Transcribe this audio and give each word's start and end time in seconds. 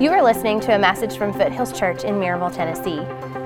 You 0.00 0.10
are 0.10 0.24
listening 0.24 0.58
to 0.62 0.74
a 0.74 0.78
message 0.78 1.16
from 1.16 1.32
Foothills 1.32 1.72
Church 1.72 2.02
in 2.02 2.16
Maryville, 2.16 2.52
Tennessee. 2.52 2.98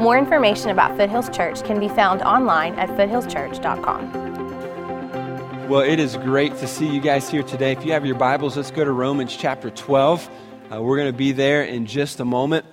More 0.02 0.16
information 0.16 0.70
about 0.70 0.96
Foothills 0.96 1.28
Church 1.28 1.62
can 1.62 1.78
be 1.78 1.90
found 1.90 2.22
online 2.22 2.72
at 2.76 2.88
foothillschurch.com. 2.88 5.68
Well, 5.68 5.82
it 5.82 6.00
is 6.00 6.16
great 6.16 6.56
to 6.56 6.66
see 6.66 6.88
you 6.88 7.02
guys 7.02 7.28
here 7.28 7.42
today. 7.42 7.72
If 7.72 7.84
you 7.84 7.92
have 7.92 8.06
your 8.06 8.16
Bibles, 8.16 8.56
let's 8.56 8.70
go 8.70 8.82
to 8.82 8.92
Romans 8.92 9.36
chapter 9.36 9.68
12. 9.68 10.30
Uh, 10.72 10.80
we're 10.80 10.96
going 10.96 11.12
to 11.12 11.18
be 11.18 11.32
there 11.32 11.64
in 11.64 11.84
just 11.84 12.20
a 12.20 12.24
moment. 12.24 12.64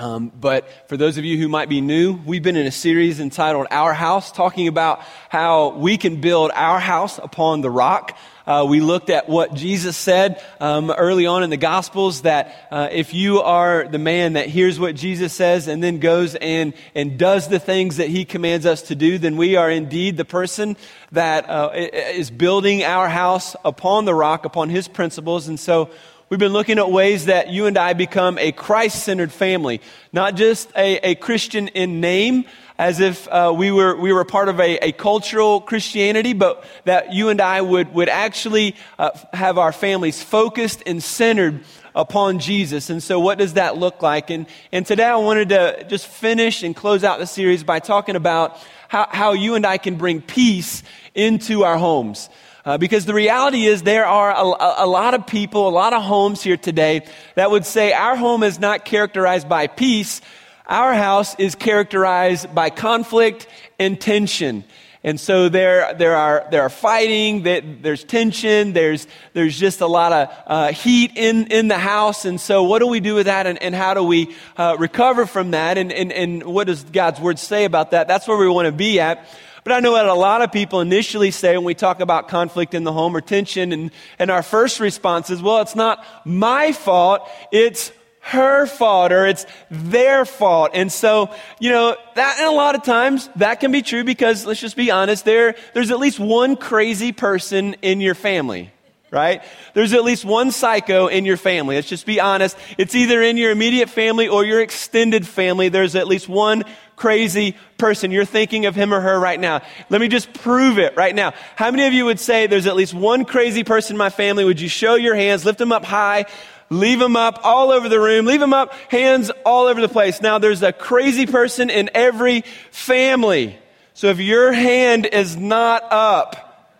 Um, 0.00 0.32
but 0.34 0.88
for 0.88 0.96
those 0.96 1.18
of 1.18 1.26
you 1.26 1.36
who 1.36 1.46
might 1.46 1.68
be 1.68 1.82
new, 1.82 2.14
we've 2.14 2.42
been 2.42 2.56
in 2.56 2.66
a 2.66 2.72
series 2.72 3.20
entitled 3.20 3.66
Our 3.70 3.92
House, 3.92 4.32
talking 4.32 4.66
about 4.66 5.02
how 5.28 5.76
we 5.76 5.98
can 5.98 6.22
build 6.22 6.52
our 6.54 6.80
house 6.80 7.18
upon 7.18 7.60
the 7.60 7.68
rock. 7.68 8.16
Uh, 8.46 8.64
we 8.66 8.80
looked 8.80 9.10
at 9.10 9.28
what 9.28 9.52
Jesus 9.52 9.98
said 9.98 10.42
um, 10.58 10.90
early 10.90 11.26
on 11.26 11.42
in 11.42 11.50
the 11.50 11.58
Gospels 11.58 12.22
that 12.22 12.66
uh, 12.70 12.88
if 12.90 13.12
you 13.12 13.42
are 13.42 13.86
the 13.88 13.98
man 13.98 14.32
that 14.32 14.46
hears 14.46 14.80
what 14.80 14.94
Jesus 14.94 15.34
says 15.34 15.68
and 15.68 15.84
then 15.84 15.98
goes 15.98 16.34
and, 16.34 16.72
and 16.94 17.18
does 17.18 17.48
the 17.48 17.58
things 17.58 17.98
that 17.98 18.08
he 18.08 18.24
commands 18.24 18.64
us 18.64 18.80
to 18.84 18.94
do, 18.94 19.18
then 19.18 19.36
we 19.36 19.56
are 19.56 19.70
indeed 19.70 20.16
the 20.16 20.24
person 20.24 20.78
that 21.12 21.46
uh, 21.50 21.72
is 21.74 22.30
building 22.30 22.84
our 22.84 23.10
house 23.10 23.54
upon 23.66 24.06
the 24.06 24.14
rock, 24.14 24.46
upon 24.46 24.70
his 24.70 24.88
principles. 24.88 25.46
And 25.46 25.60
so 25.60 25.90
we've 26.30 26.38
been 26.38 26.52
looking 26.52 26.78
at 26.78 26.88
ways 26.88 27.26
that 27.26 27.48
you 27.50 27.66
and 27.66 27.76
I 27.76 27.92
become 27.92 28.38
a 28.38 28.52
Christ 28.52 29.02
centered 29.02 29.32
family, 29.32 29.80
not 30.12 30.36
just 30.36 30.70
a, 30.76 31.10
a 31.10 31.14
Christian 31.16 31.66
in 31.68 32.00
name, 32.00 32.44
as 32.78 33.00
if 33.00 33.26
uh, 33.28 33.52
we, 33.54 33.72
were, 33.72 33.96
we 33.96 34.12
were 34.12 34.24
part 34.24 34.48
of 34.48 34.60
a, 34.60 34.76
a, 34.78 34.92
cultural 34.92 35.60
Christianity, 35.60 36.32
but 36.32 36.64
that 36.84 37.12
you 37.12 37.30
and 37.30 37.40
I 37.40 37.60
would, 37.60 37.92
would 37.94 38.08
actually 38.08 38.76
uh, 38.96 39.10
have 39.32 39.58
our 39.58 39.72
families 39.72 40.22
focused 40.22 40.84
and 40.86 41.02
centered 41.02 41.64
upon 41.96 42.38
Jesus. 42.38 42.90
And 42.90 43.02
so, 43.02 43.18
what 43.18 43.36
does 43.36 43.54
that 43.54 43.76
look 43.76 44.00
like? 44.00 44.30
And, 44.30 44.46
and 44.70 44.86
today 44.86 45.04
I 45.06 45.16
wanted 45.16 45.48
to 45.48 45.84
just 45.88 46.06
finish 46.06 46.62
and 46.62 46.76
close 46.76 47.02
out 47.02 47.18
the 47.18 47.26
series 47.26 47.64
by 47.64 47.80
talking 47.80 48.14
about 48.14 48.56
how, 48.88 49.08
how 49.10 49.32
you 49.32 49.56
and 49.56 49.66
I 49.66 49.78
can 49.78 49.96
bring 49.96 50.22
peace 50.22 50.84
into 51.12 51.64
our 51.64 51.76
homes. 51.76 52.30
Uh, 52.64 52.76
because 52.76 53.06
the 53.06 53.14
reality 53.14 53.64
is, 53.64 53.82
there 53.82 54.04
are 54.04 54.30
a, 54.30 54.84
a, 54.84 54.86
lot 54.86 55.14
of 55.14 55.26
people, 55.26 55.66
a 55.66 55.70
lot 55.70 55.94
of 55.94 56.02
homes 56.02 56.42
here 56.42 56.58
today 56.58 57.06
that 57.34 57.50
would 57.50 57.64
say 57.64 57.92
our 57.92 58.16
home 58.16 58.42
is 58.42 58.58
not 58.58 58.84
characterized 58.84 59.48
by 59.48 59.66
peace, 59.66 60.20
our 60.66 60.92
house 60.92 61.34
is 61.38 61.54
characterized 61.54 62.54
by 62.54 62.68
conflict 62.68 63.46
and 63.78 63.98
tension. 63.98 64.64
And 65.02 65.18
so 65.18 65.48
there, 65.48 65.94
there 65.94 66.14
are, 66.14 66.46
there 66.50 66.60
are 66.60 66.68
fighting, 66.68 67.42
there's 67.42 68.04
tension, 68.04 68.74
there's, 68.74 69.06
there's 69.32 69.58
just 69.58 69.80
a 69.80 69.86
lot 69.86 70.12
of 70.12 70.28
uh, 70.46 70.72
heat 70.72 71.12
in, 71.16 71.46
in 71.46 71.68
the 71.68 71.78
house. 71.78 72.26
And 72.26 72.38
so 72.38 72.64
what 72.64 72.80
do 72.80 72.86
we 72.86 73.00
do 73.00 73.14
with 73.14 73.24
that 73.24 73.46
and, 73.46 73.60
and 73.62 73.74
how 73.74 73.94
do 73.94 74.04
we 74.04 74.34
uh, 74.58 74.76
recover 74.78 75.24
from 75.24 75.52
that? 75.52 75.78
And, 75.78 75.90
and, 75.90 76.12
and 76.12 76.42
what 76.42 76.66
does 76.66 76.84
God's 76.84 77.18
word 77.18 77.38
say 77.38 77.64
about 77.64 77.92
that? 77.92 78.08
That's 78.08 78.28
where 78.28 78.36
we 78.36 78.46
want 78.48 78.66
to 78.66 78.72
be 78.72 79.00
at. 79.00 79.26
But 79.70 79.76
I 79.76 79.80
know 79.82 79.92
what 79.92 80.04
a 80.04 80.14
lot 80.14 80.42
of 80.42 80.50
people 80.50 80.80
initially 80.80 81.30
say 81.30 81.56
when 81.56 81.64
we 81.64 81.76
talk 81.76 82.00
about 82.00 82.26
conflict 82.26 82.74
in 82.74 82.82
the 82.82 82.92
home 82.92 83.14
or 83.14 83.20
tension, 83.20 83.70
and, 83.70 83.92
and 84.18 84.28
our 84.28 84.42
first 84.42 84.80
response 84.80 85.30
is, 85.30 85.40
well, 85.40 85.60
it's 85.60 85.76
not 85.76 86.04
my 86.24 86.72
fault, 86.72 87.30
it's 87.52 87.92
her 88.18 88.66
fault 88.66 89.12
or 89.12 89.26
it's 89.26 89.46
their 89.70 90.24
fault. 90.24 90.72
And 90.74 90.90
so, 90.90 91.32
you 91.60 91.70
know, 91.70 91.96
that, 92.16 92.38
and 92.40 92.48
a 92.48 92.50
lot 92.50 92.74
of 92.74 92.82
times 92.82 93.30
that 93.36 93.60
can 93.60 93.70
be 93.70 93.80
true 93.80 94.02
because 94.02 94.44
let's 94.44 94.58
just 94.58 94.74
be 94.74 94.90
honest, 94.90 95.24
there, 95.24 95.54
there's 95.72 95.92
at 95.92 96.00
least 96.00 96.18
one 96.18 96.56
crazy 96.56 97.12
person 97.12 97.74
in 97.74 98.00
your 98.00 98.16
family. 98.16 98.72
Right? 99.12 99.42
There's 99.74 99.92
at 99.92 100.04
least 100.04 100.24
one 100.24 100.52
psycho 100.52 101.08
in 101.08 101.24
your 101.24 101.36
family. 101.36 101.74
Let's 101.74 101.88
just 101.88 102.06
be 102.06 102.20
honest. 102.20 102.56
It's 102.78 102.94
either 102.94 103.20
in 103.20 103.36
your 103.36 103.50
immediate 103.50 103.90
family 103.90 104.28
or 104.28 104.44
your 104.44 104.60
extended 104.60 105.26
family. 105.26 105.68
There's 105.68 105.96
at 105.96 106.06
least 106.06 106.28
one 106.28 106.62
crazy 107.00 107.56
person. 107.78 108.10
You're 108.10 108.26
thinking 108.26 108.66
of 108.66 108.76
him 108.76 108.92
or 108.92 109.00
her 109.00 109.18
right 109.18 109.40
now. 109.40 109.62
Let 109.88 110.00
me 110.00 110.08
just 110.08 110.32
prove 110.34 110.78
it 110.78 110.96
right 110.96 111.14
now. 111.14 111.32
How 111.56 111.70
many 111.70 111.86
of 111.86 111.94
you 111.94 112.04
would 112.04 112.20
say 112.20 112.46
there's 112.46 112.66
at 112.66 112.76
least 112.76 112.92
one 112.92 113.24
crazy 113.24 113.64
person 113.64 113.94
in 113.94 113.98
my 113.98 114.10
family? 114.10 114.44
Would 114.44 114.60
you 114.60 114.68
show 114.68 114.94
your 114.96 115.14
hands, 115.14 115.44
lift 115.44 115.58
them 115.58 115.72
up 115.72 115.84
high? 115.84 116.26
Leave 116.68 117.00
them 117.00 117.16
up 117.16 117.40
all 117.42 117.72
over 117.72 117.88
the 117.88 117.98
room. 117.98 118.26
Leave 118.26 118.38
them 118.38 118.52
up, 118.52 118.74
hands 118.90 119.30
all 119.44 119.66
over 119.66 119.80
the 119.80 119.88
place. 119.88 120.20
Now, 120.20 120.38
there's 120.38 120.62
a 120.62 120.72
crazy 120.72 121.26
person 121.26 121.70
in 121.70 121.90
every 121.94 122.42
family. 122.70 123.58
So 123.94 124.08
if 124.08 124.20
your 124.20 124.52
hand 124.52 125.06
is 125.06 125.36
not 125.36 125.82
up, 125.90 126.78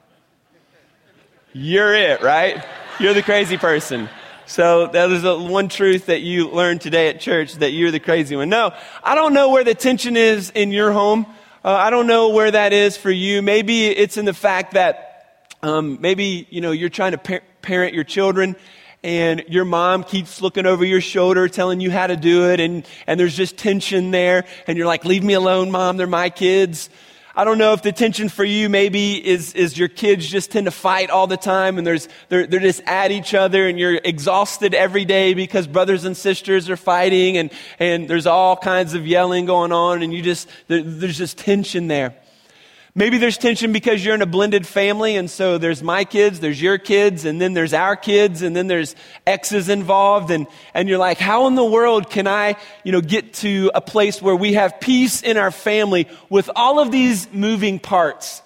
you're 1.53 1.95
it, 1.95 2.23
right? 2.23 2.65
You're 3.01 3.15
the 3.15 3.23
crazy 3.23 3.57
person. 3.57 4.09
So 4.51 4.89
that 4.89 5.13
is 5.13 5.23
the 5.23 5.39
one 5.39 5.69
truth 5.69 6.07
that 6.07 6.23
you 6.23 6.49
learned 6.49 6.81
today 6.81 7.09
at 7.09 7.21
church 7.21 7.55
that 7.55 7.71
you're 7.71 7.93
the 7.93 8.01
crazy 8.01 8.35
one. 8.35 8.49
No, 8.49 8.75
I 9.01 9.15
don't 9.15 9.33
know 9.33 9.51
where 9.51 9.63
the 9.63 9.77
tension 9.77 10.17
is 10.17 10.51
in 10.51 10.73
your 10.73 10.91
home. 10.91 11.25
Uh, 11.65 11.71
I 11.71 11.91
don't 11.91 12.09
know 12.09 12.31
where 12.31 12.51
that 12.51 12.73
is 12.73 12.97
for 12.97 13.13
you. 13.13 13.43
Maybe 13.43 13.87
it's 13.87 14.17
in 14.17 14.25
the 14.25 14.35
fact 14.35 14.73
that 14.75 15.47
um, 15.63 15.99
maybe 16.01 16.49
you 16.51 16.61
know 16.61 16.73
you're 16.73 16.89
trying 16.89 17.13
to 17.13 17.19
par- 17.19 17.43
parent 17.63 17.95
your 17.95 18.03
children 18.03 18.57
and 19.05 19.45
your 19.47 19.65
mom 19.65 20.03
keeps 20.03 20.43
looking 20.43 20.67
over 20.67 20.85
your 20.85 21.01
shoulder 21.01 21.47
telling 21.47 21.81
you 21.81 21.93
how 21.93 22.09
to 22.09 22.17
do 22.17 22.51
it 22.51 22.59
and, 22.59 22.85
and 23.07 23.21
there's 23.21 23.37
just 23.37 23.57
tension 23.57 24.11
there 24.11 24.45
and 24.67 24.77
you're 24.77 24.87
like, 24.87 25.05
leave 25.05 25.23
me 25.23 25.35
alone, 25.35 25.71
mom, 25.71 25.97
they're 25.97 26.09
my 26.09 26.29
kids. 26.29 26.91
I 27.35 27.45
don't 27.45 27.59
know 27.59 27.73
if 27.73 27.83
the 27.83 27.93
tension 27.93 28.29
for 28.29 28.45
you 28.45 28.69
maybe 28.69 29.25
is, 29.25 29.55
is 29.55 29.79
your 29.79 29.89
kids 29.89 30.29
just 30.29 30.51
tend 30.51 30.65
to 30.65 30.73
fight 30.73 31.11
all 31.11 31.29
the 31.29 31.37
time 31.37 31.79
and 31.79 31.87
there's, 31.87 32.09
they're, 32.29 32.47
they're 32.47 32.59
just 32.59 32.83
at 32.87 33.13
each 33.13 33.35
other 33.35 33.69
and 33.69 33.79
you're 33.79 34.01
exhausted 34.03 34.75
every 34.75 35.05
day 35.05 35.35
because 35.35 35.69
brothers 35.69 36.05
and 36.05 36.17
sisters 36.17 36.69
are 36.69 36.77
fighting 36.77 37.37
and, 37.37 37.53
and 37.79 38.09
there's 38.09 38.27
all 38.27 38.57
kinds 38.57 38.95
of 38.95 39.07
yelling 39.07 39.47
going 39.47 39.71
on 39.71 40.03
and 40.03 40.13
you 40.13 40.23
just, 40.23 40.49
there, 40.67 40.83
there's 40.83 41.19
just 41.19 41.39
tension 41.39 41.87
there. 41.87 42.15
Maybe 42.93 43.19
there's 43.19 43.39
tension 43.39 43.73
because 43.73 44.05
you're 44.05 44.17
in 44.17 44.23
a 44.23 44.27
blended 44.27 44.67
family, 44.67 45.15
and 45.15 45.31
so 45.31 45.59
there's 45.59 45.81
my 45.81 46.03
kids, 46.05 46.41
there's 46.41 46.61
your 46.61 46.77
kids, 46.77 47.25
and 47.25 47.41
then 47.41 47.55
there's 47.55 47.73
our 47.73 47.95
kids, 47.95 48.43
and 48.43 48.57
then 48.57 48.67
there's 48.67 48.97
exes 49.29 49.69
involved, 49.69 50.33
and, 50.33 50.49
and 50.75 50.89
you're 50.89 50.99
like, 50.99 51.19
how 51.19 51.47
in 51.47 51.55
the 51.55 51.65
world 51.65 52.11
can 52.11 52.27
I, 52.27 52.57
you 52.83 52.91
know, 52.91 53.01
get 53.01 53.35
to 53.35 53.71
a 53.77 53.81
place 53.81 54.21
where 54.21 54.35
we 54.35 54.55
have 54.55 54.81
peace 54.81 55.23
in 55.23 55.37
our 55.37 55.53
family 55.53 56.09
with 56.29 56.51
all 56.57 56.81
of 56.81 56.91
these 56.91 57.33
moving 57.33 57.79
parts? 57.79 58.43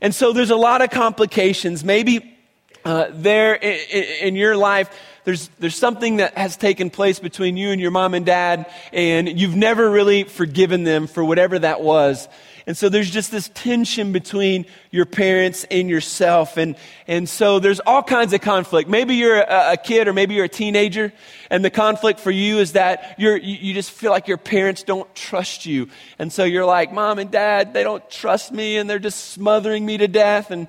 And 0.00 0.12
so 0.12 0.32
there's 0.32 0.50
a 0.50 0.56
lot 0.56 0.82
of 0.82 0.90
complications. 0.90 1.84
Maybe 1.84 2.36
uh, 2.84 3.06
there 3.12 3.54
in, 3.54 4.28
in 4.28 4.34
your 4.34 4.56
life, 4.56 4.90
there's, 5.22 5.48
there's 5.60 5.76
something 5.76 6.16
that 6.16 6.36
has 6.36 6.56
taken 6.56 6.90
place 6.90 7.20
between 7.20 7.56
you 7.56 7.70
and 7.70 7.80
your 7.80 7.92
mom 7.92 8.14
and 8.14 8.26
dad, 8.26 8.66
and 8.92 9.28
you've 9.40 9.56
never 9.56 9.88
really 9.88 10.24
forgiven 10.24 10.82
them 10.82 11.06
for 11.06 11.24
whatever 11.24 11.58
that 11.60 11.82
was. 11.82 12.28
And 12.66 12.76
so 12.76 12.88
there's 12.88 13.10
just 13.10 13.30
this 13.30 13.48
tension 13.54 14.10
between 14.10 14.66
your 14.90 15.06
parents 15.06 15.64
and 15.70 15.88
yourself. 15.88 16.56
And, 16.56 16.74
and 17.06 17.28
so 17.28 17.60
there's 17.60 17.78
all 17.78 18.02
kinds 18.02 18.32
of 18.32 18.40
conflict. 18.40 18.90
Maybe 18.90 19.14
you're 19.14 19.40
a, 19.40 19.74
a 19.74 19.76
kid 19.76 20.08
or 20.08 20.12
maybe 20.12 20.34
you're 20.34 20.46
a 20.46 20.48
teenager 20.48 21.12
and 21.48 21.64
the 21.64 21.70
conflict 21.70 22.18
for 22.18 22.32
you 22.32 22.58
is 22.58 22.72
that 22.72 23.14
you're, 23.18 23.36
you, 23.36 23.56
you 23.60 23.74
just 23.74 23.92
feel 23.92 24.10
like 24.10 24.26
your 24.26 24.36
parents 24.36 24.82
don't 24.82 25.12
trust 25.14 25.64
you. 25.64 25.88
And 26.18 26.32
so 26.32 26.42
you're 26.42 26.64
like, 26.64 26.92
mom 26.92 27.20
and 27.20 27.30
dad, 27.30 27.72
they 27.72 27.84
don't 27.84 28.08
trust 28.10 28.50
me 28.50 28.78
and 28.78 28.90
they're 28.90 28.98
just 28.98 29.30
smothering 29.30 29.86
me 29.86 29.98
to 29.98 30.08
death. 30.08 30.50
And 30.50 30.66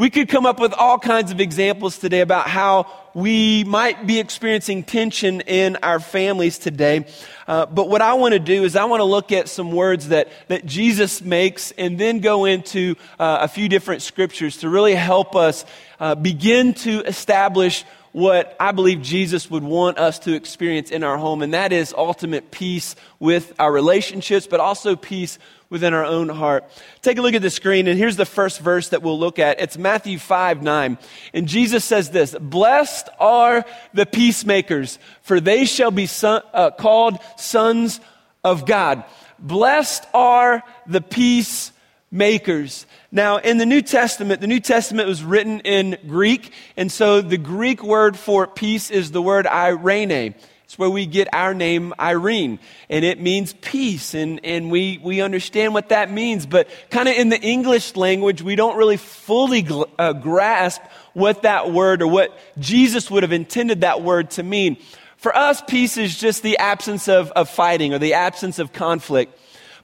we 0.00 0.08
could 0.08 0.30
come 0.30 0.46
up 0.46 0.58
with 0.58 0.72
all 0.72 0.98
kinds 0.98 1.30
of 1.30 1.40
examples 1.40 1.98
today 1.98 2.20
about 2.20 2.48
how 2.48 2.90
we 3.12 3.64
might 3.64 4.06
be 4.06 4.18
experiencing 4.18 4.82
tension 4.82 5.42
in 5.42 5.76
our 5.82 6.00
families 6.00 6.56
today. 6.56 7.04
Uh, 7.46 7.66
but 7.66 7.90
what 7.90 8.00
I 8.00 8.14
want 8.14 8.32
to 8.32 8.38
do 8.38 8.64
is 8.64 8.76
I 8.76 8.86
want 8.86 9.00
to 9.00 9.04
look 9.04 9.30
at 9.30 9.46
some 9.50 9.72
words 9.72 10.08
that, 10.08 10.28
that 10.48 10.64
Jesus 10.64 11.20
makes 11.20 11.72
and 11.72 11.98
then 11.98 12.20
go 12.20 12.46
into 12.46 12.94
uh, 13.18 13.40
a 13.42 13.48
few 13.48 13.68
different 13.68 14.00
scriptures 14.00 14.56
to 14.58 14.70
really 14.70 14.94
help 14.94 15.36
us 15.36 15.66
uh, 15.98 16.14
begin 16.14 16.72
to 16.72 17.02
establish 17.04 17.84
what 18.12 18.56
I 18.58 18.72
believe 18.72 19.02
Jesus 19.02 19.50
would 19.50 19.62
want 19.62 19.98
us 19.98 20.18
to 20.20 20.32
experience 20.32 20.90
in 20.90 21.04
our 21.04 21.18
home, 21.18 21.42
and 21.42 21.52
that 21.52 21.72
is 21.72 21.94
ultimate 21.96 22.50
peace 22.50 22.96
with 23.18 23.52
our 23.58 23.70
relationships, 23.70 24.46
but 24.46 24.60
also 24.60 24.96
peace 24.96 25.38
within 25.70 25.94
our 25.94 26.04
own 26.04 26.28
heart. 26.28 26.64
Take 27.00 27.16
a 27.16 27.22
look 27.22 27.34
at 27.34 27.42
the 27.42 27.50
screen, 27.50 27.86
and 27.86 27.96
here's 27.98 28.16
the 28.16 28.26
first 28.26 28.60
verse 28.60 28.88
that 28.88 29.02
we'll 29.02 29.18
look 29.18 29.38
at. 29.38 29.60
It's 29.60 29.78
Matthew 29.78 30.18
5 30.18 30.62
9. 30.62 30.98
And 31.32 31.46
Jesus 31.46 31.84
says 31.84 32.10
this 32.10 32.34
Blessed 32.38 33.08
are 33.18 33.64
the 33.94 34.04
peacemakers, 34.04 34.98
for 35.22 35.40
they 35.40 35.64
shall 35.64 35.92
be 35.92 36.06
son, 36.06 36.42
uh, 36.52 36.72
called 36.72 37.18
sons 37.36 38.00
of 38.44 38.66
God. 38.66 39.04
Blessed 39.38 40.04
are 40.12 40.62
the 40.86 41.00
peacemakers. 41.00 42.86
Now, 43.12 43.38
in 43.38 43.58
the 43.58 43.66
New 43.66 43.80
Testament, 43.80 44.40
the 44.40 44.46
New 44.46 44.60
Testament 44.60 45.08
was 45.08 45.24
written 45.24 45.60
in 45.60 45.96
Greek, 46.06 46.52
and 46.76 46.90
so 46.90 47.20
the 47.22 47.38
Greek 47.38 47.82
word 47.82 48.18
for 48.18 48.46
peace 48.46 48.90
is 48.90 49.12
the 49.12 49.22
word 49.22 49.46
eirene. 49.46 50.34
It's 50.70 50.78
where 50.78 50.88
we 50.88 51.04
get 51.04 51.26
our 51.34 51.52
name 51.52 51.92
Irene, 51.98 52.60
and 52.88 53.04
it 53.04 53.20
means 53.20 53.54
peace, 53.54 54.14
and, 54.14 54.38
and 54.44 54.70
we, 54.70 54.98
we 55.02 55.20
understand 55.20 55.74
what 55.74 55.88
that 55.88 56.12
means. 56.12 56.46
But 56.46 56.68
kind 56.90 57.08
of 57.08 57.16
in 57.16 57.28
the 57.28 57.40
English 57.40 57.96
language, 57.96 58.40
we 58.40 58.54
don't 58.54 58.76
really 58.76 58.96
fully 58.96 59.64
gl- 59.64 59.90
uh, 59.98 60.12
grasp 60.12 60.80
what 61.12 61.42
that 61.42 61.72
word 61.72 62.02
or 62.02 62.06
what 62.06 62.38
Jesus 62.60 63.10
would 63.10 63.24
have 63.24 63.32
intended 63.32 63.80
that 63.80 64.02
word 64.02 64.30
to 64.30 64.44
mean. 64.44 64.76
For 65.16 65.36
us, 65.36 65.60
peace 65.66 65.96
is 65.96 66.16
just 66.16 66.44
the 66.44 66.58
absence 66.58 67.08
of, 67.08 67.32
of 67.32 67.50
fighting 67.50 67.92
or 67.92 67.98
the 67.98 68.14
absence 68.14 68.60
of 68.60 68.72
conflict. 68.72 69.36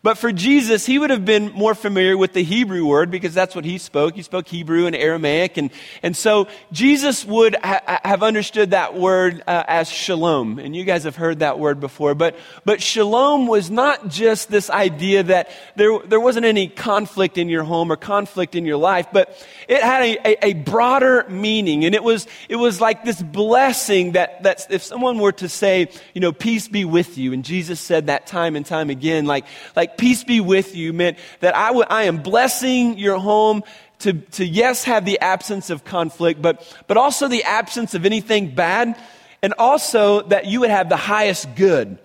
But 0.07 0.19
for 0.19 0.31
Jesus, 0.31 0.87
he 0.87 1.01
would 1.01 1.11
have 1.11 1.25
been 1.25 1.51
more 1.51 1.75
familiar 1.75 2.17
with 2.17 2.33
the 2.33 2.45
Hebrew 2.45 2.87
word 2.87 3.11
because 3.11 3.35
that's 3.35 3.57
what 3.57 3.65
he 3.65 3.77
spoke. 3.77 4.15
He 4.15 4.23
spoke 4.23 4.47
Hebrew 4.47 4.87
and 4.87 4.95
Aramaic. 4.95 5.57
And, 5.57 5.73
and 6.01 6.17
so 6.17 6.47
Jesus 6.71 7.25
would 7.25 7.57
ha- 7.57 7.99
have 8.05 8.23
understood 8.23 8.71
that 8.71 8.95
word 8.95 9.43
uh, 9.49 9.65
as 9.67 9.91
shalom. 9.91 10.61
And 10.61 10.77
you 10.77 10.85
guys 10.85 11.03
have 11.03 11.17
heard 11.17 11.41
that 11.41 11.59
word 11.59 11.81
before. 11.81 12.15
But, 12.15 12.37
but 12.65 12.81
shalom 12.81 13.49
was 13.49 13.69
not 13.69 14.07
just 14.07 14.49
this 14.49 14.71
idea 14.71 15.25
that 15.25 15.51
there, 15.75 15.99
there 15.99 16.21
wasn't 16.21 16.47
any 16.47 16.69
conflict 16.69 17.37
in 17.37 17.49
your 17.49 17.65
home 17.65 17.91
or 17.91 17.97
conflict 17.97 18.55
in 18.55 18.65
your 18.65 18.77
life, 18.77 19.09
but 19.13 19.45
it 19.67 19.83
had 19.83 20.03
a, 20.03 20.29
a, 20.29 20.47
a 20.51 20.53
broader 20.53 21.27
meaning. 21.29 21.85
And 21.85 21.97
it 21.97 22.05
was, 22.05 22.29
it 22.49 22.55
was 22.55 22.81
like 22.81 23.05
this 23.05 23.21
blessing 23.21 24.13
that, 24.13 24.45
that 24.45 24.71
if 24.71 24.85
someone 24.85 25.19
were 25.19 25.33
to 25.33 25.49
say, 25.49 25.91
you 26.15 26.21
know, 26.21 26.31
peace 26.31 26.69
be 26.69 26.85
with 26.85 27.19
you, 27.19 27.33
and 27.33 27.45
Jesus 27.45 27.81
said 27.81 28.07
that 28.07 28.29
time 28.29 28.55
and 28.55 28.65
time 28.65 28.89
again, 28.89 29.27
like, 29.27 29.47
like 29.75 29.96
peace 29.97 30.25
be 30.25 30.41
with 30.41 30.75
you 30.75 30.93
meant 30.93 31.19
that 31.41 31.57
I, 31.57 31.69
w- 31.69 31.87
I 31.89 32.05
am 32.05 32.19
blessing 32.23 32.99
your 32.99 33.19
home 33.19 33.63
to, 34.01 34.13
to, 34.13 34.45
yes, 34.45 34.85
have 34.85 35.05
the 35.05 35.19
absence 35.21 35.71
of 35.71 35.85
conflict, 35.85 36.43
but, 36.43 36.77
but 36.87 36.97
also 36.97 37.29
the 37.29 37.45
absence 37.45 37.95
of 37.95 38.05
anything 38.05 38.55
bad, 38.55 38.99
and 39.43 39.55
also 39.59 40.23
that 40.23 40.47
you 40.47 40.61
would 40.61 40.71
have 40.71 40.89
the 40.89 40.97
highest 40.97 41.55
good. 41.57 41.99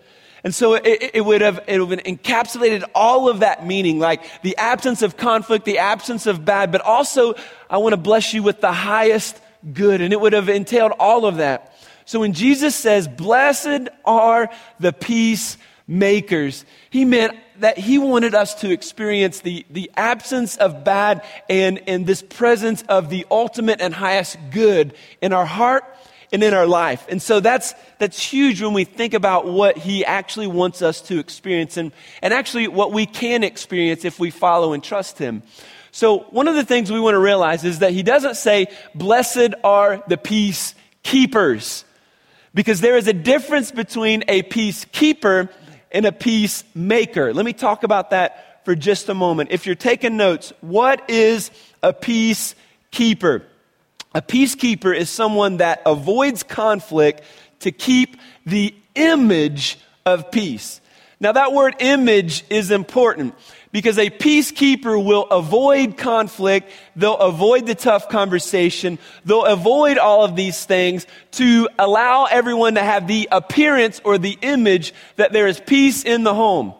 And 0.44 0.56
so 0.56 0.74
it, 0.74 1.12
it, 1.14 1.26
would 1.26 1.42
have, 1.42 1.64
it 1.68 1.80
would 1.80 2.00
have 2.00 2.06
encapsulated 2.06 2.84
all 2.96 3.30
of 3.30 3.42
that 3.42 3.66
meaning, 3.66 4.00
like 4.00 4.42
the 4.42 4.58
absence 4.58 5.02
of 5.02 5.16
conflict, 5.16 5.66
the 5.66 5.78
absence 5.78 6.26
of 6.26 6.44
bad, 6.44 6.72
but 6.72 6.82
also 6.82 7.36
I 7.70 7.78
want 7.78 7.94
to 7.94 7.98
bless 7.98 8.34
you 8.34 8.42
with 8.42 8.60
the 8.60 8.72
highest 8.72 9.40
good. 9.74 10.02
And 10.02 10.12
it 10.14 10.20
would 10.20 10.34
have 10.34 10.50
entailed 10.50 10.94
all 11.00 11.26
of 11.26 11.38
that. 11.38 11.76
So 12.06 12.22
when 12.22 12.34
Jesus 12.34 12.76
says, 12.76 13.08
blessed 13.08 13.90
are 14.04 14.50
the 14.80 14.92
peacemakers, 14.92 16.66
he 16.90 17.06
meant 17.06 17.38
that 17.62 17.78
he 17.78 17.98
wanted 17.98 18.36
us 18.36 18.56
to 18.56 18.70
experience 18.70 19.40
the, 19.40 19.66
the 19.70 19.90
absence 19.96 20.58
of 20.58 20.84
bad 20.84 21.24
and, 21.50 21.82
and 21.88 22.06
this 22.06 22.22
presence 22.22 22.84
of 22.90 23.10
the 23.10 23.26
ultimate 23.32 23.82
and 23.82 23.94
highest 23.94 24.38
good 24.52 24.94
in 25.22 25.32
our 25.32 25.46
heart 25.46 25.84
and 26.32 26.44
in 26.44 26.54
our 26.54 26.66
life. 26.66 27.06
And 27.10 27.22
so 27.22 27.40
that's, 27.40 27.74
that's 28.00 28.22
huge 28.22 28.62
when 28.62 28.74
we 28.74 28.84
think 28.84 29.14
about 29.14 29.46
what 29.46 29.78
he 29.78 30.06
actually 30.06 30.48
wants 30.48 30.82
us 30.82 31.02
to 31.02 31.20
experience 31.20 31.78
and, 31.78 31.92
and 32.22 32.34
actually 32.34 32.68
what 32.68 32.92
we 32.92 33.06
can 33.06 33.44
experience 33.44 34.06
if 34.06 34.20
we 34.20 34.32
follow 34.32 34.74
and 34.74 34.84
trust 34.84 35.18
him. 35.18 35.44
So 35.92 36.20
one 36.30 36.48
of 36.48 36.56
the 36.56 36.64
things 36.64 36.92
we 36.92 37.00
want 37.00 37.16
to 37.16 37.20
realize 37.20 37.64
is 37.64 37.80
that 37.80 37.92
he 37.92 38.02
doesn't 38.02 38.36
say, 38.36 38.68
blessed 38.96 39.54
are 39.64 40.02
the 40.08 40.18
peacekeepers. 40.18 41.84
Because 42.54 42.82
there 42.82 42.98
is 42.98 43.08
a 43.08 43.14
difference 43.14 43.72
between 43.72 44.24
a 44.28 44.44
peacekeeper 44.44 45.50
and 45.92 46.06
a 46.06 46.12
peacemaker. 46.12 47.34
Let 47.34 47.46
me 47.46 47.54
talk 47.54 47.84
about 47.84 48.12
that 48.12 48.64
for 48.66 48.76
just 48.76 49.10
a 49.10 49.14
moment. 49.14 49.52
If 49.52 49.66
you're 49.66 49.76
taking 49.76 50.18
notes, 50.18 50.54
what 50.62 51.10
is 51.10 51.52
a 51.82 51.94
peacekeeper? 51.94 53.44
A 54.14 54.22
peacekeeper 54.22 54.96
is 54.96 55.10
someone 55.10 55.58
that 55.58 55.82
avoids 55.86 56.44
conflict 56.44 57.22
to 57.60 57.72
keep 57.72 58.18
the 58.46 58.76
image 58.96 59.80
of 60.06 60.32
peace. 60.32 60.82
Now, 61.20 61.32
that 61.34 61.54
word 61.54 61.76
image 61.80 62.44
is 62.50 62.72
important 62.72 63.36
because 63.72 63.98
a 63.98 64.10
peacekeeper 64.10 65.04
will 65.04 65.24
avoid 65.24 65.98
conflict. 65.98 66.70
They'll 66.96 67.18
avoid 67.18 67.66
the 67.68 67.76
tough 67.76 68.10
conversation. 68.10 69.00
They'll 69.26 69.46
avoid 69.46 69.98
all 69.98 70.24
of 70.24 70.36
these 70.36 70.66
things 70.66 71.08
to 71.32 71.70
allow 71.80 72.26
everyone 72.26 72.76
to 72.76 72.82
have 72.82 73.08
the 73.08 73.30
appearance 73.32 74.02
or 74.04 74.18
the 74.18 74.38
image 74.42 74.94
that 75.16 75.32
there 75.32 75.48
is 75.48 75.60
peace 75.60 76.04
in 76.04 76.24
the 76.24 76.34
home. 76.34 76.74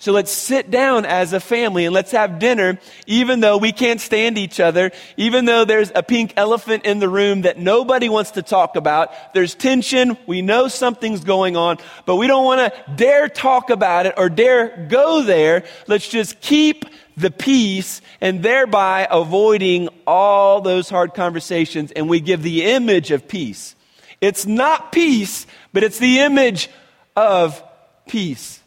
So 0.00 0.12
let's 0.12 0.30
sit 0.30 0.70
down 0.70 1.04
as 1.04 1.32
a 1.32 1.40
family 1.40 1.84
and 1.84 1.92
let's 1.92 2.12
have 2.12 2.38
dinner, 2.38 2.78
even 3.08 3.40
though 3.40 3.56
we 3.56 3.72
can't 3.72 4.00
stand 4.00 4.38
each 4.38 4.60
other, 4.60 4.92
even 5.16 5.44
though 5.44 5.64
there's 5.64 5.90
a 5.92 6.04
pink 6.04 6.34
elephant 6.36 6.84
in 6.84 7.00
the 7.00 7.08
room 7.08 7.42
that 7.42 7.58
nobody 7.58 8.08
wants 8.08 8.32
to 8.32 8.42
talk 8.42 8.76
about. 8.76 9.10
There's 9.34 9.56
tension. 9.56 10.16
We 10.24 10.40
know 10.40 10.68
something's 10.68 11.24
going 11.24 11.56
on, 11.56 11.78
but 12.06 12.14
we 12.14 12.28
don't 12.28 12.44
want 12.44 12.72
to 12.72 12.92
dare 12.94 13.28
talk 13.28 13.70
about 13.70 14.06
it 14.06 14.14
or 14.16 14.28
dare 14.28 14.86
go 14.88 15.22
there. 15.22 15.64
Let's 15.88 16.08
just 16.08 16.40
keep 16.40 16.84
the 17.16 17.32
peace 17.32 18.00
and 18.20 18.40
thereby 18.40 19.08
avoiding 19.10 19.88
all 20.06 20.60
those 20.60 20.88
hard 20.88 21.12
conversations. 21.14 21.90
And 21.90 22.08
we 22.08 22.20
give 22.20 22.44
the 22.44 22.66
image 22.66 23.10
of 23.10 23.26
peace. 23.26 23.74
It's 24.20 24.46
not 24.46 24.92
peace, 24.92 25.48
but 25.72 25.82
it's 25.82 25.98
the 25.98 26.20
image 26.20 26.70
of 27.16 27.60
peace. 28.06 28.62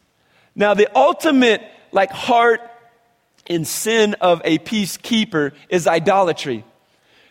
Now, 0.55 0.73
the 0.73 0.89
ultimate, 0.95 1.61
like, 1.91 2.11
heart 2.11 2.61
and 3.47 3.67
sin 3.67 4.15
of 4.21 4.41
a 4.43 4.59
peacekeeper 4.59 5.53
is 5.69 5.87
idolatry. 5.87 6.63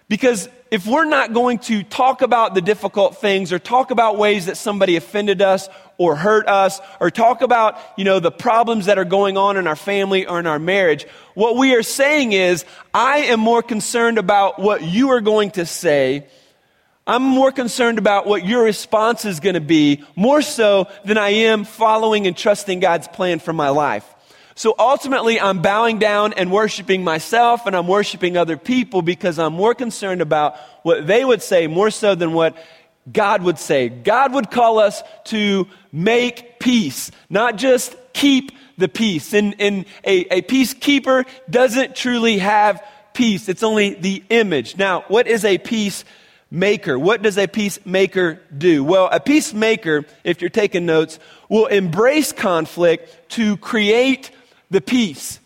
Because 0.09 0.49
if 0.71 0.87
we're 0.87 1.05
not 1.05 1.33
going 1.33 1.59
to 1.61 1.83
talk 1.83 2.23
about 2.23 2.55
the 2.55 2.61
difficult 2.61 3.19
things 3.19 3.53
or 3.53 3.59
talk 3.59 3.91
about 3.91 4.19
ways 4.19 4.47
that 4.47 4.57
somebody 4.57 4.97
offended 4.97 5.43
us 5.43 5.69
or 5.99 6.17
hurt 6.17 6.49
us 6.49 6.81
or 7.01 7.11
talk 7.11 7.43
about, 7.43 7.79
you 7.97 8.05
know, 8.05 8.21
the 8.21 8.31
problems 8.31 8.87
that 8.87 8.99
are 8.99 9.05
going 9.05 9.37
on 9.37 9.57
in 9.57 9.67
our 9.67 9.77
family 9.77 10.27
or 10.27 10.41
in 10.41 10.47
our 10.47 10.59
marriage, 10.59 11.07
what 11.35 11.57
we 11.57 11.75
are 11.75 11.83
saying 11.83 12.33
is, 12.33 12.65
I 12.95 13.19
am 13.19 13.41
more 13.41 13.63
concerned 13.63 14.19
about 14.19 14.59
what 14.59 14.83
you 14.83 15.11
are 15.11 15.21
going 15.21 15.53
to 15.53 15.67
say 15.67 16.27
I'm 17.07 17.23
more 17.23 17.51
concerned 17.51 17.99
about 17.99 18.27
what 18.27 18.47
your 18.47 18.63
response 18.63 19.25
is 19.25 19.41
going 19.41 19.55
to 19.55 19.61
be 19.61 20.05
more 20.17 20.43
so 20.43 20.87
than 21.05 21.19
I 21.19 21.31
am 21.31 21.65
following 21.65 22.27
and 22.27 22.37
trusting 22.37 22.81
God's 22.81 23.09
plan 23.09 23.39
for 23.39 23.53
my 23.53 23.71
life. 23.71 24.07
So 24.55 24.75
ultimately, 24.79 25.41
I'm 25.41 25.63
bowing 25.63 25.99
down 25.99 26.35
and 26.35 26.53
worshiping 26.53 27.03
myself 27.03 27.67
and 27.67 27.75
I'm 27.75 27.89
worshiping 27.89 28.37
other 28.37 28.59
people 28.59 29.01
because 29.01 29.39
I'm 29.39 29.55
more 29.55 29.75
concerned 29.75 30.21
about 30.21 30.57
what 30.83 31.07
they 31.07 31.25
would 31.25 31.43
say 31.43 31.67
more 31.67 31.91
so 31.91 32.15
than 32.15 32.35
what 32.35 32.57
God 33.11 33.43
would 33.43 33.59
say. 33.59 33.89
God 33.89 34.35
would 34.35 34.51
call 34.51 34.79
us 34.79 35.03
to 35.25 35.67
make 35.93 36.61
peace, 36.61 37.11
not 37.31 37.57
just 37.57 37.97
keep 38.13 38.53
the 38.77 38.89
peace. 38.89 39.33
And, 39.33 39.57
and 39.59 39.87
a, 40.05 40.39
a 40.39 40.43
peacekeeper 40.43 41.27
doesn't 41.49 41.97
truly 41.97 42.39
have 42.39 42.85
peace. 43.15 43.49
It's 43.49 43.63
only 43.63 43.95
the 43.95 44.23
image. 44.29 44.77
Now, 44.77 45.05
what 45.09 45.27
is 45.27 45.45
a 45.45 45.59
peace 45.59 46.05
maker. 46.51 46.99
What 46.99 47.23
does 47.23 47.39
a 47.39 47.47
peacemaker 47.47 48.41
do? 48.57 48.83
Well, 48.83 49.09
a 49.11 49.21
peacemaker, 49.21 50.05
if 50.25 50.41
you're 50.41 50.51
taking 50.51 50.87
notes, 50.87 51.19
will 51.49 51.67
embrace 51.67 52.33
conflict 52.33 53.31
to 53.31 53.57
create 53.59 54.31
the 54.71 54.81
peace. 54.81 55.39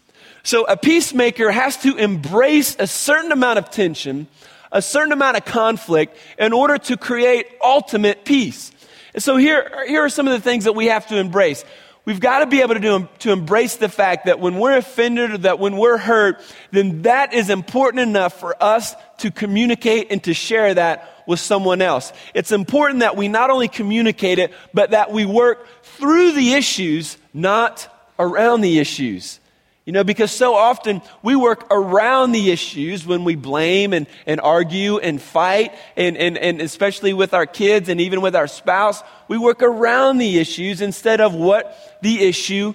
So 0.43 0.65
a 0.65 0.77
peacemaker 0.77 1.51
has 1.51 1.77
to 1.79 1.97
embrace 1.97 2.77
a 2.79 2.87
certain 2.87 3.33
amount 3.33 3.59
of 3.59 3.71
tension, 3.71 4.27
a 4.71 4.83
certain 4.83 5.13
amount 5.13 5.37
of 5.37 5.45
conflict 5.45 6.17
in 6.39 6.53
order 6.53 6.79
to 6.79 6.97
create 6.97 7.47
ultimate 7.63 8.25
peace. 8.25 8.71
And 9.15 9.23
so 9.23 9.37
here, 9.37 9.87
here 9.87 10.05
are 10.05 10.09
some 10.09 10.27
of 10.27 10.33
the 10.33 10.41
things 10.41 10.65
that 10.65 10.75
we 10.75 10.87
have 10.87 11.07
to 11.09 11.17
embrace. 11.17 11.65
We've 12.05 12.21
got 12.21 12.41
to 12.41 12.47
be 12.47 12.61
able 12.61 12.75
to, 12.75 12.81
do, 12.81 13.09
to 13.21 13.33
embrace 13.33 13.77
the 13.77 13.89
fact 13.89 14.27
that 14.27 14.39
when 14.39 14.59
we're 14.59 14.77
offended 14.77 15.31
or 15.33 15.39
that 15.39 15.59
when 15.59 15.79
we're 15.79 15.97
hurt, 15.97 16.43
then 16.71 17.03
that 17.03 17.33
is 17.33 17.49
important 17.49 18.03
enough 18.03 18.39
for 18.39 18.63
us 18.63 18.95
to 19.19 19.31
communicate 19.31 20.09
and 20.11 20.23
to 20.25 20.35
share 20.35 20.75
that 20.75 21.23
with 21.27 21.41
someone 21.41 21.81
else. 21.81 22.13
It's 22.35 22.53
important 22.53 23.01
that 23.01 23.17
we 23.17 23.29
not 23.29 23.49
only 23.49 23.69
communicate 23.69 24.39
it, 24.39 24.53
but 24.75 24.91
that 24.91 25.13
we 25.13 25.25
work 25.25 25.67
through 25.83 26.33
the 26.33 26.53
issues, 26.53 27.17
not 27.33 27.89
around 28.19 28.61
the 28.61 28.79
issues. 28.79 29.41
You 29.85 29.93
know, 29.93 30.05
because 30.05 30.33
so 30.33 30.55
often 30.55 31.03
we 31.23 31.37
work 31.37 31.67
around 31.71 32.33
the 32.33 32.51
issues 32.51 33.07
when 33.07 33.23
we 33.23 33.35
blame 33.35 33.93
and, 33.93 34.07
and 34.27 34.41
argue 34.41 34.97
and 34.97 35.21
fight, 35.21 35.75
and, 35.95 36.17
and, 36.17 36.39
and 36.39 36.63
especially 36.63 37.13
with 37.13 37.35
our 37.35 37.45
kids 37.45 37.91
and 37.91 38.01
even 38.01 38.23
with 38.23 38.35
our 38.35 38.47
spouse, 38.47 39.03
we 39.29 39.37
work 39.37 39.63
around 39.63 40.17
the 40.17 40.39
issues 40.39 40.81
instead 40.81 41.21
of 41.21 41.35
what 41.35 41.99
the 42.01 42.23
issue 42.23 42.73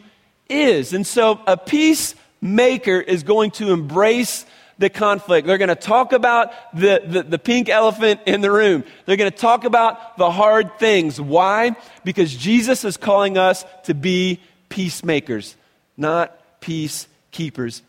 is. 0.50 0.94
And 0.94 1.06
so 1.06 1.42
a 1.48 1.58
peacemaker 1.58 3.00
is 3.00 3.24
going 3.24 3.52
to 3.52 3.72
embrace 3.72 4.46
the 4.78 4.92
conflict. 4.92 5.48
They're 5.48 5.58
going 5.58 5.70
to 5.70 5.76
talk 5.76 6.14
about 6.14 6.52
the, 6.76 7.02
the, 7.06 7.24
the, 7.24 7.40
pink 7.40 7.70
elephant 7.70 8.22
in 8.28 8.42
the 8.42 8.52
room. 8.52 8.84
They're 9.06 9.18
going 9.18 9.32
to 9.32 9.38
talk 9.38 9.66
about 9.66 10.18
the 10.18 10.30
hard 10.30 10.78
things. 10.78 11.20
Why? 11.20 11.76
Because 12.06 12.34
Jesus 12.34 12.86
is 12.86 12.98
calling 12.98 13.38
us 13.38 13.66
to 13.86 13.94
be 13.94 14.40
peacemakers, 14.70 15.58
not 15.98 16.39
peacekeepers. 16.62 17.82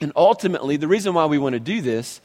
And 0.00 0.12
ultimately, 0.16 0.76
the 0.76 0.88
reason 0.88 1.14
why 1.14 1.26
we 1.26 1.38
want 1.38 1.54
to 1.54 1.60
do 1.60 1.80
this 1.80 2.20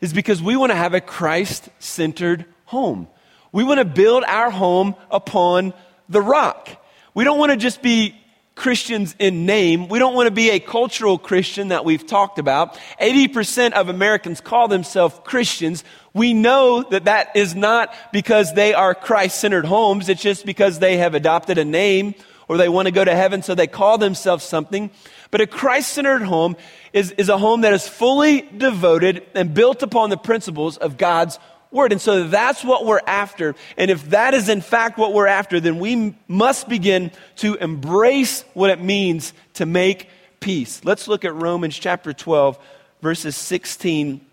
is 0.00 0.12
because 0.12 0.42
we 0.42 0.56
want 0.56 0.70
to 0.70 0.76
have 0.76 0.94
a 0.94 1.00
Christ 1.00 1.68
centered 1.78 2.44
home. 2.66 3.08
We 3.52 3.64
want 3.64 3.78
to 3.78 3.84
build 3.84 4.24
our 4.24 4.50
home 4.50 4.94
upon 5.10 5.72
the 6.08 6.20
rock. 6.20 6.68
We 7.14 7.24
don't 7.24 7.38
want 7.38 7.52
to 7.52 7.56
just 7.56 7.82
be 7.82 8.14
Christians 8.54 9.16
in 9.18 9.46
name. 9.46 9.88
We 9.88 9.98
don't 9.98 10.14
want 10.14 10.26
to 10.28 10.32
be 10.32 10.50
a 10.50 10.60
cultural 10.60 11.18
Christian 11.18 11.68
that 11.68 11.84
we've 11.84 12.06
talked 12.06 12.38
about. 12.38 12.74
80% 13.00 13.72
of 13.72 13.88
Americans 13.88 14.40
call 14.40 14.68
themselves 14.68 15.18
Christians. 15.24 15.82
We 16.12 16.34
know 16.34 16.82
that 16.82 17.06
that 17.06 17.34
is 17.34 17.54
not 17.54 17.94
because 18.12 18.54
they 18.54 18.74
are 18.74 18.94
Christ 18.94 19.40
centered 19.40 19.64
homes. 19.64 20.08
It's 20.08 20.22
just 20.22 20.46
because 20.46 20.78
they 20.78 20.98
have 20.98 21.14
adopted 21.14 21.58
a 21.58 21.64
name 21.64 22.14
or 22.46 22.56
they 22.56 22.68
want 22.68 22.86
to 22.86 22.92
go 22.92 23.04
to 23.04 23.14
heaven, 23.14 23.42
so 23.42 23.54
they 23.54 23.66
call 23.66 23.98
themselves 23.98 24.44
something. 24.44 24.90
But 25.34 25.40
a 25.40 25.48
Christ 25.48 25.92
centered 25.94 26.22
home 26.22 26.56
is, 26.92 27.10
is 27.10 27.28
a 27.28 27.36
home 27.36 27.62
that 27.62 27.72
is 27.72 27.88
fully 27.88 28.42
devoted 28.42 29.26
and 29.34 29.52
built 29.52 29.82
upon 29.82 30.10
the 30.10 30.16
principles 30.16 30.76
of 30.76 30.96
God's 30.96 31.40
word. 31.72 31.90
And 31.90 32.00
so 32.00 32.28
that's 32.28 32.62
what 32.62 32.86
we're 32.86 33.00
after. 33.04 33.56
And 33.76 33.90
if 33.90 34.10
that 34.10 34.32
is 34.34 34.48
in 34.48 34.60
fact 34.60 34.96
what 34.96 35.12
we're 35.12 35.26
after, 35.26 35.58
then 35.58 35.80
we 35.80 36.14
must 36.28 36.68
begin 36.68 37.10
to 37.38 37.56
embrace 37.56 38.42
what 38.54 38.70
it 38.70 38.80
means 38.80 39.32
to 39.54 39.66
make 39.66 40.08
peace. 40.38 40.84
Let's 40.84 41.08
look 41.08 41.24
at 41.24 41.34
Romans 41.34 41.76
chapter 41.76 42.12
12, 42.12 42.56
verses 43.02 43.34
16 43.34 44.24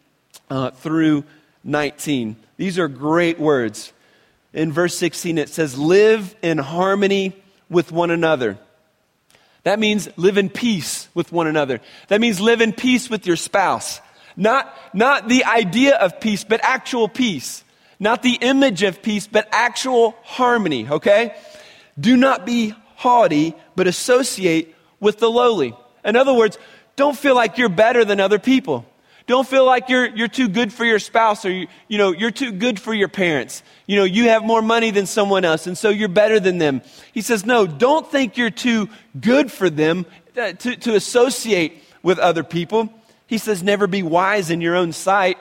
uh, 0.51 0.69
through 0.69 1.23
19. 1.63 2.35
These 2.57 2.77
are 2.77 2.87
great 2.87 3.39
words. 3.39 3.91
In 4.53 4.71
verse 4.71 4.95
16, 4.99 5.39
it 5.39 5.49
says, 5.49 5.79
Live 5.79 6.35
in 6.43 6.59
harmony 6.59 7.41
with 7.71 7.91
one 7.91 8.11
another. 8.11 8.59
That 9.63 9.79
means 9.79 10.09
live 10.17 10.37
in 10.37 10.49
peace 10.49 11.07
with 11.13 11.31
one 11.31 11.47
another. 11.47 11.81
That 12.07 12.19
means 12.19 12.41
live 12.41 12.61
in 12.61 12.73
peace 12.73 13.09
with 13.09 13.27
your 13.27 13.35
spouse. 13.35 14.01
Not, 14.35 14.75
not 14.93 15.27
the 15.27 15.45
idea 15.45 15.95
of 15.97 16.19
peace, 16.19 16.43
but 16.43 16.61
actual 16.63 17.07
peace. 17.07 17.63
Not 17.99 18.23
the 18.23 18.33
image 18.41 18.81
of 18.81 19.03
peace, 19.03 19.27
but 19.27 19.47
actual 19.51 20.15
harmony, 20.23 20.89
okay? 20.89 21.35
Do 21.99 22.17
not 22.17 22.45
be 22.45 22.73
haughty, 22.95 23.53
but 23.75 23.85
associate 23.85 24.75
with 24.99 25.19
the 25.19 25.29
lowly. 25.29 25.75
In 26.03 26.15
other 26.15 26.33
words, 26.33 26.57
don't 26.95 27.17
feel 27.17 27.35
like 27.35 27.57
you're 27.57 27.69
better 27.69 28.03
than 28.03 28.19
other 28.19 28.39
people. 28.39 28.85
Don't 29.27 29.47
feel 29.47 29.65
like 29.65 29.89
you're, 29.89 30.07
you're 30.07 30.27
too 30.27 30.47
good 30.47 30.73
for 30.73 30.83
your 30.83 30.99
spouse 30.99 31.45
or 31.45 31.51
you, 31.51 31.67
you 31.87 31.97
know, 31.97 32.11
you're 32.11 32.31
too 32.31 32.51
good 32.51 32.79
for 32.79 32.93
your 32.93 33.07
parents. 33.07 33.63
You 33.85 33.97
know, 33.97 34.03
you 34.03 34.29
have 34.29 34.43
more 34.43 34.61
money 34.61 34.91
than 34.91 35.05
someone 35.05 35.45
else 35.45 35.67
and 35.67 35.77
so 35.77 35.89
you're 35.89 36.09
better 36.09 36.39
than 36.39 36.57
them. 36.57 36.81
He 37.13 37.21
says, 37.21 37.45
no, 37.45 37.67
don't 37.67 38.09
think 38.09 38.37
you're 38.37 38.49
too 38.49 38.89
good 39.19 39.51
for 39.51 39.69
them 39.69 40.05
uh, 40.37 40.53
to, 40.53 40.75
to 40.75 40.95
associate 40.95 41.83
with 42.03 42.19
other 42.19 42.43
people. 42.43 42.91
He 43.27 43.37
says, 43.37 43.63
never 43.63 43.87
be 43.87 44.03
wise 44.03 44.49
in 44.49 44.59
your 44.59 44.75
own 44.75 44.91
sight. 44.91 45.37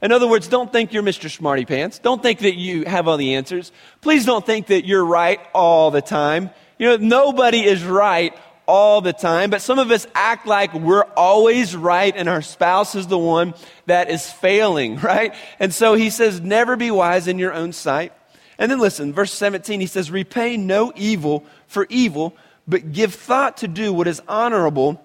In 0.00 0.12
other 0.12 0.28
words, 0.28 0.46
don't 0.48 0.72
think 0.72 0.92
you're 0.92 1.02
Mr. 1.02 1.28
Smarty 1.28 1.64
Pants. 1.64 1.98
Don't 1.98 2.22
think 2.22 2.40
that 2.40 2.54
you 2.54 2.84
have 2.84 3.08
all 3.08 3.16
the 3.16 3.34
answers. 3.34 3.72
Please 4.00 4.24
don't 4.24 4.46
think 4.46 4.68
that 4.68 4.86
you're 4.86 5.04
right 5.04 5.40
all 5.52 5.90
the 5.90 6.00
time. 6.00 6.50
You 6.78 6.90
know, 6.90 6.96
nobody 6.98 7.64
is 7.64 7.82
right 7.84 8.34
all 8.68 9.00
the 9.00 9.14
time, 9.14 9.48
but 9.48 9.62
some 9.62 9.78
of 9.78 9.90
us 9.90 10.06
act 10.14 10.46
like 10.46 10.74
we're 10.74 11.02
always 11.16 11.74
right 11.74 12.14
and 12.14 12.28
our 12.28 12.42
spouse 12.42 12.94
is 12.94 13.06
the 13.06 13.18
one 13.18 13.54
that 13.86 14.10
is 14.10 14.30
failing, 14.30 14.96
right? 15.00 15.34
And 15.58 15.74
so 15.74 15.94
he 15.94 16.10
says, 16.10 16.40
never 16.40 16.76
be 16.76 16.90
wise 16.90 17.26
in 17.26 17.38
your 17.38 17.52
own 17.52 17.72
sight. 17.72 18.12
And 18.58 18.70
then 18.70 18.78
listen, 18.78 19.12
verse 19.12 19.32
17, 19.32 19.80
he 19.80 19.86
says, 19.86 20.10
repay 20.10 20.56
no 20.56 20.92
evil 20.94 21.44
for 21.66 21.86
evil, 21.88 22.36
but 22.66 22.92
give 22.92 23.14
thought 23.14 23.58
to 23.58 23.68
do 23.68 23.92
what 23.92 24.06
is 24.06 24.20
honorable 24.28 25.02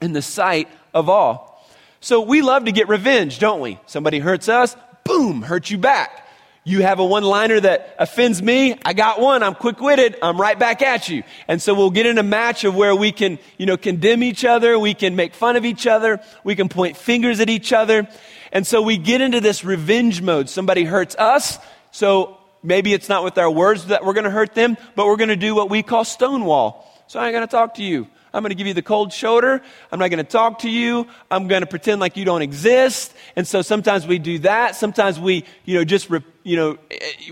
in 0.00 0.12
the 0.12 0.22
sight 0.22 0.68
of 0.94 1.08
all. 1.08 1.66
So 2.00 2.20
we 2.20 2.40
love 2.42 2.66
to 2.66 2.72
get 2.72 2.88
revenge, 2.88 3.38
don't 3.38 3.60
we? 3.60 3.80
Somebody 3.86 4.20
hurts 4.20 4.48
us, 4.48 4.76
boom, 5.04 5.42
hurt 5.42 5.70
you 5.70 5.78
back. 5.78 6.21
You 6.64 6.82
have 6.82 7.00
a 7.00 7.04
one 7.04 7.24
liner 7.24 7.58
that 7.58 7.96
offends 7.98 8.40
me. 8.40 8.78
I 8.84 8.92
got 8.92 9.20
one. 9.20 9.42
I'm 9.42 9.56
quick 9.56 9.80
witted. 9.80 10.16
I'm 10.22 10.40
right 10.40 10.56
back 10.56 10.80
at 10.80 11.08
you. 11.08 11.24
And 11.48 11.60
so 11.60 11.74
we'll 11.74 11.90
get 11.90 12.06
in 12.06 12.18
a 12.18 12.22
match 12.22 12.62
of 12.62 12.76
where 12.76 12.94
we 12.94 13.10
can, 13.10 13.40
you 13.58 13.66
know, 13.66 13.76
condemn 13.76 14.22
each 14.22 14.44
other. 14.44 14.78
We 14.78 14.94
can 14.94 15.16
make 15.16 15.34
fun 15.34 15.56
of 15.56 15.64
each 15.64 15.88
other. 15.88 16.20
We 16.44 16.54
can 16.54 16.68
point 16.68 16.96
fingers 16.96 17.40
at 17.40 17.50
each 17.50 17.72
other. 17.72 18.06
And 18.52 18.64
so 18.64 18.80
we 18.80 18.96
get 18.96 19.20
into 19.20 19.40
this 19.40 19.64
revenge 19.64 20.22
mode. 20.22 20.48
Somebody 20.48 20.84
hurts 20.84 21.16
us. 21.16 21.58
So 21.90 22.38
maybe 22.62 22.92
it's 22.92 23.08
not 23.08 23.24
with 23.24 23.38
our 23.38 23.50
words 23.50 23.86
that 23.86 24.04
we're 24.04 24.12
going 24.12 24.24
to 24.24 24.30
hurt 24.30 24.54
them, 24.54 24.76
but 24.94 25.06
we're 25.06 25.16
going 25.16 25.30
to 25.30 25.36
do 25.36 25.56
what 25.56 25.68
we 25.68 25.82
call 25.82 26.04
stonewall. 26.04 26.88
So 27.08 27.18
I 27.18 27.26
ain't 27.26 27.34
going 27.34 27.46
to 27.46 27.50
talk 27.50 27.74
to 27.74 27.82
you. 27.82 28.06
I'm 28.32 28.42
going 28.42 28.50
to 28.50 28.54
give 28.54 28.66
you 28.66 28.74
the 28.74 28.82
cold 28.82 29.12
shoulder. 29.12 29.60
I'm 29.90 29.98
not 29.98 30.08
going 30.08 30.24
to 30.24 30.30
talk 30.30 30.60
to 30.60 30.70
you. 30.70 31.06
I'm 31.30 31.48
going 31.48 31.62
to 31.62 31.66
pretend 31.66 32.00
like 32.00 32.16
you 32.16 32.24
don't 32.24 32.40
exist. 32.40 33.12
And 33.36 33.46
so 33.46 33.62
sometimes 33.62 34.06
we 34.06 34.18
do 34.18 34.38
that. 34.38 34.76
Sometimes 34.76 35.18
we, 35.20 35.44
you 35.64 35.74
know, 35.74 35.84
just, 35.84 36.08
you 36.44 36.56
know, 36.56 36.78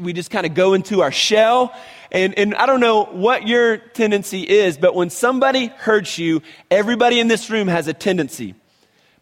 we 0.00 0.12
just 0.12 0.30
kind 0.30 0.46
of 0.46 0.54
go 0.54 0.74
into 0.74 1.02
our 1.02 1.12
shell. 1.12 1.74
And, 2.12 2.38
and 2.38 2.54
I 2.54 2.66
don't 2.66 2.80
know 2.80 3.04
what 3.04 3.46
your 3.46 3.76
tendency 3.76 4.42
is, 4.42 4.76
but 4.78 4.94
when 4.94 5.10
somebody 5.10 5.66
hurts 5.66 6.18
you, 6.18 6.42
everybody 6.70 7.20
in 7.20 7.28
this 7.28 7.50
room 7.50 7.68
has 7.68 7.88
a 7.88 7.94
tendency. 7.94 8.54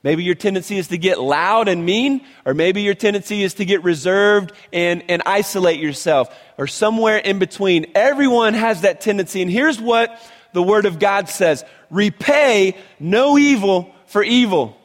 Maybe 0.03 0.23
your 0.23 0.37
tendency 0.37 0.79
is 0.79 0.89
to 0.89 0.99
get 0.99 1.21
loud 1.21 1.69
and 1.69 1.85
mean, 1.85 2.25
or 2.47 2.55
maybe 2.55 2.83
your 2.83 2.95
tendency 2.95 3.43
is 3.43 3.55
to 3.55 3.65
get 3.65 3.83
reserved 3.83 4.53
and, 4.73 5.03
and 5.09 5.23
isolate 5.27 5.81
yourself, 5.81 6.35
or 6.57 6.67
somewhere 6.67 7.19
in 7.19 7.39
between. 7.39 7.87
Everyone 7.95 8.55
has 8.55 8.83
that 8.83 9.01
tendency. 9.01 9.43
And 9.43 9.51
here's 9.51 9.81
what 9.81 10.21
the 10.53 10.63
Word 10.63 10.87
of 10.87 10.99
God 10.99 11.29
says 11.29 11.65
repay 11.91 12.77
no 13.01 13.37
evil 13.37 13.93
for 14.07 14.23
evil. 14.23 14.77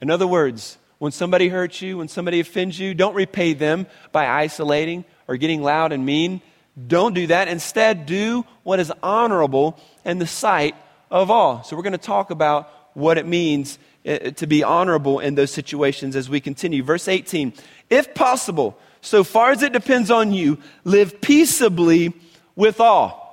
In 0.00 0.10
other 0.10 0.26
words, 0.26 0.76
when 0.98 1.12
somebody 1.12 1.48
hurts 1.48 1.80
you, 1.80 1.98
when 1.98 2.08
somebody 2.08 2.40
offends 2.40 2.78
you, 2.78 2.94
don't 2.94 3.14
repay 3.14 3.54
them 3.54 3.86
by 4.12 4.26
isolating 4.26 5.04
or 5.26 5.36
getting 5.36 5.62
loud 5.62 5.92
and 5.92 6.04
mean. 6.04 6.40
Don't 6.86 7.14
do 7.14 7.26
that. 7.28 7.48
Instead, 7.48 8.06
do 8.06 8.44
what 8.62 8.80
is 8.80 8.92
honorable 9.02 9.78
in 10.04 10.18
the 10.18 10.26
sight 10.26 10.74
of 11.10 11.30
all. 11.30 11.62
So, 11.64 11.76
we're 11.76 11.82
going 11.82 11.92
to 11.92 11.98
talk 11.98 12.30
about 12.30 12.70
what 12.94 13.18
it 13.18 13.26
means 13.26 13.78
eh, 14.04 14.30
to 14.30 14.46
be 14.46 14.62
honorable 14.62 15.20
in 15.20 15.34
those 15.34 15.50
situations 15.50 16.16
as 16.16 16.28
we 16.28 16.40
continue. 16.40 16.82
Verse 16.82 17.08
18 17.08 17.52
If 17.90 18.14
possible, 18.14 18.78
so 19.00 19.24
far 19.24 19.50
as 19.50 19.62
it 19.62 19.72
depends 19.72 20.10
on 20.10 20.32
you, 20.32 20.58
live 20.84 21.20
peaceably 21.20 22.12
with 22.56 22.80
all. 22.80 23.28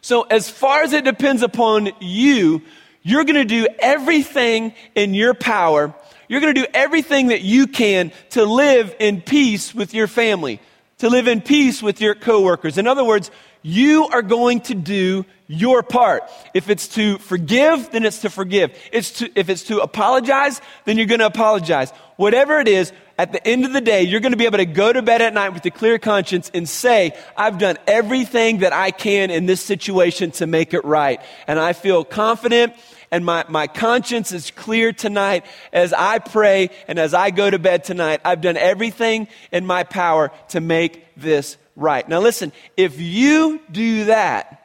So, 0.00 0.22
as 0.22 0.48
far 0.50 0.82
as 0.82 0.92
it 0.92 1.04
depends 1.04 1.42
upon 1.42 1.90
you, 2.00 2.62
you're 3.02 3.24
going 3.24 3.36
to 3.36 3.44
do 3.44 3.68
everything 3.78 4.74
in 4.94 5.14
your 5.14 5.34
power. 5.34 5.94
You're 6.28 6.40
going 6.40 6.54
to 6.54 6.60
do 6.60 6.66
everything 6.74 7.28
that 7.28 7.42
you 7.42 7.66
can 7.66 8.12
to 8.30 8.44
live 8.44 8.94
in 8.98 9.20
peace 9.20 9.74
with 9.74 9.94
your 9.94 10.06
family, 10.06 10.60
to 10.98 11.08
live 11.08 11.28
in 11.28 11.40
peace 11.40 11.82
with 11.82 12.00
your 12.00 12.14
coworkers. 12.14 12.78
In 12.78 12.86
other 12.86 13.04
words, 13.04 13.30
you 13.62 14.06
are 14.08 14.22
going 14.22 14.60
to 14.62 14.74
do 14.74 15.24
your 15.48 15.82
part. 15.82 16.22
If 16.54 16.70
it's 16.70 16.88
to 16.88 17.18
forgive, 17.18 17.90
then 17.90 18.04
it's 18.04 18.20
to 18.20 18.30
forgive. 18.30 18.76
It's 18.92 19.10
to, 19.18 19.30
if 19.34 19.48
it's 19.48 19.64
to 19.64 19.80
apologize, 19.80 20.60
then 20.84 20.96
you're 20.96 21.06
going 21.06 21.20
to 21.20 21.26
apologize. 21.26 21.90
Whatever 22.16 22.60
it 22.60 22.68
is, 22.68 22.92
at 23.18 23.32
the 23.32 23.46
end 23.46 23.64
of 23.64 23.72
the 23.72 23.80
day, 23.80 24.02
you're 24.02 24.20
going 24.20 24.32
to 24.32 24.38
be 24.38 24.44
able 24.44 24.58
to 24.58 24.66
go 24.66 24.92
to 24.92 25.00
bed 25.02 25.22
at 25.22 25.32
night 25.32 25.50
with 25.50 25.64
a 25.64 25.70
clear 25.70 25.98
conscience 25.98 26.50
and 26.52 26.68
say, 26.68 27.12
I've 27.36 27.58
done 27.58 27.78
everything 27.86 28.58
that 28.58 28.72
I 28.72 28.90
can 28.90 29.30
in 29.30 29.46
this 29.46 29.62
situation 29.62 30.32
to 30.32 30.46
make 30.46 30.74
it 30.74 30.84
right. 30.84 31.20
And 31.46 31.58
I 31.58 31.72
feel 31.72 32.04
confident 32.04 32.74
and 33.10 33.24
my, 33.24 33.44
my 33.48 33.66
conscience 33.66 34.32
is 34.32 34.50
clear 34.50 34.92
tonight 34.92 35.44
as 35.72 35.92
I 35.92 36.18
pray 36.18 36.70
and 36.88 36.98
as 36.98 37.14
I 37.14 37.30
go 37.30 37.48
to 37.48 37.58
bed 37.58 37.84
tonight. 37.84 38.20
I've 38.24 38.40
done 38.40 38.56
everything 38.56 39.28
in 39.52 39.66
my 39.66 39.84
power 39.84 40.32
to 40.50 40.60
make 40.60 41.14
this 41.16 41.56
right. 41.76 42.08
Now 42.08 42.20
listen, 42.20 42.52
if 42.76 43.00
you 43.00 43.60
do 43.70 44.06
that 44.06 44.62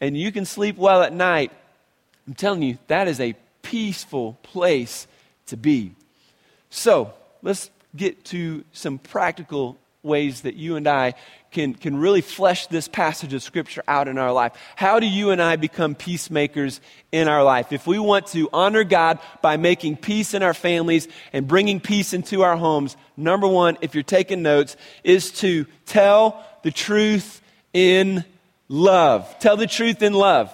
and 0.00 0.16
you 0.16 0.32
can 0.32 0.44
sleep 0.44 0.76
well 0.76 1.02
at 1.02 1.12
night, 1.12 1.52
I'm 2.26 2.34
telling 2.34 2.62
you, 2.62 2.78
that 2.88 3.08
is 3.08 3.20
a 3.20 3.34
peaceful 3.62 4.38
place 4.42 5.06
to 5.46 5.56
be. 5.56 5.94
So, 6.70 7.12
let's 7.42 7.70
get 7.94 8.24
to 8.26 8.64
some 8.72 8.98
practical 8.98 9.78
ways 10.02 10.42
that 10.42 10.54
you 10.54 10.76
and 10.76 10.88
I 10.88 11.14
can, 11.52 11.74
can 11.74 11.96
really 11.96 12.22
flesh 12.22 12.66
this 12.66 12.88
passage 12.88 13.34
of 13.34 13.42
Scripture 13.42 13.82
out 13.86 14.08
in 14.08 14.18
our 14.18 14.32
life. 14.32 14.52
How 14.74 14.98
do 14.98 15.06
you 15.06 15.30
and 15.30 15.40
I 15.40 15.56
become 15.56 15.94
peacemakers 15.94 16.80
in 17.12 17.28
our 17.28 17.44
life? 17.44 17.72
If 17.72 17.86
we 17.86 17.98
want 17.98 18.26
to 18.28 18.48
honor 18.52 18.84
God 18.84 19.18
by 19.42 19.58
making 19.58 19.98
peace 19.98 20.34
in 20.34 20.42
our 20.42 20.54
families 20.54 21.08
and 21.32 21.46
bringing 21.46 21.78
peace 21.78 22.14
into 22.14 22.42
our 22.42 22.56
homes, 22.56 22.96
number 23.16 23.46
one, 23.46 23.76
if 23.80 23.94
you're 23.94 24.02
taking 24.02 24.42
notes, 24.42 24.76
is 25.04 25.30
to 25.32 25.66
tell 25.86 26.44
the 26.62 26.70
truth 26.70 27.40
in 27.72 28.24
love. 28.68 29.38
Tell 29.38 29.56
the 29.56 29.66
truth 29.66 30.02
in 30.02 30.14
love. 30.14 30.52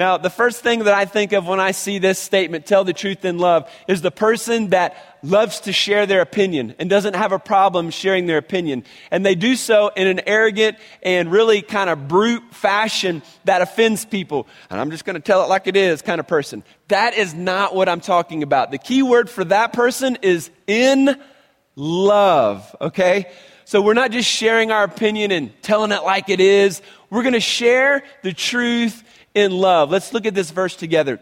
Now, 0.00 0.16
the 0.16 0.30
first 0.30 0.62
thing 0.62 0.84
that 0.84 0.94
I 0.94 1.04
think 1.04 1.34
of 1.34 1.46
when 1.46 1.60
I 1.60 1.72
see 1.72 1.98
this 1.98 2.18
statement, 2.18 2.64
tell 2.64 2.84
the 2.84 2.94
truth 2.94 3.22
in 3.26 3.36
love, 3.36 3.70
is 3.86 4.00
the 4.00 4.10
person 4.10 4.70
that 4.70 4.96
loves 5.22 5.60
to 5.60 5.74
share 5.74 6.06
their 6.06 6.22
opinion 6.22 6.74
and 6.78 6.88
doesn't 6.88 7.12
have 7.12 7.32
a 7.32 7.38
problem 7.38 7.90
sharing 7.90 8.24
their 8.24 8.38
opinion. 8.38 8.84
And 9.10 9.26
they 9.26 9.34
do 9.34 9.56
so 9.56 9.88
in 9.94 10.06
an 10.06 10.22
arrogant 10.26 10.78
and 11.02 11.30
really 11.30 11.60
kind 11.60 11.90
of 11.90 12.08
brute 12.08 12.42
fashion 12.54 13.20
that 13.44 13.60
offends 13.60 14.06
people. 14.06 14.48
And 14.70 14.80
I'm 14.80 14.90
just 14.90 15.04
going 15.04 15.16
to 15.16 15.20
tell 15.20 15.44
it 15.44 15.50
like 15.50 15.66
it 15.66 15.76
is 15.76 16.00
kind 16.00 16.18
of 16.18 16.26
person. 16.26 16.64
That 16.88 17.12
is 17.12 17.34
not 17.34 17.74
what 17.74 17.86
I'm 17.86 18.00
talking 18.00 18.42
about. 18.42 18.70
The 18.70 18.78
key 18.78 19.02
word 19.02 19.28
for 19.28 19.44
that 19.44 19.74
person 19.74 20.16
is 20.22 20.50
in 20.66 21.14
love, 21.76 22.74
okay? 22.80 23.26
So 23.66 23.82
we're 23.82 23.92
not 23.92 24.12
just 24.12 24.30
sharing 24.30 24.72
our 24.72 24.84
opinion 24.84 25.30
and 25.30 25.52
telling 25.62 25.92
it 25.92 26.04
like 26.04 26.30
it 26.30 26.40
is. 26.40 26.80
We're 27.10 27.22
going 27.22 27.34
to 27.34 27.40
share 27.40 28.02
the 28.22 28.32
truth 28.32 29.04
in 29.34 29.52
love. 29.52 29.90
Let's 29.90 30.12
look 30.12 30.26
at 30.26 30.34
this 30.34 30.50
verse 30.50 30.76
together. 30.76 31.20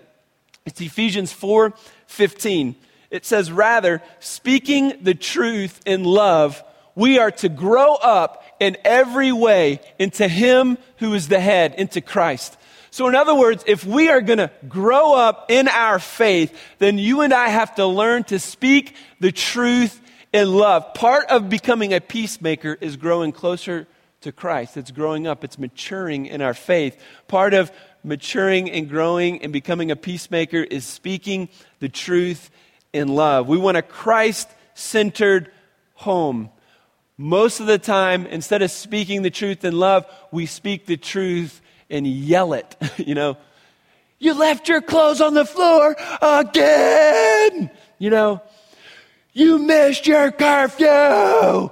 It's 0.66 0.80
Ephesians 0.80 1.32
4 1.32 1.72
15. 2.06 2.76
It 3.10 3.24
says, 3.24 3.50
Rather, 3.50 4.02
speaking 4.20 4.98
the 5.02 5.14
truth 5.14 5.80
in 5.86 6.04
love, 6.04 6.62
we 6.94 7.18
are 7.18 7.30
to 7.30 7.48
grow 7.48 7.94
up 7.94 8.44
in 8.60 8.76
every 8.84 9.32
way 9.32 9.80
into 9.98 10.28
Him 10.28 10.78
who 10.98 11.14
is 11.14 11.28
the 11.28 11.40
head, 11.40 11.74
into 11.78 12.00
Christ. 12.00 12.56
So, 12.90 13.06
in 13.06 13.14
other 13.14 13.34
words, 13.34 13.64
if 13.66 13.84
we 13.84 14.10
are 14.10 14.20
going 14.20 14.38
to 14.38 14.50
grow 14.68 15.14
up 15.14 15.50
in 15.50 15.68
our 15.68 15.98
faith, 15.98 16.58
then 16.78 16.98
you 16.98 17.20
and 17.20 17.32
I 17.32 17.48
have 17.48 17.74
to 17.76 17.86
learn 17.86 18.24
to 18.24 18.38
speak 18.38 18.94
the 19.20 19.32
truth 19.32 20.00
in 20.32 20.52
love. 20.52 20.94
Part 20.94 21.26
of 21.26 21.48
becoming 21.48 21.94
a 21.94 22.00
peacemaker 22.00 22.76
is 22.80 22.96
growing 22.96 23.32
closer 23.32 23.86
to 24.22 24.32
Christ. 24.32 24.76
It's 24.76 24.90
growing 24.90 25.26
up, 25.26 25.44
it's 25.44 25.58
maturing 25.58 26.26
in 26.26 26.42
our 26.42 26.54
faith. 26.54 27.00
Part 27.28 27.54
of 27.54 27.70
maturing 28.04 28.70
and 28.70 28.88
growing 28.88 29.42
and 29.42 29.52
becoming 29.52 29.90
a 29.90 29.96
peacemaker 29.96 30.58
is 30.58 30.86
speaking 30.86 31.48
the 31.80 31.88
truth 31.88 32.50
in 32.92 33.08
love. 33.08 33.48
We 33.48 33.58
want 33.58 33.76
a 33.76 33.82
Christ 33.82 34.48
centered 34.74 35.50
home. 35.94 36.50
Most 37.16 37.60
of 37.60 37.66
the 37.66 37.78
time, 37.78 38.26
instead 38.26 38.62
of 38.62 38.70
speaking 38.70 39.22
the 39.22 39.30
truth 39.30 39.64
in 39.64 39.76
love, 39.76 40.06
we 40.30 40.46
speak 40.46 40.86
the 40.86 40.96
truth 40.96 41.60
and 41.90 42.06
yell 42.06 42.52
it. 42.52 42.76
you 42.96 43.14
know, 43.14 43.36
you 44.18 44.34
left 44.34 44.68
your 44.68 44.80
clothes 44.80 45.20
on 45.20 45.34
the 45.34 45.44
floor 45.44 45.96
again. 46.22 47.70
You 47.98 48.10
know, 48.10 48.42
you 49.32 49.58
missed 49.58 50.06
your 50.06 50.30
curfew. 50.30 51.70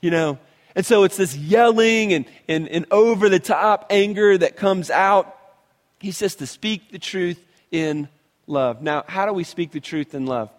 You 0.00 0.10
know, 0.10 0.38
and 0.74 0.86
so 0.86 1.04
it's 1.04 1.16
this 1.16 1.36
yelling 1.36 2.12
and, 2.12 2.24
and, 2.48 2.68
and 2.68 2.86
over 2.90 3.28
the 3.28 3.40
top 3.40 3.86
anger 3.90 4.38
that 4.38 4.56
comes 4.56 4.90
out. 4.90 5.37
He 6.00 6.12
says 6.12 6.36
to 6.36 6.46
speak 6.46 6.90
the 6.90 6.98
truth 6.98 7.44
in 7.70 8.08
love. 8.46 8.82
Now, 8.82 9.04
how 9.06 9.26
do 9.26 9.32
we 9.32 9.44
speak 9.44 9.72
the 9.72 9.80
truth 9.80 10.14
in 10.14 10.26
love? 10.26 10.50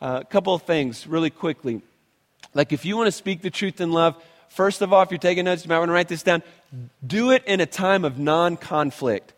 Uh, 0.00 0.20
a 0.22 0.24
couple 0.24 0.54
of 0.54 0.62
things 0.62 1.06
really 1.06 1.30
quickly. 1.30 1.82
Like, 2.54 2.72
if 2.72 2.84
you 2.84 2.96
want 2.96 3.08
to 3.08 3.12
speak 3.12 3.42
the 3.42 3.50
truth 3.50 3.80
in 3.80 3.92
love, 3.92 4.22
first 4.48 4.82
of 4.82 4.92
all, 4.92 5.02
if 5.02 5.10
you're 5.10 5.18
taking 5.18 5.44
notes, 5.44 5.64
you 5.64 5.68
might 5.68 5.78
want 5.78 5.88
to 5.88 5.92
write 5.92 6.08
this 6.08 6.22
down. 6.22 6.42
Do 7.06 7.30
it 7.30 7.44
in 7.46 7.60
a 7.60 7.66
time 7.66 8.04
of 8.04 8.18
non 8.18 8.56
conflict. 8.56 9.32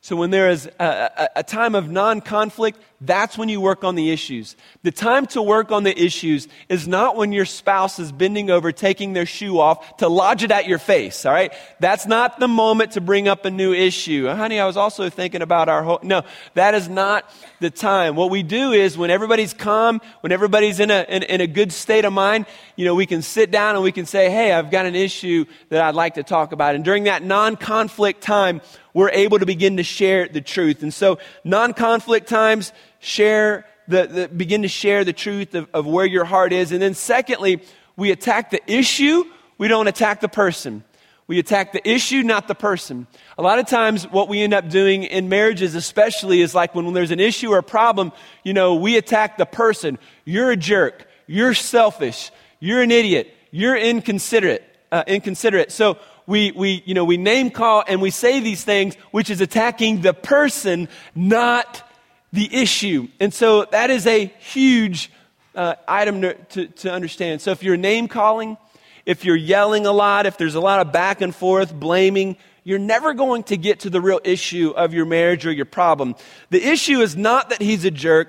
So, 0.00 0.16
when 0.16 0.30
there 0.30 0.48
is 0.48 0.66
a, 0.78 1.10
a, 1.16 1.28
a 1.36 1.42
time 1.42 1.74
of 1.74 1.90
non 1.90 2.20
conflict, 2.20 2.80
that's 3.04 3.36
when 3.36 3.48
you 3.48 3.60
work 3.60 3.82
on 3.82 3.96
the 3.96 4.10
issues. 4.10 4.56
The 4.84 4.92
time 4.92 5.26
to 5.28 5.42
work 5.42 5.72
on 5.72 5.82
the 5.82 6.00
issues 6.00 6.46
is 6.68 6.86
not 6.86 7.16
when 7.16 7.32
your 7.32 7.44
spouse 7.44 7.98
is 7.98 8.12
bending 8.12 8.48
over, 8.48 8.70
taking 8.70 9.12
their 9.12 9.26
shoe 9.26 9.58
off 9.58 9.96
to 9.98 10.08
lodge 10.08 10.44
it 10.44 10.52
at 10.52 10.68
your 10.68 10.78
face, 10.78 11.26
all 11.26 11.32
right? 11.32 11.52
That's 11.80 12.06
not 12.06 12.38
the 12.38 12.46
moment 12.46 12.92
to 12.92 13.00
bring 13.00 13.26
up 13.26 13.44
a 13.44 13.50
new 13.50 13.72
issue. 13.72 14.28
Uh, 14.28 14.36
honey, 14.36 14.60
I 14.60 14.66
was 14.66 14.76
also 14.76 15.10
thinking 15.10 15.42
about 15.42 15.68
our 15.68 15.82
whole. 15.82 15.98
No, 16.02 16.22
that 16.54 16.74
is 16.74 16.88
not 16.88 17.28
the 17.60 17.70
time. 17.70 18.14
What 18.14 18.30
we 18.30 18.44
do 18.44 18.72
is 18.72 18.96
when 18.96 19.10
everybody's 19.10 19.52
calm, 19.52 20.00
when 20.20 20.30
everybody's 20.30 20.78
in 20.78 20.90
a, 20.90 21.04
in, 21.08 21.24
in 21.24 21.40
a 21.40 21.46
good 21.48 21.72
state 21.72 22.04
of 22.04 22.12
mind, 22.12 22.46
you 22.76 22.84
know, 22.84 22.94
we 22.94 23.06
can 23.06 23.22
sit 23.22 23.50
down 23.50 23.74
and 23.74 23.82
we 23.82 23.92
can 23.92 24.06
say, 24.06 24.30
hey, 24.30 24.52
I've 24.52 24.70
got 24.70 24.86
an 24.86 24.94
issue 24.94 25.44
that 25.70 25.82
I'd 25.82 25.96
like 25.96 26.14
to 26.14 26.22
talk 26.22 26.52
about. 26.52 26.76
And 26.76 26.84
during 26.84 27.04
that 27.04 27.24
non 27.24 27.56
conflict 27.56 28.22
time, 28.22 28.60
we're 28.94 29.10
able 29.10 29.38
to 29.38 29.46
begin 29.46 29.78
to 29.78 29.82
share 29.82 30.28
the 30.28 30.40
truth. 30.40 30.82
And 30.82 30.92
so, 30.92 31.18
non 31.44 31.72
conflict 31.72 32.28
times, 32.28 32.72
share 33.02 33.66
the, 33.88 34.06
the, 34.06 34.28
begin 34.28 34.62
to 34.62 34.68
share 34.68 35.04
the 35.04 35.12
truth 35.12 35.54
of, 35.54 35.68
of 35.74 35.86
where 35.86 36.06
your 36.06 36.24
heart 36.24 36.52
is. 36.52 36.72
And 36.72 36.80
then, 36.80 36.94
secondly, 36.94 37.60
we 37.96 38.10
attack 38.10 38.50
the 38.50 38.62
issue, 38.72 39.24
we 39.58 39.68
don't 39.68 39.88
attack 39.88 40.20
the 40.20 40.28
person. 40.28 40.84
We 41.28 41.38
attack 41.38 41.72
the 41.72 41.88
issue, 41.88 42.22
not 42.22 42.48
the 42.48 42.54
person. 42.54 43.06
A 43.38 43.42
lot 43.42 43.58
of 43.58 43.66
times, 43.66 44.04
what 44.04 44.28
we 44.28 44.42
end 44.42 44.52
up 44.52 44.68
doing 44.68 45.04
in 45.04 45.28
marriages, 45.28 45.74
especially, 45.74 46.40
is 46.40 46.54
like 46.54 46.74
when 46.74 46.92
there's 46.92 47.10
an 47.10 47.20
issue 47.20 47.50
or 47.52 47.58
a 47.58 47.62
problem, 47.62 48.12
you 48.44 48.52
know, 48.52 48.74
we 48.74 48.96
attack 48.96 49.38
the 49.38 49.46
person. 49.46 49.98
You're 50.24 50.50
a 50.50 50.56
jerk. 50.56 51.06
You're 51.26 51.54
selfish. 51.54 52.30
You're 52.60 52.82
an 52.82 52.90
idiot. 52.90 53.32
You're 53.50 53.76
inconsiderate. 53.76 54.64
Uh, 54.90 55.04
inconsiderate. 55.06 55.72
So 55.72 55.96
we, 56.26 56.50
we, 56.52 56.82
you 56.84 56.94
know, 56.94 57.04
we 57.04 57.16
name 57.16 57.50
call 57.50 57.82
and 57.86 58.02
we 58.02 58.10
say 58.10 58.40
these 58.40 58.64
things, 58.64 58.96
which 59.10 59.30
is 59.30 59.40
attacking 59.40 60.02
the 60.02 60.12
person, 60.12 60.88
not 61.14 61.88
the 62.32 62.54
issue. 62.54 63.08
And 63.20 63.32
so 63.32 63.64
that 63.66 63.90
is 63.90 64.06
a 64.06 64.26
huge 64.38 65.10
uh, 65.54 65.74
item 65.86 66.22
to, 66.22 66.34
to, 66.34 66.66
to 66.66 66.92
understand. 66.92 67.40
So 67.40 67.50
if 67.50 67.62
you're 67.62 67.76
name 67.76 68.08
calling, 68.08 68.56
if 69.04 69.24
you're 69.24 69.36
yelling 69.36 69.86
a 69.86 69.92
lot, 69.92 70.26
if 70.26 70.38
there's 70.38 70.54
a 70.54 70.60
lot 70.60 70.80
of 70.80 70.92
back 70.92 71.20
and 71.20 71.34
forth, 71.34 71.74
blaming, 71.74 72.36
you're 72.64 72.78
never 72.78 73.14
going 73.14 73.42
to 73.44 73.56
get 73.56 73.80
to 73.80 73.90
the 73.90 74.00
real 74.00 74.20
issue 74.24 74.70
of 74.70 74.94
your 74.94 75.04
marriage 75.04 75.46
or 75.46 75.52
your 75.52 75.66
problem. 75.66 76.14
The 76.50 76.64
issue 76.64 77.00
is 77.00 77.16
not 77.16 77.50
that 77.50 77.60
he's 77.60 77.84
a 77.84 77.90
jerk. 77.90 78.28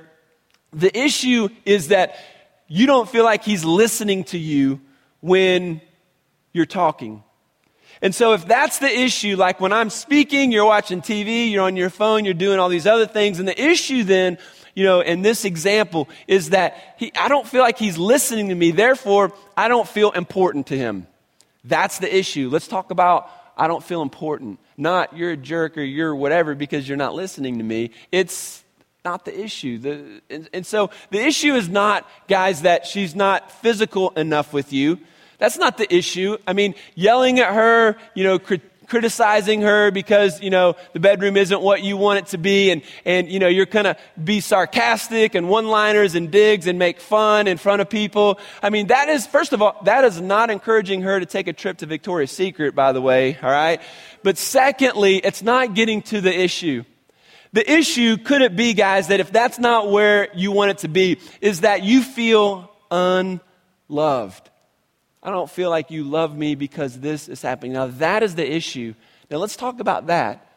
The 0.71 0.95
issue 0.97 1.49
is 1.65 1.89
that 1.89 2.17
you 2.67 2.87
don't 2.87 3.07
feel 3.07 3.23
like 3.23 3.43
he's 3.43 3.63
listening 3.63 4.23
to 4.25 4.37
you 4.37 4.81
when 5.21 5.81
you're 6.51 6.65
talking. 6.65 7.23
And 8.03 8.13
so, 8.13 8.33
if 8.33 8.45
that's 8.45 8.79
the 8.79 8.89
issue, 8.89 9.37
like 9.37 9.61
when 9.61 9.71
I'm 9.71 9.89
speaking, 9.89 10.51
you're 10.51 10.65
watching 10.65 11.01
TV, 11.01 11.49
you're 11.49 11.63
on 11.63 11.77
your 11.77 11.89
phone, 11.89 12.25
you're 12.25 12.33
doing 12.33 12.59
all 12.59 12.67
these 12.67 12.85
other 12.85 13.07
things, 13.07 13.39
and 13.39 13.47
the 13.47 13.59
issue 13.59 14.03
then, 14.03 14.37
you 14.75 14.83
know, 14.83 14.99
in 14.99 15.21
this 15.21 15.45
example 15.45 16.09
is 16.27 16.49
that 16.49 16.95
he, 16.97 17.13
I 17.15 17.29
don't 17.29 17.47
feel 17.47 17.61
like 17.61 17.77
he's 17.77 17.97
listening 17.97 18.49
to 18.49 18.55
me, 18.55 18.71
therefore, 18.71 19.31
I 19.55 19.69
don't 19.69 19.87
feel 19.87 20.11
important 20.11 20.67
to 20.67 20.77
him. 20.77 21.07
That's 21.63 21.99
the 21.99 22.13
issue. 22.13 22.49
Let's 22.49 22.67
talk 22.67 22.91
about 22.91 23.29
I 23.55 23.67
don't 23.67 23.83
feel 23.83 24.01
important. 24.01 24.59
Not 24.75 25.15
you're 25.15 25.31
a 25.31 25.37
jerk 25.37 25.77
or 25.77 25.83
you're 25.83 26.13
whatever 26.13 26.55
because 26.55 26.85
you're 26.85 26.97
not 26.97 27.15
listening 27.15 27.59
to 27.59 27.63
me. 27.63 27.91
It's 28.11 28.65
not 29.05 29.23
the 29.23 29.39
issue. 29.39 29.77
The, 29.77 30.21
and, 30.29 30.49
and 30.51 30.65
so 30.65 30.89
the 31.09 31.19
issue 31.19 31.53
is 31.53 31.69
not, 31.69 32.09
guys, 32.27 32.63
that 32.63 32.85
she's 32.85 33.15
not 33.15 33.49
physical 33.61 34.09
enough 34.11 34.51
with 34.51 34.73
you. 34.73 34.99
That's 35.43 35.57
not 35.57 35.77
the 35.77 35.93
issue. 35.93 36.37
I 36.47 36.53
mean, 36.53 36.73
yelling 36.95 37.37
at 37.41 37.53
her, 37.53 37.97
you 38.15 38.23
know, 38.23 38.39
crit- 38.39 38.87
criticizing 38.87 39.59
her 39.63 39.91
because, 39.91 40.41
you 40.41 40.49
know, 40.49 40.77
the 40.93 41.01
bedroom 41.01 41.35
isn't 41.35 41.61
what 41.61 41.83
you 41.83 41.97
want 41.97 42.19
it 42.19 42.27
to 42.27 42.37
be 42.37 42.71
and, 42.71 42.81
and 43.03 43.27
you 43.27 43.39
know, 43.39 43.49
you're 43.49 43.65
going 43.65 43.83
to 43.83 43.97
be 44.23 44.39
sarcastic 44.39 45.35
and 45.35 45.49
one-liners 45.49 46.15
and 46.15 46.31
digs 46.31 46.65
and 46.65 46.79
make 46.79 47.01
fun 47.01 47.47
in 47.47 47.57
front 47.57 47.81
of 47.81 47.89
people. 47.89 48.39
I 48.61 48.69
mean, 48.69 48.87
that 48.87 49.09
is, 49.09 49.27
first 49.27 49.51
of 49.51 49.61
all, 49.61 49.75
that 49.83 50.05
is 50.05 50.21
not 50.21 50.49
encouraging 50.49 51.01
her 51.01 51.19
to 51.19 51.25
take 51.25 51.49
a 51.49 51.53
trip 51.53 51.79
to 51.79 51.87
Victoria's 51.87 52.31
Secret, 52.31 52.73
by 52.73 52.93
the 52.93 53.01
way, 53.01 53.37
all 53.43 53.51
right? 53.51 53.81
But 54.23 54.37
secondly, 54.37 55.17
it's 55.17 55.43
not 55.43 55.73
getting 55.73 56.03
to 56.03 56.21
the 56.21 56.33
issue. 56.33 56.85
The 57.51 57.69
issue 57.69 58.15
could 58.15 58.41
it 58.41 58.55
be, 58.55 58.73
guys, 58.75 59.09
that 59.09 59.19
if 59.19 59.29
that's 59.29 59.59
not 59.59 59.91
where 59.91 60.29
you 60.33 60.53
want 60.53 60.71
it 60.71 60.77
to 60.77 60.87
be, 60.87 61.19
is 61.41 61.59
that 61.61 61.83
you 61.83 62.01
feel 62.01 62.71
unloved. 62.89 64.51
I 65.23 65.31
don't 65.31 65.49
feel 65.49 65.69
like 65.69 65.89
you 65.89 66.03
love 66.03 66.37
me 66.37 66.55
because 66.55 66.99
this 66.99 67.29
is 67.29 67.41
happening. 67.41 67.71
Now, 67.73 67.87
that 67.87 68.23
is 68.23 68.35
the 68.35 68.49
issue. 68.49 68.93
Now, 69.31 69.37
let's 69.37 69.55
talk 69.55 69.79
about 69.79 70.07
that. 70.07 70.49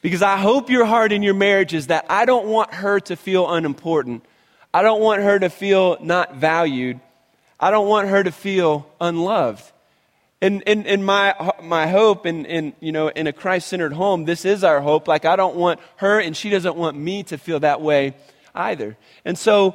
Because 0.00 0.22
I 0.22 0.38
hope 0.38 0.70
your 0.70 0.86
heart 0.86 1.12
in 1.12 1.22
your 1.22 1.34
marriage 1.34 1.74
is 1.74 1.88
that 1.88 2.06
I 2.08 2.24
don't 2.24 2.46
want 2.46 2.72
her 2.72 3.00
to 3.00 3.16
feel 3.16 3.52
unimportant. 3.52 4.24
I 4.72 4.82
don't 4.82 5.02
want 5.02 5.22
her 5.22 5.38
to 5.38 5.50
feel 5.50 5.98
not 6.00 6.36
valued. 6.36 7.00
I 7.60 7.70
don't 7.70 7.88
want 7.88 8.08
her 8.08 8.22
to 8.22 8.32
feel 8.32 8.88
unloved. 8.98 9.72
And, 10.40 10.62
in, 10.62 10.86
in 10.86 11.02
my, 11.02 11.52
my 11.62 11.88
hope 11.88 12.24
in, 12.24 12.46
in, 12.46 12.72
you 12.80 12.92
know, 12.92 13.08
in 13.08 13.26
a 13.26 13.32
Christ-centered 13.32 13.92
home, 13.92 14.24
this 14.24 14.44
is 14.44 14.64
our 14.64 14.80
hope. 14.80 15.06
Like, 15.06 15.24
I 15.24 15.36
don't 15.36 15.56
want 15.56 15.80
her 15.96 16.18
and 16.18 16.34
she 16.36 16.48
doesn't 16.48 16.76
want 16.76 16.96
me 16.96 17.24
to 17.24 17.36
feel 17.36 17.60
that 17.60 17.82
way 17.82 18.14
either. 18.54 18.96
And 19.24 19.36
so 19.36 19.74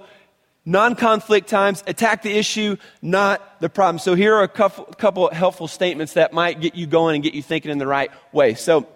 non 0.65 0.95
conflict 0.95 1.47
times, 1.49 1.83
attack 1.87 2.21
the 2.23 2.31
issue, 2.31 2.77
not 3.01 3.59
the 3.59 3.69
problem. 3.69 3.99
So, 3.99 4.15
here 4.15 4.35
are 4.35 4.43
a 4.43 4.47
couple, 4.47 5.29
helpful 5.31 5.67
statements 5.67 6.13
that 6.13 6.33
might 6.33 6.61
get 6.61 6.75
you 6.75 6.87
going 6.87 7.15
and 7.15 7.23
get 7.23 7.33
you 7.33 7.41
thinking 7.41 7.71
in 7.71 7.77
the 7.77 7.87
right 7.87 8.11
way. 8.31 8.53
So, 8.53 8.87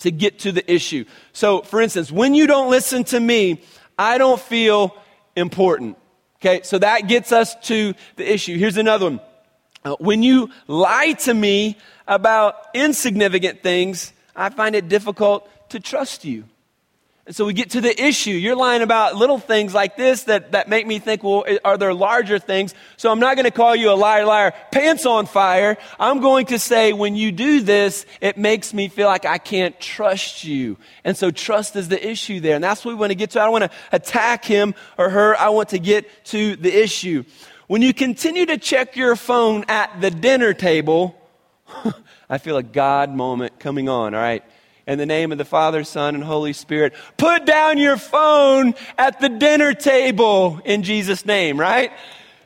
to 0.00 0.10
get 0.10 0.40
to 0.40 0.52
the 0.52 0.72
issue. 0.72 1.04
So, 1.32 1.62
for 1.62 1.80
instance, 1.80 2.10
when 2.10 2.34
you 2.34 2.46
don't 2.46 2.70
listen 2.70 3.04
to 3.04 3.20
me, 3.20 3.62
I 3.98 4.18
don't 4.18 4.40
feel 4.40 4.96
important. 5.36 5.96
Okay, 6.40 6.62
so 6.64 6.78
that 6.78 7.06
gets 7.06 7.30
us 7.30 7.54
to 7.66 7.94
the 8.16 8.32
issue. 8.32 8.58
Here's 8.58 8.76
another 8.76 9.06
one. 9.06 9.20
Uh, 9.84 9.96
when 9.98 10.22
you 10.22 10.50
lie 10.66 11.12
to 11.12 11.34
me 11.34 11.76
about 12.06 12.66
insignificant 12.74 13.62
things, 13.62 14.12
I 14.34 14.48
find 14.48 14.74
it 14.74 14.88
difficult 14.88 15.48
to 15.70 15.80
trust 15.80 16.24
you. 16.24 16.44
And 17.24 17.36
so 17.36 17.44
we 17.44 17.52
get 17.52 17.70
to 17.70 17.80
the 17.80 18.02
issue. 18.02 18.32
You're 18.32 18.56
lying 18.56 18.82
about 18.82 19.14
little 19.14 19.38
things 19.38 19.72
like 19.72 19.96
this 19.96 20.24
that, 20.24 20.52
that 20.52 20.68
make 20.68 20.88
me 20.88 20.98
think, 20.98 21.22
well, 21.22 21.44
are 21.64 21.78
there 21.78 21.94
larger 21.94 22.40
things? 22.40 22.74
So 22.96 23.12
I'm 23.12 23.20
not 23.20 23.36
going 23.36 23.44
to 23.44 23.52
call 23.52 23.76
you 23.76 23.92
a 23.92 23.94
liar, 23.94 24.26
liar, 24.26 24.52
pants 24.72 25.06
on 25.06 25.26
fire. 25.26 25.76
I'm 26.00 26.18
going 26.18 26.46
to 26.46 26.58
say, 26.58 26.92
when 26.92 27.14
you 27.14 27.30
do 27.30 27.60
this, 27.60 28.06
it 28.20 28.38
makes 28.38 28.74
me 28.74 28.88
feel 28.88 29.06
like 29.06 29.24
I 29.24 29.38
can't 29.38 29.78
trust 29.78 30.42
you. 30.42 30.78
And 31.04 31.16
so 31.16 31.30
trust 31.30 31.76
is 31.76 31.88
the 31.88 32.04
issue 32.04 32.40
there. 32.40 32.56
And 32.56 32.64
that's 32.64 32.84
what 32.84 32.90
we 32.90 32.96
want 32.96 33.12
to 33.12 33.16
get 33.16 33.30
to. 33.30 33.40
I 33.40 33.44
don't 33.44 33.52
want 33.52 33.70
to 33.70 33.78
attack 33.92 34.44
him 34.44 34.74
or 34.98 35.08
her. 35.08 35.36
I 35.36 35.50
want 35.50 35.68
to 35.68 35.78
get 35.78 36.24
to 36.26 36.56
the 36.56 36.76
issue. 36.76 37.22
When 37.68 37.82
you 37.82 37.94
continue 37.94 38.46
to 38.46 38.58
check 38.58 38.96
your 38.96 39.14
phone 39.14 39.64
at 39.68 40.00
the 40.00 40.10
dinner 40.10 40.54
table, 40.54 41.16
I 42.28 42.38
feel 42.38 42.56
a 42.56 42.64
God 42.64 43.14
moment 43.14 43.60
coming 43.60 43.88
on, 43.88 44.12
all 44.12 44.20
right? 44.20 44.42
In 44.84 44.98
the 44.98 45.06
name 45.06 45.30
of 45.30 45.38
the 45.38 45.44
Father, 45.44 45.84
Son, 45.84 46.16
and 46.16 46.24
Holy 46.24 46.52
Spirit. 46.52 46.94
Put 47.16 47.46
down 47.46 47.78
your 47.78 47.96
phone 47.96 48.74
at 48.98 49.20
the 49.20 49.28
dinner 49.28 49.74
table 49.74 50.60
in 50.64 50.82
Jesus' 50.82 51.24
name, 51.24 51.58
right? 51.58 51.92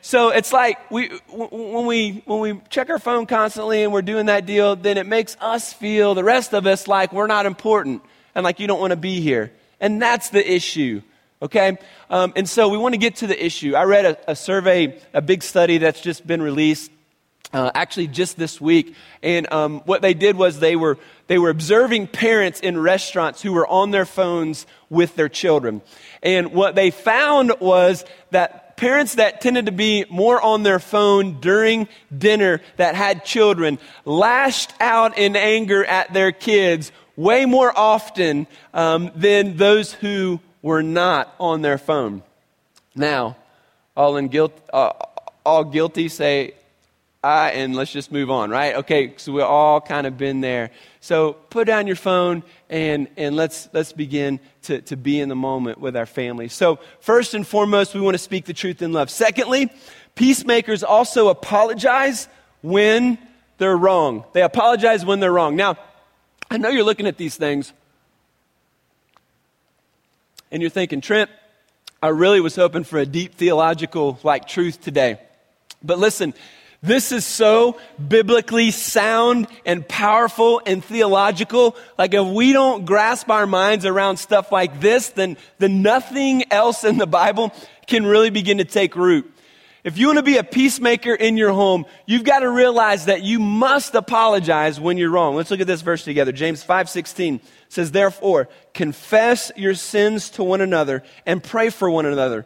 So 0.01 0.29
it's 0.29 0.53
like 0.53 0.91
we, 0.91 1.09
when, 1.29 1.87
we, 1.87 2.21
when 2.25 2.39
we 2.39 2.61
check 2.69 2.91
our 2.91 2.99
phone 2.99 3.25
constantly 3.25 3.81
and 3.81 3.91
we're 3.91 4.03
doing 4.03 4.27
that 4.27 4.45
deal, 4.45 4.75
then 4.75 4.97
it 4.97 5.07
makes 5.07 5.35
us 5.41 5.73
feel, 5.73 6.13
the 6.13 6.23
rest 6.23 6.53
of 6.53 6.67
us, 6.67 6.87
like 6.87 7.11
we're 7.11 7.25
not 7.27 7.47
important 7.47 8.03
and 8.35 8.43
like 8.43 8.59
you 8.59 8.67
don't 8.67 8.79
want 8.79 8.91
to 8.91 8.97
be 8.97 9.19
here. 9.19 9.51
And 9.79 9.99
that's 9.99 10.29
the 10.29 10.49
issue, 10.49 11.01
okay? 11.41 11.79
Um, 12.09 12.33
and 12.35 12.47
so 12.47 12.69
we 12.69 12.77
want 12.77 12.93
to 12.93 12.99
get 12.99 13.17
to 13.17 13.27
the 13.27 13.45
issue. 13.45 13.73
I 13.73 13.85
read 13.85 14.05
a, 14.05 14.31
a 14.31 14.35
survey, 14.35 15.01
a 15.11 15.21
big 15.23 15.41
study 15.41 15.79
that's 15.79 16.01
just 16.01 16.25
been 16.25 16.43
released 16.43 16.91
uh, 17.53 17.71
actually 17.73 18.07
just 18.07 18.37
this 18.37 18.59
week. 18.59 18.95
And 19.23 19.51
um, 19.51 19.79
what 19.81 20.01
they 20.01 20.13
did 20.13 20.35
was 20.35 20.59
they 20.59 20.75
were, 20.75 20.97
they 21.27 21.37
were 21.37 21.49
observing 21.49 22.07
parents 22.07 22.59
in 22.59 22.77
restaurants 22.77 23.41
who 23.41 23.53
were 23.53 23.67
on 23.67 23.91
their 23.91 24.05
phones 24.05 24.65
with 24.89 25.15
their 25.15 25.29
children. 25.29 25.81
And 26.21 26.53
what 26.53 26.75
they 26.75 26.91
found 26.91 27.53
was 27.59 28.05
that 28.31 28.77
parents 28.77 29.15
that 29.15 29.41
tended 29.41 29.65
to 29.65 29.71
be 29.71 30.05
more 30.09 30.41
on 30.41 30.63
their 30.63 30.79
phone 30.79 31.39
during 31.39 31.87
dinner 32.15 32.61
that 32.75 32.95
had 32.95 33.25
children 33.25 33.79
lashed 34.05 34.73
out 34.79 35.17
in 35.17 35.35
anger 35.35 35.83
at 35.83 36.13
their 36.13 36.31
kids 36.31 36.91
way 37.15 37.45
more 37.45 37.75
often 37.75 38.45
um, 38.73 39.11
than 39.15 39.57
those 39.57 39.91
who 39.91 40.39
were 40.61 40.83
not 40.83 41.33
on 41.39 41.61
their 41.61 41.77
phone. 41.77 42.21
Now, 42.95 43.35
all 43.95 44.17
in 44.17 44.27
guilt, 44.27 44.53
uh, 44.71 44.91
all 45.43 45.63
guilty 45.63 46.09
say, 46.09 46.53
And 47.23 47.75
let's 47.75 47.91
just 47.91 48.11
move 48.11 48.29
on, 48.29 48.49
right? 48.49 48.75
Okay, 48.75 49.13
so 49.17 49.31
we've 49.31 49.43
all 49.43 49.81
kind 49.81 50.07
of 50.07 50.17
been 50.17 50.41
there. 50.41 50.71
So 50.99 51.33
put 51.33 51.67
down 51.67 51.87
your 51.87 51.95
phone 51.95 52.43
and, 52.69 53.07
and 53.17 53.35
let's, 53.35 53.69
let's 53.73 53.91
begin 53.91 54.39
to, 54.63 54.81
to 54.83 54.95
be 54.95 55.19
in 55.19 55.29
the 55.29 55.35
moment 55.35 55.79
with 55.79 55.95
our 55.95 56.05
family. 56.05 56.47
So, 56.47 56.79
first 56.99 57.33
and 57.33 57.45
foremost, 57.45 57.95
we 57.95 58.01
want 58.01 58.15
to 58.15 58.19
speak 58.19 58.45
the 58.45 58.53
truth 58.53 58.81
in 58.81 58.93
love. 58.93 59.09
Secondly, 59.09 59.71
peacemakers 60.15 60.83
also 60.83 61.29
apologize 61.29 62.27
when 62.61 63.17
they're 63.57 63.77
wrong. 63.77 64.23
They 64.33 64.41
apologize 64.41 65.05
when 65.05 65.19
they're 65.19 65.33
wrong. 65.33 65.55
Now, 65.55 65.77
I 66.49 66.57
know 66.57 66.69
you're 66.69 66.83
looking 66.83 67.07
at 67.07 67.17
these 67.17 67.35
things 67.35 67.73
and 70.51 70.61
you're 70.61 70.69
thinking, 70.69 71.01
Trent, 71.01 71.29
I 72.01 72.09
really 72.09 72.39
was 72.41 72.55
hoping 72.55 72.83
for 72.83 72.99
a 72.99 73.05
deep 73.05 73.35
theological 73.35 74.19
like 74.23 74.47
truth 74.47 74.81
today. 74.81 75.19
But 75.83 75.99
listen, 75.99 76.33
this 76.81 77.11
is 77.11 77.25
so 77.25 77.79
biblically 78.07 78.71
sound 78.71 79.47
and 79.65 79.87
powerful 79.87 80.61
and 80.65 80.83
theological. 80.83 81.75
Like 81.97 82.13
if 82.13 82.27
we 82.27 82.53
don't 82.53 82.85
grasp 82.85 83.29
our 83.29 83.47
minds 83.47 83.85
around 83.85 84.17
stuff 84.17 84.51
like 84.51 84.79
this, 84.79 85.09
then, 85.09 85.37
then 85.57 85.81
nothing 85.81 86.51
else 86.51 86.83
in 86.83 86.97
the 86.97 87.07
Bible 87.07 87.51
can 87.87 88.05
really 88.05 88.29
begin 88.29 88.59
to 88.59 88.65
take 88.65 88.95
root. 88.95 89.33
If 89.83 89.97
you 89.97 90.07
want 90.07 90.17
to 90.17 90.23
be 90.23 90.37
a 90.37 90.43
peacemaker 90.43 91.13
in 91.13 91.37
your 91.37 91.53
home, 91.53 91.85
you've 92.05 92.25
got 92.25 92.39
to 92.39 92.49
realize 92.49 93.05
that 93.05 93.23
you 93.23 93.39
must 93.39 93.95
apologize 93.95 94.79
when 94.79 94.97
you're 94.97 95.09
wrong. 95.09 95.35
Let's 95.35 95.49
look 95.49 95.61
at 95.61 95.67
this 95.67 95.81
verse 95.81 96.03
together. 96.03 96.33
James 96.33 96.61
5:16 96.61 97.39
says, 97.69 97.91
"Therefore, 97.91 98.49
confess 98.73 99.49
your 99.55 99.75
sins 99.75 100.29
to 100.31 100.43
one 100.43 100.59
another 100.59 101.03
and 101.25 101.41
pray 101.41 101.69
for 101.69 101.89
one 101.89 102.05
another, 102.05 102.45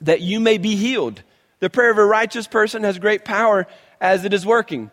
that 0.00 0.22
you 0.22 0.40
may 0.40 0.56
be 0.56 0.74
healed. 0.74 1.22
The 1.64 1.70
prayer 1.70 1.90
of 1.90 1.96
a 1.96 2.04
righteous 2.04 2.46
person 2.46 2.84
has 2.84 2.98
great 2.98 3.24
power 3.24 3.66
as 3.98 4.26
it 4.26 4.34
is 4.34 4.44
working." 4.44 4.90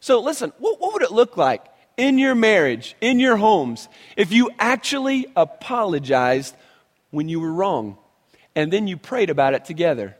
So 0.00 0.20
listen, 0.20 0.54
what, 0.56 0.80
what 0.80 0.94
would 0.94 1.02
it 1.02 1.12
look 1.12 1.36
like 1.36 1.62
in 1.98 2.16
your 2.16 2.34
marriage, 2.34 2.96
in 3.02 3.20
your 3.20 3.36
homes, 3.36 3.90
if 4.16 4.32
you 4.32 4.50
actually 4.58 5.26
apologized 5.36 6.54
when 7.10 7.28
you 7.28 7.40
were 7.40 7.52
wrong 7.52 7.98
and 8.56 8.72
then 8.72 8.86
you 8.86 8.96
prayed 8.96 9.28
about 9.28 9.52
it 9.52 9.66
together? 9.66 10.16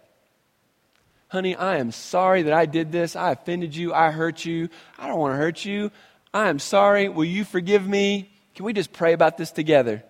Honey, 1.29 1.57
I 1.57 1.79
am 1.79 1.91
sorry 1.91 2.43
that 2.43 2.53
I 2.53 2.67
did 2.67 2.93
this. 2.93 3.17
I 3.17 3.33
offended 3.33 3.75
you. 3.75 3.95
I 3.95 4.11
hurt 4.11 4.45
you. 4.45 4.69
I 4.99 5.07
don't 5.07 5.19
want 5.19 5.33
to 5.33 5.39
hurt 5.39 5.65
you. 5.65 5.91
I 6.35 6.51
am 6.51 6.59
sorry. 6.59 7.09
Will 7.09 7.25
you 7.25 7.45
forgive 7.45 7.89
me? 7.89 8.31
Can 8.55 8.67
we 8.67 8.75
just 8.75 8.93
pray 8.93 9.15
about 9.15 9.39
this 9.39 9.51
together? 9.51 10.05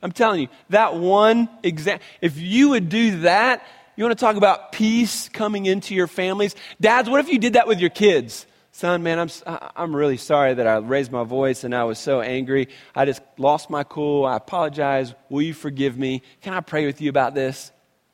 I'm 0.00 0.12
telling 0.12 0.42
you, 0.42 0.48
that 0.68 0.94
one 0.94 1.48
example, 1.64 2.06
if 2.20 2.38
you 2.38 2.68
would 2.70 2.88
do 2.88 3.20
that, 3.22 3.66
you 3.96 4.04
want 4.04 4.18
to 4.18 4.24
talk 4.24 4.36
about 4.36 4.72
peace 4.72 5.28
coming 5.28 5.66
into 5.66 5.94
your 5.94 6.06
families? 6.06 6.54
Dads, 6.80 7.08
what 7.08 7.20
if 7.20 7.28
you 7.28 7.38
did 7.38 7.54
that 7.54 7.66
with 7.66 7.80
your 7.80 7.90
kids? 7.90 8.46
Son, 8.72 9.02
man, 9.02 9.18
I'm, 9.18 9.28
I'm 9.76 9.94
really 9.94 10.16
sorry 10.16 10.54
that 10.54 10.66
I 10.66 10.76
raised 10.76 11.10
my 11.10 11.24
voice 11.24 11.64
and 11.64 11.74
I 11.74 11.84
was 11.84 11.98
so 11.98 12.20
angry. 12.20 12.68
I 12.94 13.04
just 13.04 13.20
lost 13.36 13.68
my 13.68 13.84
cool. 13.84 14.24
I 14.24 14.36
apologize. 14.36 15.12
Will 15.28 15.42
you 15.42 15.54
forgive 15.54 15.98
me? 15.98 16.22
Can 16.40 16.54
I 16.54 16.60
pray 16.60 16.86
with 16.86 17.00
you 17.00 17.10
about 17.10 17.34
this? 17.34 17.72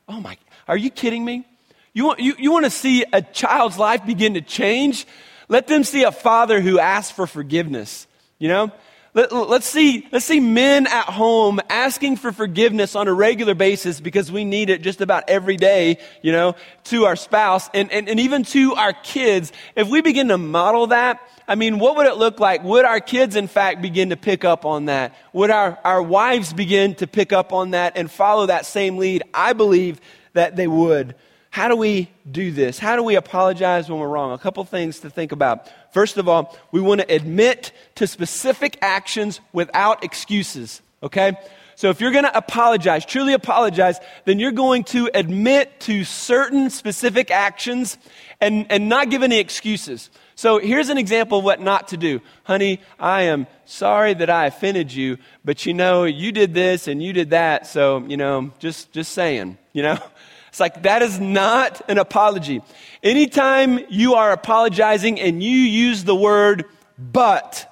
Oh 0.09 0.19
my, 0.19 0.37
are 0.67 0.77
you 0.77 0.89
kidding 0.89 1.23
me? 1.23 1.45
You 1.93 2.05
want, 2.05 2.19
you, 2.19 2.35
you 2.37 2.51
want 2.51 2.65
to 2.65 2.71
see 2.71 3.05
a 3.13 3.21
child's 3.21 3.77
life 3.77 4.05
begin 4.05 4.33
to 4.33 4.41
change? 4.41 5.05
Let 5.47 5.67
them 5.67 5.83
see 5.83 6.03
a 6.03 6.11
father 6.11 6.59
who 6.59 6.79
asks 6.79 7.11
for 7.11 7.27
forgiveness. 7.27 8.07
You 8.39 8.49
know? 8.49 8.71
Let, 9.17 9.33
us 9.33 9.65
see, 9.65 10.07
let's 10.11 10.25
see 10.25 10.39
men 10.39 10.85
at 10.85 11.05
home 11.05 11.59
asking 11.71 12.17
for 12.17 12.31
forgiveness 12.31 12.95
on 12.95 13.07
a 13.07 13.13
regular 13.13 13.55
basis 13.55 13.99
because 13.99 14.31
we 14.31 14.45
need 14.45 14.69
it 14.69 14.83
just 14.83 15.01
about 15.01 15.23
every 15.27 15.57
day, 15.57 15.97
you 16.21 16.31
know, 16.31 16.55
to 16.83 17.05
our 17.05 17.15
spouse 17.15 17.67
and, 17.73 17.91
and, 17.91 18.07
and 18.07 18.19
even 18.19 18.43
to 18.43 18.75
our 18.75 18.93
kids. 18.93 19.51
If 19.75 19.87
we 19.87 20.01
begin 20.01 20.27
to 20.27 20.37
model 20.37 20.85
that, 20.87 21.19
I 21.47 21.55
mean, 21.55 21.79
what 21.79 21.95
would 21.95 22.05
it 22.05 22.17
look 22.17 22.39
like? 22.39 22.63
Would 22.63 22.85
our 22.85 22.99
kids, 22.99 23.35
in 23.35 23.47
fact, 23.47 23.81
begin 23.81 24.11
to 24.11 24.17
pick 24.17 24.45
up 24.45 24.65
on 24.65 24.85
that? 24.85 25.15
Would 25.33 25.49
our, 25.49 25.79
our 25.83 26.03
wives 26.03 26.53
begin 26.53 26.93
to 26.95 27.07
pick 27.07 27.33
up 27.33 27.53
on 27.53 27.71
that 27.71 27.97
and 27.97 28.11
follow 28.11 28.45
that 28.45 28.67
same 28.67 28.97
lead? 28.97 29.23
I 29.33 29.53
believe 29.53 29.99
that 30.33 30.55
they 30.55 30.67
would. 30.67 31.15
How 31.57 31.69
do 31.69 31.75
we 31.75 32.07
do 32.31 32.51
this? 32.51 32.77
How 32.77 32.95
do 32.95 33.01
we 33.01 33.15
apologize 33.15 33.89
when 33.89 33.99
we're 33.99 34.07
wrong? 34.07 34.31
A 34.31 34.37
couple 34.37 34.63
things 34.63 34.99
to 34.99 35.09
think 35.09 35.31
about. 35.31 35.67
First 35.91 36.17
of 36.17 36.29
all, 36.29 36.55
we 36.71 36.79
want 36.79 37.01
to 37.01 37.11
admit 37.11 37.71
to 37.95 38.05
specific 38.05 38.77
actions 38.83 39.39
without 39.53 40.03
excuses, 40.03 40.83
okay? 41.01 41.35
So 41.73 41.89
if 41.89 41.99
you're 41.99 42.11
going 42.11 42.25
to 42.25 42.37
apologize, 42.37 43.07
truly 43.07 43.33
apologize, 43.33 43.99
then 44.25 44.37
you're 44.37 44.51
going 44.51 44.83
to 44.83 45.09
admit 45.15 45.79
to 45.79 46.03
certain 46.03 46.69
specific 46.69 47.31
actions 47.31 47.97
and, 48.39 48.67
and 48.71 48.87
not 48.87 49.09
give 49.09 49.23
any 49.23 49.39
excuses. 49.39 50.11
So 50.35 50.59
here's 50.59 50.89
an 50.89 50.99
example 50.99 51.39
of 51.39 51.43
what 51.43 51.59
not 51.59 51.87
to 51.87 51.97
do. 51.97 52.21
Honey, 52.43 52.81
I 52.99 53.23
am 53.23 53.47
sorry 53.65 54.13
that 54.13 54.29
I 54.29 54.45
offended 54.45 54.93
you, 54.93 55.17
but 55.43 55.65
you 55.65 55.73
know, 55.73 56.03
you 56.03 56.31
did 56.31 56.53
this 56.53 56.87
and 56.87 57.01
you 57.01 57.13
did 57.13 57.31
that, 57.31 57.65
so, 57.65 58.05
you 58.05 58.17
know, 58.17 58.53
just, 58.59 58.91
just 58.91 59.13
saying, 59.13 59.57
you 59.73 59.81
know? 59.81 59.97
It's 60.57 60.59
like 60.59 60.81
that 60.81 61.03
is 61.03 61.19
not 61.19 61.87
an 61.87 61.99
apology. 61.99 62.63
Anytime 63.03 63.79
you 63.89 64.15
are 64.15 64.31
apologizing 64.31 65.19
and 65.19 65.43
you 65.43 65.55
use 65.55 66.03
the 66.03 66.15
word 66.15 66.65
but, 66.97 67.71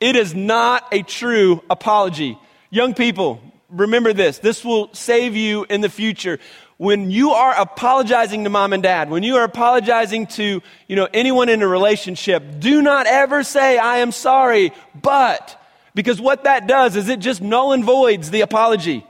it 0.00 0.16
is 0.16 0.34
not 0.34 0.88
a 0.90 1.02
true 1.02 1.62
apology. 1.68 2.38
Young 2.70 2.94
people, 2.94 3.42
remember 3.68 4.14
this. 4.14 4.38
This 4.38 4.64
will 4.64 4.88
save 4.94 5.36
you 5.36 5.66
in 5.68 5.82
the 5.82 5.90
future. 5.90 6.38
When 6.78 7.10
you 7.10 7.32
are 7.32 7.60
apologizing 7.60 8.44
to 8.44 8.48
mom 8.48 8.72
and 8.72 8.82
dad, 8.82 9.10
when 9.10 9.22
you 9.22 9.36
are 9.36 9.44
apologizing 9.44 10.28
to, 10.28 10.62
you 10.88 10.96
know, 10.96 11.08
anyone 11.12 11.50
in 11.50 11.60
a 11.60 11.68
relationship, 11.68 12.42
do 12.58 12.80
not 12.80 13.06
ever 13.06 13.42
say, 13.42 13.76
I 13.76 13.98
am 13.98 14.12
sorry, 14.12 14.72
but, 14.94 15.62
because 15.94 16.22
what 16.22 16.44
that 16.44 16.66
does 16.66 16.96
is 16.96 17.10
it 17.10 17.18
just 17.18 17.42
null 17.42 17.74
and 17.74 17.84
voids 17.84 18.30
the 18.30 18.40
apology. 18.40 19.06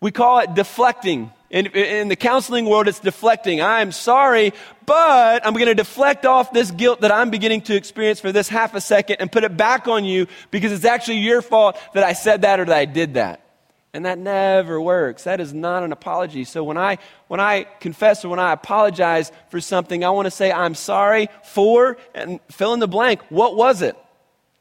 We 0.00 0.12
call 0.12 0.38
it 0.38 0.54
deflecting. 0.54 1.32
In, 1.50 1.66
in 1.66 2.06
the 2.06 2.14
counseling 2.14 2.66
world, 2.66 2.86
it's 2.86 3.00
deflecting. 3.00 3.60
I'm 3.60 3.90
sorry, 3.90 4.52
but 4.86 5.44
I'm 5.44 5.54
going 5.54 5.66
to 5.66 5.74
deflect 5.74 6.24
off 6.24 6.52
this 6.52 6.70
guilt 6.70 7.00
that 7.00 7.10
I'm 7.10 7.30
beginning 7.30 7.62
to 7.62 7.74
experience 7.74 8.20
for 8.20 8.30
this 8.30 8.48
half 8.48 8.74
a 8.74 8.80
second 8.80 9.16
and 9.18 9.32
put 9.32 9.42
it 9.42 9.56
back 9.56 9.88
on 9.88 10.04
you 10.04 10.28
because 10.52 10.70
it's 10.70 10.84
actually 10.84 11.18
your 11.18 11.42
fault 11.42 11.76
that 11.94 12.04
I 12.04 12.12
said 12.12 12.42
that 12.42 12.60
or 12.60 12.66
that 12.66 12.76
I 12.76 12.84
did 12.84 13.14
that. 13.14 13.44
And 13.92 14.06
that 14.06 14.18
never 14.18 14.80
works. 14.80 15.24
That 15.24 15.40
is 15.40 15.52
not 15.52 15.82
an 15.82 15.90
apology. 15.90 16.44
So 16.44 16.62
when 16.62 16.78
I, 16.78 16.98
when 17.26 17.40
I 17.40 17.64
confess 17.80 18.24
or 18.24 18.28
when 18.28 18.38
I 18.38 18.52
apologize 18.52 19.32
for 19.48 19.60
something, 19.60 20.04
I 20.04 20.10
want 20.10 20.26
to 20.26 20.30
say, 20.30 20.52
I'm 20.52 20.76
sorry 20.76 21.28
for, 21.42 21.96
and 22.14 22.38
fill 22.52 22.72
in 22.74 22.78
the 22.78 22.86
blank. 22.86 23.22
What 23.28 23.56
was 23.56 23.82
it? 23.82 23.96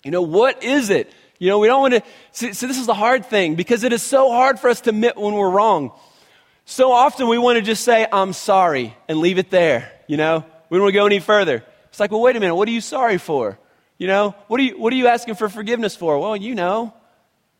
You 0.03 0.09
know, 0.09 0.23
what 0.23 0.63
is 0.63 0.89
it? 0.89 1.13
You 1.37 1.49
know, 1.49 1.59
we 1.59 1.67
don't 1.67 1.81
want 1.81 1.93
to, 1.93 2.03
see, 2.31 2.53
so 2.53 2.65
this 2.65 2.79
is 2.79 2.87
the 2.87 2.95
hard 2.95 3.27
thing 3.27 3.53
because 3.53 3.83
it 3.83 3.93
is 3.93 4.01
so 4.01 4.31
hard 4.31 4.59
for 4.59 4.71
us 4.71 4.81
to 4.81 4.89
admit 4.89 5.15
when 5.15 5.35
we're 5.35 5.51
wrong. 5.51 5.91
So 6.69 6.91
often 6.91 7.27
we 7.27 7.39
want 7.39 7.55
to 7.55 7.63
just 7.63 7.83
say, 7.83 8.05
I'm 8.11 8.31
sorry, 8.31 8.95
and 9.07 9.17
leave 9.17 9.39
it 9.39 9.49
there, 9.49 9.91
you 10.05 10.17
know? 10.17 10.45
We 10.69 10.77
don't 10.77 10.83
want 10.83 10.93
to 10.93 10.99
go 10.99 11.07
any 11.07 11.19
further. 11.19 11.63
It's 11.87 11.99
like, 11.99 12.11
well, 12.11 12.21
wait 12.21 12.35
a 12.35 12.39
minute, 12.39 12.53
what 12.53 12.67
are 12.67 12.71
you 12.71 12.79
sorry 12.79 13.17
for? 13.17 13.57
You 13.97 14.05
know, 14.05 14.35
what 14.47 14.59
are 14.59 14.63
you, 14.63 14.77
what 14.77 14.93
are 14.93 14.95
you 14.95 15.07
asking 15.07 15.33
for 15.33 15.49
forgiveness 15.49 15.95
for? 15.95 16.19
Well, 16.19 16.35
you 16.37 16.53
know. 16.53 16.93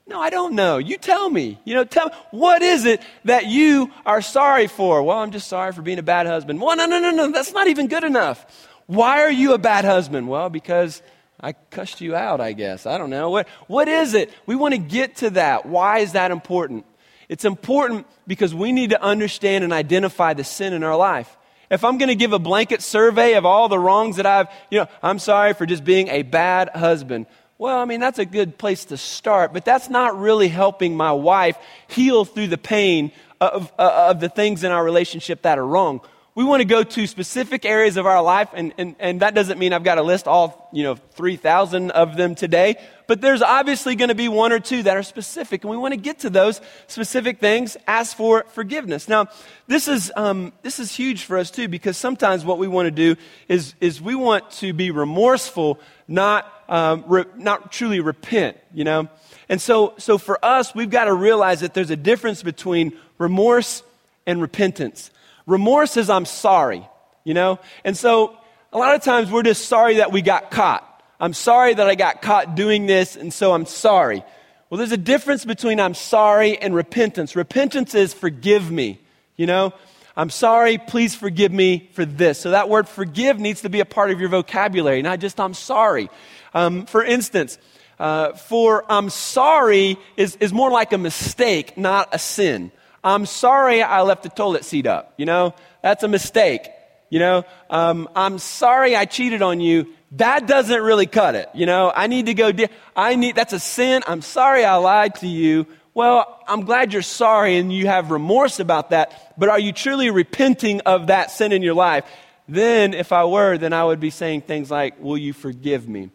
No, 0.05 0.21
I 0.21 0.29
don't 0.29 0.53
know. 0.53 0.77
You 0.77 0.95
tell 0.97 1.27
me. 1.27 1.59
You 1.65 1.73
know, 1.73 1.85
tell 1.85 2.09
me, 2.09 2.15
what 2.29 2.61
is 2.61 2.85
it 2.85 3.01
that 3.25 3.47
you 3.47 3.91
are 4.05 4.21
sorry 4.21 4.67
for? 4.67 5.01
Well, 5.01 5.17
I'm 5.17 5.31
just 5.31 5.47
sorry 5.47 5.71
for 5.71 5.81
being 5.81 5.97
a 5.97 6.03
bad 6.03 6.27
husband. 6.27 6.61
Well, 6.61 6.77
no, 6.77 6.85
no, 6.85 6.99
no, 6.99 7.09
no, 7.09 7.31
that's 7.31 7.51
not 7.51 7.67
even 7.67 7.87
good 7.87 8.03
enough. 8.03 8.69
Why 8.85 9.23
are 9.23 9.31
you 9.31 9.53
a 9.53 9.57
bad 9.57 9.85
husband? 9.85 10.29
Well, 10.29 10.51
because 10.51 11.01
I 11.41 11.53
cussed 11.53 11.99
you 11.99 12.15
out, 12.15 12.41
I 12.41 12.53
guess. 12.53 12.85
I 12.85 12.99
don't 12.99 13.09
know. 13.09 13.31
What, 13.31 13.47
what 13.65 13.87
is 13.87 14.13
it? 14.13 14.31
We 14.45 14.55
want 14.55 14.75
to 14.75 14.79
get 14.79 15.15
to 15.17 15.31
that. 15.31 15.65
Why 15.65 15.97
is 15.99 16.11
that 16.11 16.29
important? 16.29 16.85
It's 17.29 17.45
important 17.45 18.07
because 18.27 18.53
we 18.53 18.71
need 18.71 18.89
to 18.89 19.01
understand 19.01 19.63
and 19.63 19.71
identify 19.71 20.33
the 20.33 20.43
sin 20.43 20.73
in 20.73 20.83
our 20.83 20.97
life. 20.97 21.37
If 21.69 21.83
I'm 21.83 21.99
going 21.99 22.09
to 22.09 22.15
give 22.15 22.33
a 22.33 22.39
blanket 22.39 22.81
survey 22.81 23.35
of 23.35 23.45
all 23.45 23.69
the 23.69 23.77
wrongs 23.77 24.15
that 24.15 24.25
I've, 24.25 24.47
you 24.71 24.79
know, 24.79 24.87
I'm 25.03 25.19
sorry 25.19 25.53
for 25.53 25.67
just 25.67 25.83
being 25.83 26.07
a 26.07 26.23
bad 26.23 26.69
husband. 26.69 27.27
Well, 27.59 27.77
I 27.77 27.85
mean, 27.85 27.99
that's 27.99 28.17
a 28.17 28.25
good 28.25 28.57
place 28.57 28.85
to 28.85 28.97
start, 28.97 29.53
but 29.53 29.65
that's 29.65 29.89
not 29.89 30.19
really 30.19 30.47
helping 30.47 30.97
my 30.97 31.11
wife 31.11 31.57
heal 31.87 32.25
through 32.25 32.47
the 32.47 32.57
pain 32.57 33.11
of, 33.39 33.71
of 33.77 34.19
the 34.19 34.29
things 34.29 34.63
in 34.63 34.71
our 34.71 34.83
relationship 34.83 35.43
that 35.43 35.59
are 35.59 35.65
wrong 35.65 36.01
we 36.39 36.45
want 36.45 36.61
to 36.61 36.65
go 36.65 36.83
to 36.83 37.05
specific 37.05 37.65
areas 37.65 37.97
of 37.97 38.05
our 38.05 38.21
life, 38.23 38.47
and, 38.53 38.73
and, 38.77 38.95
and 38.99 39.19
that 39.19 39.35
doesn't 39.35 39.59
mean 39.59 39.73
I've 39.73 39.83
got 39.83 39.95
to 39.95 40.03
list 40.03 40.25
all, 40.25 40.69
you 40.71 40.83
know, 40.83 40.95
3,000 40.95 41.91
of 41.91 42.15
them 42.15 42.33
today, 42.33 42.77
but 43.07 43.19
there's 43.19 43.41
obviously 43.41 43.97
going 43.97 44.07
to 44.07 44.15
be 44.15 44.29
one 44.29 44.53
or 44.53 44.61
two 44.61 44.83
that 44.83 44.95
are 44.95 45.03
specific, 45.03 45.65
and 45.65 45.69
we 45.69 45.75
want 45.75 45.93
to 45.95 45.99
get 45.99 46.19
to 46.19 46.29
those 46.29 46.61
specific 46.87 47.41
things, 47.41 47.75
ask 47.87 48.15
for 48.15 48.45
forgiveness. 48.53 49.09
Now, 49.09 49.27
this 49.67 49.89
is, 49.89 50.13
um, 50.15 50.53
this 50.61 50.79
is 50.79 50.95
huge 50.95 51.25
for 51.25 51.37
us 51.37 51.51
too, 51.51 51.67
because 51.67 51.97
sometimes 51.97 52.45
what 52.45 52.57
we 52.57 52.69
want 52.69 52.85
to 52.85 52.91
do 52.91 53.17
is, 53.49 53.75
is 53.81 54.01
we 54.01 54.15
want 54.15 54.49
to 54.51 54.71
be 54.71 54.91
remorseful, 54.91 55.77
not, 56.07 56.49
um, 56.69 57.03
re- 57.05 57.25
not 57.35 57.69
truly 57.69 57.99
repent, 57.99 58.55
you 58.73 58.85
know? 58.85 59.09
And 59.49 59.59
so, 59.59 59.93
so 59.97 60.17
for 60.17 60.39
us, 60.41 60.73
we've 60.73 60.89
got 60.89 61.03
to 61.03 61.13
realize 61.13 61.59
that 61.59 61.73
there's 61.73 61.91
a 61.91 61.97
difference 61.97 62.43
between 62.43 62.97
remorse 63.17 63.83
and 64.25 64.41
repentance. 64.41 65.11
Remorse 65.49 65.97
is 65.97 66.11
I'm 66.11 66.25
sorry, 66.25 66.87
you 67.23 67.33
know? 67.33 67.59
And 67.83 67.97
so 67.97 68.37
a 68.71 68.77
lot 68.77 68.93
of 68.93 69.01
times 69.01 69.31
we're 69.31 69.43
just 69.43 69.65
sorry 69.65 69.95
that 69.95 70.11
we 70.11 70.21
got 70.21 70.51
caught. 70.51 70.85
I'm 71.19 71.33
sorry 71.33 71.73
that 71.73 71.89
I 71.89 71.95
got 71.95 72.21
caught 72.21 72.55
doing 72.55 72.85
this, 72.85 73.15
and 73.15 73.33
so 73.33 73.51
I'm 73.53 73.65
sorry. 73.65 74.23
Well, 74.69 74.77
there's 74.77 74.91
a 74.91 74.97
difference 74.97 75.45
between 75.45 75.79
I'm 75.79 75.95
sorry 75.95 76.55
and 76.57 76.75
repentance. 76.75 77.35
Repentance 77.35 77.95
is 77.95 78.13
forgive 78.13 78.69
me, 78.69 79.01
you 79.37 79.47
know? 79.47 79.73
I'm 80.15 80.29
sorry, 80.29 80.77
please 80.77 81.15
forgive 81.15 81.51
me 81.51 81.89
for 81.93 82.05
this. 82.05 82.39
So 82.39 82.51
that 82.51 82.69
word 82.69 82.87
forgive 82.87 83.39
needs 83.39 83.61
to 83.61 83.69
be 83.69 83.79
a 83.79 83.85
part 83.85 84.11
of 84.11 84.19
your 84.19 84.29
vocabulary, 84.29 85.01
not 85.01 85.19
just 85.19 85.39
I'm 85.39 85.55
sorry. 85.55 86.11
Um, 86.53 86.85
for 86.85 87.03
instance, 87.03 87.57
uh, 87.97 88.33
for 88.33 88.85
I'm 88.87 89.09
sorry 89.09 89.97
is, 90.15 90.35
is 90.35 90.53
more 90.53 90.69
like 90.69 90.93
a 90.93 90.97
mistake, 90.99 91.75
not 91.75 92.09
a 92.11 92.19
sin. 92.19 92.71
I'm 93.03 93.25
sorry 93.25 93.81
I 93.81 94.01
left 94.01 94.23
the 94.23 94.29
toilet 94.29 94.65
seat 94.65 94.85
up. 94.85 95.13
You 95.17 95.25
know, 95.25 95.53
that's 95.81 96.03
a 96.03 96.07
mistake. 96.07 96.69
You 97.09 97.19
know, 97.19 97.43
um, 97.69 98.07
I'm 98.15 98.37
sorry 98.37 98.95
I 98.95 99.05
cheated 99.05 99.41
on 99.41 99.59
you. 99.59 99.87
That 100.13 100.47
doesn't 100.47 100.81
really 100.81 101.05
cut 101.05 101.35
it. 101.35 101.49
You 101.53 101.65
know, 101.65 101.91
I 101.95 102.07
need 102.07 102.27
to 102.27 102.33
go. 102.33 102.51
I 102.95 103.15
need. 103.15 103.35
That's 103.35 103.53
a 103.53 103.59
sin. 103.59 104.03
I'm 104.07 104.21
sorry 104.21 104.65
I 104.65 104.75
lied 104.75 105.15
to 105.15 105.27
you. 105.27 105.65
Well, 105.93 106.39
I'm 106.47 106.61
glad 106.61 106.93
you're 106.93 107.01
sorry 107.01 107.57
and 107.57 107.73
you 107.73 107.87
have 107.87 108.11
remorse 108.11 108.59
about 108.59 108.91
that. 108.91 109.33
But 109.37 109.49
are 109.49 109.59
you 109.59 109.71
truly 109.71 110.09
repenting 110.09 110.81
of 110.81 111.07
that 111.07 111.31
sin 111.31 111.51
in 111.51 111.61
your 111.61 111.73
life? 111.73 112.05
Then, 112.47 112.93
if 112.93 113.11
I 113.11 113.25
were, 113.25 113.57
then 113.57 113.73
I 113.73 113.83
would 113.83 113.99
be 113.99 114.09
saying 114.09 114.41
things 114.41 114.71
like, 114.71 114.99
"Will 114.99 115.17
you 115.17 115.33
forgive 115.33 115.87
me?" 115.87 116.09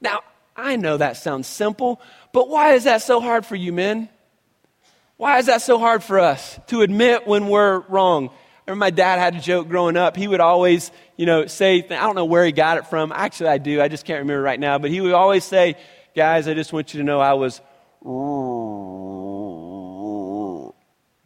Now, 0.00 0.20
I 0.56 0.76
know 0.76 0.96
that 0.96 1.16
sounds 1.16 1.46
simple, 1.46 2.00
but 2.32 2.48
why 2.48 2.72
is 2.74 2.84
that 2.84 3.02
so 3.02 3.20
hard 3.20 3.46
for 3.46 3.56
you, 3.56 3.72
men? 3.72 4.08
Why 5.20 5.38
is 5.38 5.46
that 5.46 5.60
so 5.60 5.78
hard 5.78 6.02
for 6.02 6.18
us 6.18 6.58
to 6.68 6.80
admit 6.80 7.26
when 7.26 7.48
we're 7.48 7.80
wrong? 7.90 8.28
I 8.30 8.70
remember 8.70 8.80
my 8.86 8.88
dad 8.88 9.18
had 9.18 9.34
a 9.34 9.40
joke 9.40 9.68
growing 9.68 9.98
up. 9.98 10.16
He 10.16 10.26
would 10.26 10.40
always, 10.40 10.90
you 11.18 11.26
know, 11.26 11.44
say, 11.44 11.84
I 11.84 12.06
don't 12.06 12.14
know 12.14 12.24
where 12.24 12.42
he 12.42 12.52
got 12.52 12.78
it 12.78 12.86
from. 12.86 13.12
Actually, 13.12 13.50
I 13.50 13.58
do. 13.58 13.82
I 13.82 13.88
just 13.88 14.06
can't 14.06 14.20
remember 14.20 14.40
right 14.40 14.58
now. 14.58 14.78
But 14.78 14.90
he 14.90 15.02
would 15.02 15.12
always 15.12 15.44
say, 15.44 15.76
guys, 16.16 16.48
I 16.48 16.54
just 16.54 16.72
want 16.72 16.94
you 16.94 17.00
to 17.00 17.04
know 17.04 17.20
I 17.20 17.34
was. 17.34 17.60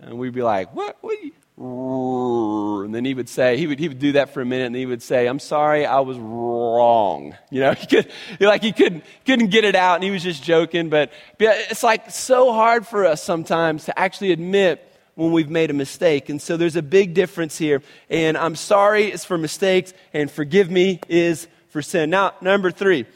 And 0.01 0.19
we'd 0.19 0.35
be 0.35 0.43
like, 0.43 0.75
what? 0.75 0.97
what 1.01 1.17
and 1.57 2.95
then 2.95 3.05
he 3.05 3.15
would 3.15 3.29
say, 3.29 3.57
he 3.57 3.67
would, 3.67 3.79
he 3.79 3.89
would 3.89 3.99
do 3.99 4.13
that 4.13 4.35
for 4.35 4.41
a 4.41 4.45
minute, 4.45 4.67
and 4.67 4.77
he 4.77 4.87
would 4.87 5.03
say, 5.03 5.27
I'm 5.27 5.39
sorry, 5.39 5.87
I 5.87 6.01
was 6.01 6.19
wrong. 6.19 7.37
You 7.51 7.61
know, 7.61 7.73
he 7.73 7.87
could, 7.87 8.11
like 8.41 8.63
he 8.63 8.73
couldn't, 8.73 9.05
couldn't 9.25 9.51
get 9.51 9.65
it 9.65 9.77
out, 9.77 9.95
and 9.95 10.03
he 10.03 10.11
was 10.11 10.25
just 10.25 10.43
joking. 10.43 10.89
But, 10.89 11.13
it's 11.39 11.85
like 11.85 12.11
so 12.11 12.53
hard 12.53 12.85
for 12.85 13.07
us 13.07 13.23
sometimes 13.23 13.85
to 13.85 13.97
actually 13.97 14.33
admit 14.33 14.93
when 15.15 15.31
we've 15.31 15.51
made 15.51 15.71
a 15.71 15.75
mistake. 15.75 16.29
And 16.29 16.43
so 16.43 16.57
there's 16.57 16.75
a 16.75 16.83
big 16.83 17.15
difference 17.15 17.57
here. 17.57 17.81
And 18.11 18.37
I'm 18.37 18.57
sorry 18.57 19.13
is 19.13 19.25
for 19.25 19.39
mistakes, 19.39 19.95
and 20.13 20.29
forgive 20.29 20.69
me 20.69 20.99
is 21.09 21.47
for 21.69 21.81
sin. 21.81 22.11
Now, 22.11 22.35
number 22.41 22.73
three. 22.73 23.07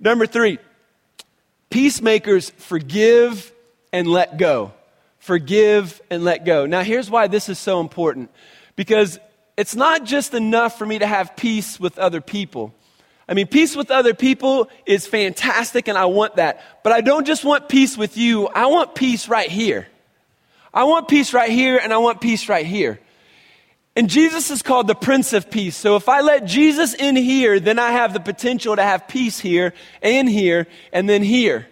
Number 0.00 0.26
three, 0.26 0.58
peacemakers 1.68 2.50
forgive 2.50 3.52
and 3.92 4.08
let 4.08 4.38
go 4.38 4.72
forgive, 5.24 6.02
and 6.10 6.22
let 6.22 6.44
go. 6.44 6.66
Now, 6.66 6.82
here's 6.82 7.10
why 7.10 7.28
this 7.28 7.48
is 7.48 7.58
so 7.58 7.80
important 7.80 8.30
because 8.76 9.18
it's 9.56 9.74
not 9.74 10.04
just 10.04 10.34
enough 10.34 10.76
for 10.78 10.84
me 10.84 10.98
to 10.98 11.06
have 11.06 11.34
peace 11.34 11.80
with 11.80 11.98
other 11.98 12.20
people. 12.20 12.74
I 13.26 13.32
mean, 13.32 13.46
peace 13.46 13.74
with 13.74 13.90
other 13.90 14.12
people 14.12 14.68
is 14.84 15.06
fantastic, 15.06 15.88
and 15.88 15.96
I 15.96 16.04
want 16.04 16.36
that. 16.36 16.62
But 16.82 16.92
I 16.92 17.00
don't 17.00 17.26
just 17.26 17.42
want 17.42 17.70
peace 17.70 17.96
with 17.96 18.18
you, 18.18 18.48
I 18.48 18.66
want 18.66 18.94
peace 18.94 19.26
right 19.26 19.50
here. 19.50 19.86
I 20.74 20.84
want 20.84 21.08
peace 21.08 21.32
right 21.32 21.50
here, 21.50 21.80
and 21.82 21.90
I 21.90 21.96
want 21.98 22.20
peace 22.20 22.50
right 22.50 22.66
here. 22.66 23.00
And 23.96 24.10
Jesus 24.10 24.50
is 24.50 24.60
called 24.60 24.88
the 24.88 24.94
Prince 24.94 25.32
of 25.32 25.50
Peace. 25.50 25.76
So 25.76 25.96
if 25.96 26.06
I 26.06 26.20
let 26.20 26.44
Jesus 26.44 26.92
in 26.92 27.16
here, 27.16 27.60
then 27.60 27.78
I 27.78 27.92
have 27.92 28.12
the 28.12 28.20
potential 28.20 28.76
to 28.76 28.82
have 28.82 29.08
peace 29.08 29.38
here 29.38 29.72
and 30.02 30.28
here 30.28 30.66
and 30.92 31.08
then 31.08 31.22
here. 31.22 31.66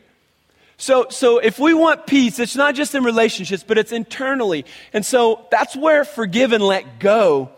So, 0.83 1.07
so 1.11 1.38
if 1.38 1.61
we 1.61 1.75
want 1.75 2.09
peace, 2.09 2.40
it's 2.40 2.57
not 2.57 2.75
just 2.75 2.97
in 2.97 3.05
relationships, 3.05 3.64
but 3.64 3.79
it's 3.79 3.92
internally. 3.92 4.64
And 4.92 5.07
so 5.07 5.47
that's 5.49 5.77
where 5.77 6.05
forgive 6.05 6.51
and 6.51 6.61
let 6.61 6.99
go 6.99 7.51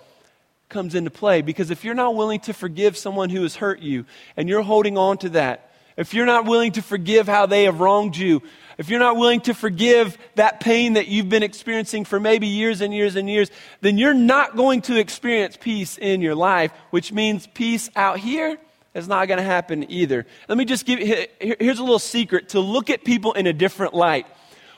comes 0.68 0.94
into 0.94 1.10
play. 1.10 1.40
Because 1.40 1.70
if 1.70 1.86
you're 1.86 1.94
not 1.94 2.16
willing 2.16 2.40
to 2.40 2.52
forgive 2.52 2.98
someone 2.98 3.30
who 3.30 3.40
has 3.40 3.56
hurt 3.56 3.80
you 3.80 4.04
and 4.36 4.46
you're 4.46 4.60
holding 4.60 4.98
on 4.98 5.16
to 5.18 5.30
that, 5.30 5.72
if 5.96 6.12
you're 6.12 6.26
not 6.26 6.44
willing 6.44 6.72
to 6.72 6.82
forgive 6.82 7.26
how 7.26 7.46
they 7.46 7.64
have 7.64 7.80
wronged 7.80 8.14
you, 8.14 8.42
if 8.76 8.90
you're 8.90 8.98
not 8.98 9.16
willing 9.16 9.40
to 9.42 9.54
forgive 9.54 10.18
that 10.34 10.60
pain 10.60 10.92
that 10.92 11.08
you've 11.08 11.30
been 11.30 11.42
experiencing 11.42 12.04
for 12.04 12.20
maybe 12.20 12.48
years 12.48 12.82
and 12.82 12.92
years 12.92 13.16
and 13.16 13.30
years, 13.30 13.50
then 13.80 13.96
you're 13.96 14.12
not 14.12 14.54
going 14.54 14.82
to 14.82 15.00
experience 15.00 15.56
peace 15.58 15.96
in 15.96 16.20
your 16.20 16.34
life, 16.34 16.72
which 16.90 17.10
means 17.10 17.46
peace 17.46 17.88
out 17.96 18.18
here 18.18 18.58
it's 18.94 19.08
not 19.08 19.26
going 19.26 19.38
to 19.38 19.44
happen 19.44 19.90
either. 19.90 20.24
Let 20.48 20.56
me 20.56 20.64
just 20.64 20.86
give 20.86 21.00
you 21.00 21.26
here's 21.40 21.78
a 21.78 21.82
little 21.82 21.98
secret 21.98 22.50
to 22.50 22.60
look 22.60 22.90
at 22.90 23.04
people 23.04 23.32
in 23.32 23.46
a 23.46 23.52
different 23.52 23.94
light. 23.94 24.26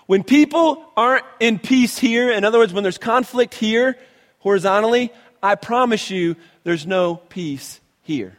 When 0.07 0.23
people 0.23 0.85
aren't 0.97 1.25
in 1.41 1.59
peace 1.59 1.99
here, 1.99 2.31
in 2.31 2.45
other 2.45 2.59
words, 2.59 2.73
when 2.73 2.83
there's 2.83 2.99
conflict 2.99 3.55
here, 3.55 3.99
horizontally, 4.39 5.13
I 5.43 5.57
promise 5.57 6.11
you 6.11 6.37
there's 6.65 6.87
no 6.87 7.17
peace 7.17 7.81
here. 8.03 8.37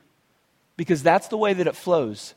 Because 0.78 1.04
that's 1.04 1.28
the 1.28 1.38
way 1.38 1.54
that 1.54 1.68
it 1.68 1.76
flows. 1.76 2.34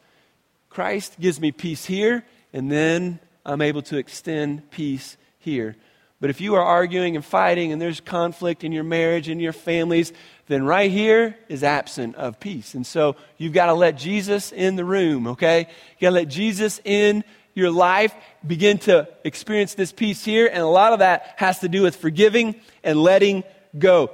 Christ 0.69 1.19
gives 1.21 1.41
me 1.41 1.53
peace 1.53 1.85
here, 1.85 2.25
and 2.53 2.71
then 2.71 3.21
I'm 3.45 3.63
able 3.63 3.83
to 3.83 3.97
extend 3.97 4.71
peace 4.71 5.17
here. 5.39 5.77
But 6.21 6.31
if 6.31 6.41
you 6.41 6.55
are 6.57 6.63
arguing 6.63 7.17
and 7.17 7.25
fighting 7.25 7.73
and 7.73 7.81
there's 7.81 8.01
conflict 8.01 8.63
in 8.63 8.73
your 8.73 8.85
marriage 8.85 9.29
and 9.29 9.41
your 9.41 9.55
families, 9.55 10.13
then 10.49 10.65
right 10.65 10.91
here 10.91 11.37
is 11.49 11.65
absent 11.65 12.17
of 12.17 12.39
peace. 12.39 12.75
And 12.75 12.87
so 12.87 13.17
you've 13.39 13.55
got 13.55 13.67
to 13.67 13.75
let 13.75 13.97
Jesus 13.97 14.53
in 14.53 14.77
the 14.77 14.85
room, 14.85 15.29
okay? 15.29 15.61
You 15.61 16.07
got 16.07 16.11
to 16.11 16.15
let 16.17 16.29
Jesus 16.29 16.81
in 16.85 17.25
your 17.55 17.71
life, 17.71 18.15
begin 18.47 18.79
to 18.79 19.09
experience 19.25 19.75
this 19.75 19.93
peace 19.93 20.25
here. 20.25 20.47
And 20.47 20.63
a 20.63 20.67
lot 20.67 20.93
of 20.93 20.99
that 20.99 21.35
has 21.37 21.61
to 21.61 21.69
do 21.69 21.83
with 21.83 21.97
forgiving 21.97 22.55
and 22.85 23.03
letting 23.03 23.45
go. 23.79 24.11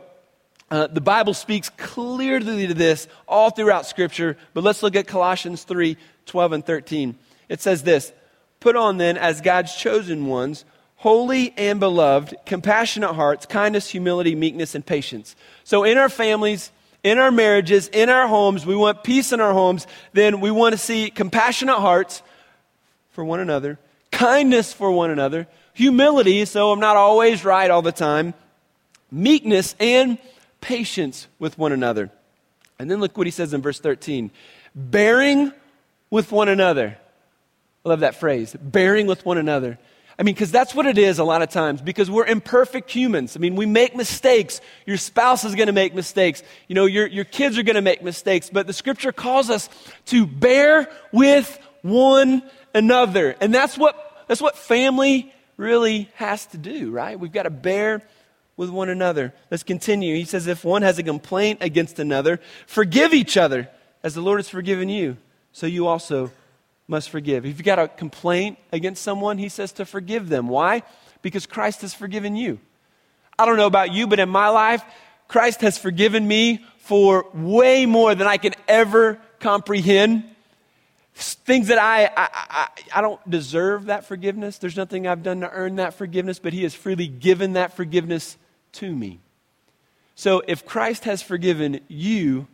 Uh, 0.70 0.88
the 0.88 1.00
Bible 1.00 1.34
speaks 1.34 1.68
clearly 1.70 2.66
to 2.66 2.74
this 2.74 3.06
all 3.28 3.50
throughout 3.50 3.86
Scripture, 3.86 4.36
but 4.52 4.64
let's 4.64 4.82
look 4.82 4.96
at 4.96 5.06
Colossians 5.06 5.64
3 5.64 5.96
12 6.26 6.52
and 6.52 6.66
13. 6.66 7.16
It 7.48 7.60
says 7.60 7.84
this 7.84 8.12
Put 8.58 8.74
on 8.74 8.96
then, 8.96 9.16
as 9.16 9.40
God's 9.40 9.76
chosen 9.76 10.26
ones, 10.26 10.64
holy 10.96 11.54
and 11.56 11.78
beloved, 11.78 12.34
compassionate 12.44 13.14
hearts, 13.14 13.46
kindness, 13.46 13.88
humility, 13.88 14.34
meekness, 14.34 14.74
and 14.74 14.84
patience. 14.84 15.36
So 15.64 15.84
in 15.84 15.98
our 15.98 16.08
families, 16.08 16.72
in 17.04 17.18
our 17.18 17.30
marriages, 17.30 17.88
in 17.88 18.08
our 18.08 18.26
homes, 18.26 18.66
we 18.66 18.74
want 18.74 19.04
peace 19.04 19.32
in 19.32 19.40
our 19.40 19.52
homes, 19.52 19.86
then 20.12 20.40
we 20.40 20.50
want 20.50 20.72
to 20.72 20.78
see 20.78 21.10
compassionate 21.10 21.76
hearts 21.76 22.22
for 23.10 23.24
one 23.24 23.40
another, 23.40 23.78
kindness 24.10 24.72
for 24.72 24.90
one 24.90 25.10
another, 25.10 25.46
humility, 25.72 26.44
so 26.44 26.72
I'm 26.72 26.80
not 26.80 26.96
always 26.96 27.44
right 27.44 27.70
all 27.70 27.82
the 27.82 27.92
time, 27.92 28.34
meekness, 29.10 29.76
and 29.78 30.18
patience 30.60 31.28
with 31.38 31.58
one 31.58 31.72
another. 31.72 32.10
And 32.78 32.90
then 32.90 33.00
look 33.00 33.16
what 33.16 33.26
he 33.26 33.30
says 33.30 33.54
in 33.54 33.62
verse 33.62 33.80
13 33.80 34.30
bearing 34.74 35.52
with 36.10 36.32
one 36.32 36.48
another. 36.48 36.98
I 37.84 37.88
love 37.88 38.00
that 38.00 38.16
phrase, 38.16 38.54
bearing 38.60 39.06
with 39.06 39.24
one 39.24 39.38
another. 39.38 39.78
I 40.18 40.22
mean, 40.22 40.34
because 40.34 40.50
that's 40.50 40.74
what 40.74 40.86
it 40.86 40.96
is 40.96 41.18
a 41.18 41.24
lot 41.24 41.42
of 41.42 41.50
times, 41.50 41.82
because 41.82 42.10
we're 42.10 42.24
imperfect 42.24 42.90
humans. 42.90 43.36
I 43.36 43.38
mean, 43.38 43.54
we 43.54 43.66
make 43.66 43.94
mistakes. 43.94 44.62
Your 44.86 44.96
spouse 44.96 45.44
is 45.44 45.54
going 45.54 45.66
to 45.66 45.74
make 45.74 45.94
mistakes. 45.94 46.42
You 46.68 46.74
know, 46.74 46.86
your, 46.86 47.06
your 47.06 47.26
kids 47.26 47.58
are 47.58 47.62
going 47.62 47.76
to 47.76 47.82
make 47.82 48.02
mistakes. 48.02 48.48
But 48.50 48.66
the 48.66 48.72
scripture 48.72 49.12
calls 49.12 49.50
us 49.50 49.68
to 50.06 50.26
bear 50.26 50.88
with 51.12 51.58
one 51.82 52.42
another. 52.74 53.36
And 53.40 53.54
that's 53.54 53.76
what, 53.76 54.24
that's 54.26 54.40
what 54.40 54.56
family 54.56 55.32
really 55.58 56.08
has 56.14 56.46
to 56.46 56.58
do, 56.58 56.90
right? 56.90 57.20
We've 57.20 57.32
got 57.32 57.42
to 57.42 57.50
bear 57.50 58.02
with 58.56 58.70
one 58.70 58.88
another. 58.88 59.34
Let's 59.50 59.62
continue. 59.62 60.14
He 60.16 60.24
says, 60.24 60.46
if 60.46 60.64
one 60.64 60.80
has 60.80 60.98
a 60.98 61.02
complaint 61.02 61.58
against 61.60 61.98
another, 61.98 62.40
forgive 62.66 63.12
each 63.12 63.36
other 63.36 63.68
as 64.02 64.14
the 64.14 64.22
Lord 64.22 64.38
has 64.38 64.48
forgiven 64.48 64.88
you. 64.88 65.18
So 65.52 65.66
you 65.66 65.86
also 65.86 66.30
must 66.88 67.10
forgive. 67.10 67.44
If 67.44 67.56
you've 67.56 67.64
got 67.64 67.78
a 67.78 67.88
complaint 67.88 68.58
against 68.72 69.02
someone, 69.02 69.38
he 69.38 69.48
says 69.48 69.72
to 69.72 69.84
forgive 69.84 70.28
them. 70.28 70.48
Why? 70.48 70.82
Because 71.22 71.46
Christ 71.46 71.82
has 71.82 71.94
forgiven 71.94 72.36
you. 72.36 72.60
I 73.38 73.44
don't 73.44 73.56
know 73.56 73.66
about 73.66 73.92
you, 73.92 74.06
but 74.06 74.18
in 74.18 74.28
my 74.28 74.48
life, 74.48 74.84
Christ 75.28 75.60
has 75.60 75.76
forgiven 75.76 76.26
me 76.26 76.64
for 76.78 77.26
way 77.34 77.84
more 77.84 78.14
than 78.14 78.26
I 78.26 78.36
can 78.36 78.54
ever 78.68 79.20
comprehend. 79.40 80.24
Things 81.14 81.68
that 81.68 81.78
I, 81.78 82.04
I, 82.04 82.28
I, 82.32 82.68
I, 82.96 83.00
don't 83.00 83.28
deserve 83.28 83.86
that 83.86 84.04
forgiveness. 84.04 84.58
There's 84.58 84.76
nothing 84.76 85.06
I've 85.06 85.22
done 85.22 85.40
to 85.40 85.50
earn 85.50 85.76
that 85.76 85.94
forgiveness, 85.94 86.38
but 86.38 86.52
He 86.52 86.62
has 86.62 86.74
freely 86.74 87.06
given 87.06 87.54
that 87.54 87.74
forgiveness 87.74 88.36
to 88.72 88.94
me. 88.94 89.20
So 90.14 90.42
if 90.46 90.66
Christ 90.66 91.04
has 91.04 91.22
forgiven 91.22 91.80
you, 91.88 92.48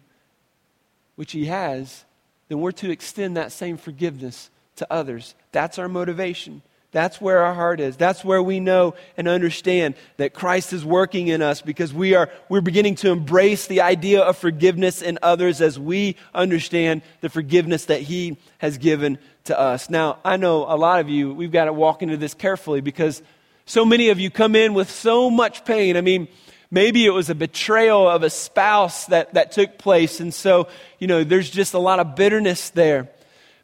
which 1.16 1.32
He 1.32 1.46
has, 1.46 2.04
then 2.52 2.60
we're 2.60 2.70
to 2.70 2.90
extend 2.90 3.38
that 3.38 3.50
same 3.50 3.78
forgiveness 3.78 4.50
to 4.76 4.86
others. 4.92 5.34
That's 5.52 5.78
our 5.78 5.88
motivation. 5.88 6.60
That's 6.90 7.18
where 7.18 7.38
our 7.38 7.54
heart 7.54 7.80
is. 7.80 7.96
That's 7.96 8.22
where 8.22 8.42
we 8.42 8.60
know 8.60 8.94
and 9.16 9.26
understand 9.26 9.94
that 10.18 10.34
Christ 10.34 10.74
is 10.74 10.84
working 10.84 11.28
in 11.28 11.40
us 11.40 11.62
because 11.62 11.94
we 11.94 12.14
are 12.14 12.28
we're 12.50 12.60
beginning 12.60 12.96
to 12.96 13.10
embrace 13.10 13.66
the 13.66 13.80
idea 13.80 14.20
of 14.20 14.36
forgiveness 14.36 15.00
in 15.00 15.18
others 15.22 15.62
as 15.62 15.78
we 15.78 16.16
understand 16.34 17.00
the 17.22 17.30
forgiveness 17.30 17.86
that 17.86 18.02
he 18.02 18.36
has 18.58 18.76
given 18.76 19.16
to 19.44 19.58
us. 19.58 19.88
Now, 19.88 20.18
I 20.22 20.36
know 20.36 20.66
a 20.68 20.76
lot 20.76 21.00
of 21.00 21.08
you 21.08 21.32
we've 21.32 21.50
got 21.50 21.64
to 21.64 21.72
walk 21.72 22.02
into 22.02 22.18
this 22.18 22.34
carefully 22.34 22.82
because 22.82 23.22
so 23.64 23.86
many 23.86 24.10
of 24.10 24.20
you 24.20 24.28
come 24.28 24.54
in 24.54 24.74
with 24.74 24.90
so 24.90 25.30
much 25.30 25.64
pain. 25.64 25.96
I 25.96 26.02
mean, 26.02 26.28
Maybe 26.74 27.04
it 27.04 27.10
was 27.10 27.28
a 27.28 27.34
betrayal 27.34 28.08
of 28.08 28.22
a 28.22 28.30
spouse 28.30 29.04
that, 29.06 29.34
that 29.34 29.52
took 29.52 29.76
place. 29.76 30.20
And 30.20 30.32
so, 30.32 30.68
you 30.98 31.06
know, 31.06 31.22
there's 31.22 31.50
just 31.50 31.74
a 31.74 31.78
lot 31.78 32.00
of 32.00 32.16
bitterness 32.16 32.70
there. 32.70 33.10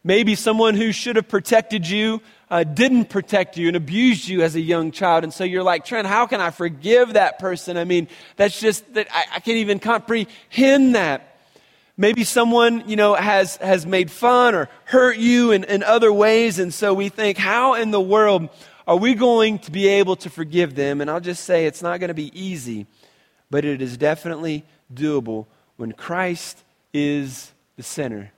Maybe 0.04 0.34
someone 0.34 0.74
who 0.74 0.92
should 0.92 1.16
have 1.16 1.26
protected 1.26 1.88
you 1.88 2.20
uh, 2.50 2.64
didn't 2.64 3.06
protect 3.06 3.56
you 3.56 3.66
and 3.68 3.78
abused 3.78 4.28
you 4.28 4.42
as 4.42 4.56
a 4.56 4.60
young 4.60 4.90
child. 4.90 5.24
And 5.24 5.32
so 5.32 5.44
you're 5.44 5.62
like, 5.62 5.86
Trent, 5.86 6.06
how 6.06 6.26
can 6.26 6.42
I 6.42 6.50
forgive 6.50 7.14
that 7.14 7.38
person? 7.38 7.78
I 7.78 7.84
mean, 7.84 8.08
that's 8.36 8.60
just 8.60 8.92
that 8.92 9.08
I, 9.10 9.24
I 9.36 9.40
can't 9.40 9.56
even 9.56 9.78
comprehend 9.78 10.94
that. 10.94 11.38
Maybe 11.96 12.24
someone, 12.24 12.86
you 12.90 12.96
know, 12.96 13.14
has, 13.14 13.56
has 13.56 13.86
made 13.86 14.10
fun 14.10 14.54
or 14.54 14.68
hurt 14.84 15.16
you 15.16 15.52
in, 15.52 15.64
in 15.64 15.82
other 15.82 16.12
ways. 16.12 16.58
And 16.58 16.74
so 16.74 16.92
we 16.92 17.08
think, 17.08 17.38
how 17.38 17.72
in 17.72 17.90
the 17.90 18.02
world 18.02 18.50
are 18.86 18.96
we 18.96 19.14
going 19.14 19.60
to 19.60 19.70
be 19.70 19.88
able 19.88 20.16
to 20.16 20.28
forgive 20.28 20.74
them? 20.74 21.00
And 21.00 21.10
I'll 21.10 21.20
just 21.20 21.44
say 21.44 21.64
it's 21.64 21.82
not 21.82 22.00
going 22.00 22.08
to 22.08 22.14
be 22.14 22.38
easy 22.38 22.86
but 23.50 23.64
it 23.64 23.82
is 23.82 23.96
definitely 23.96 24.64
doable 24.92 25.46
when 25.76 25.92
Christ 25.92 26.62
is 26.92 27.52
the 27.76 27.82
center. 27.82 28.32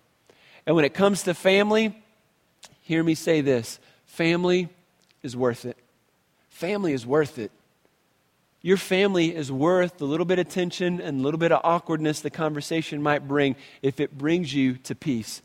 And 0.66 0.76
when 0.76 0.84
it 0.84 0.94
comes 0.94 1.22
to 1.24 1.34
family, 1.34 2.00
hear 2.82 3.02
me 3.02 3.14
say 3.14 3.40
this 3.40 3.78
family 4.06 4.68
is 5.22 5.36
worth 5.36 5.64
it. 5.64 5.76
Family 6.48 6.92
is 6.92 7.06
worth 7.06 7.38
it. 7.38 7.50
Your 8.62 8.76
family 8.76 9.34
is 9.34 9.50
worth 9.50 9.96
the 9.96 10.04
little 10.04 10.26
bit 10.26 10.38
of 10.38 10.48
tension 10.48 11.00
and 11.00 11.20
a 11.20 11.22
little 11.22 11.38
bit 11.38 11.50
of 11.50 11.60
awkwardness 11.64 12.20
the 12.20 12.30
conversation 12.30 13.02
might 13.02 13.26
bring 13.26 13.56
if 13.80 14.00
it 14.00 14.16
brings 14.18 14.52
you 14.52 14.74
to 14.74 14.94
peace. 14.94 15.40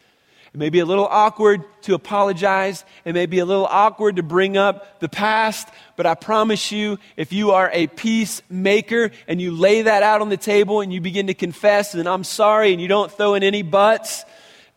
It 0.55 0.57
may 0.57 0.69
be 0.69 0.79
a 0.79 0.85
little 0.85 1.05
awkward 1.05 1.65
to 1.81 1.95
apologize. 1.95 2.85
It 3.03 3.11
may 3.11 3.25
be 3.25 3.39
a 3.39 3.45
little 3.45 3.65
awkward 3.65 4.15
to 4.15 4.23
bring 4.23 4.55
up 4.55 5.01
the 5.01 5.09
past, 5.09 5.67
but 5.97 6.05
I 6.05 6.15
promise 6.15 6.71
you, 6.71 6.97
if 7.17 7.33
you 7.33 7.51
are 7.51 7.69
a 7.73 7.87
peacemaker 7.87 9.11
and 9.27 9.41
you 9.41 9.51
lay 9.51 9.81
that 9.81 10.01
out 10.01 10.21
on 10.21 10.29
the 10.29 10.37
table 10.37 10.79
and 10.79 10.93
you 10.93 11.01
begin 11.01 11.27
to 11.27 11.33
confess 11.33 11.93
and 11.93 12.07
I'm 12.07 12.23
sorry 12.23 12.71
and 12.71 12.81
you 12.81 12.87
don't 12.87 13.11
throw 13.11 13.33
in 13.33 13.43
any 13.43 13.63
buts, 13.63 14.23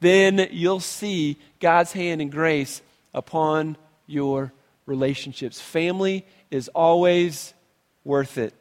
then 0.00 0.48
you'll 0.50 0.80
see 0.80 1.38
God's 1.60 1.92
hand 1.92 2.20
and 2.20 2.32
grace 2.32 2.82
upon 3.14 3.76
your 4.08 4.52
relationships. 4.84 5.60
Family 5.60 6.26
is 6.50 6.66
always 6.74 7.54
worth 8.02 8.36
it. 8.36 8.52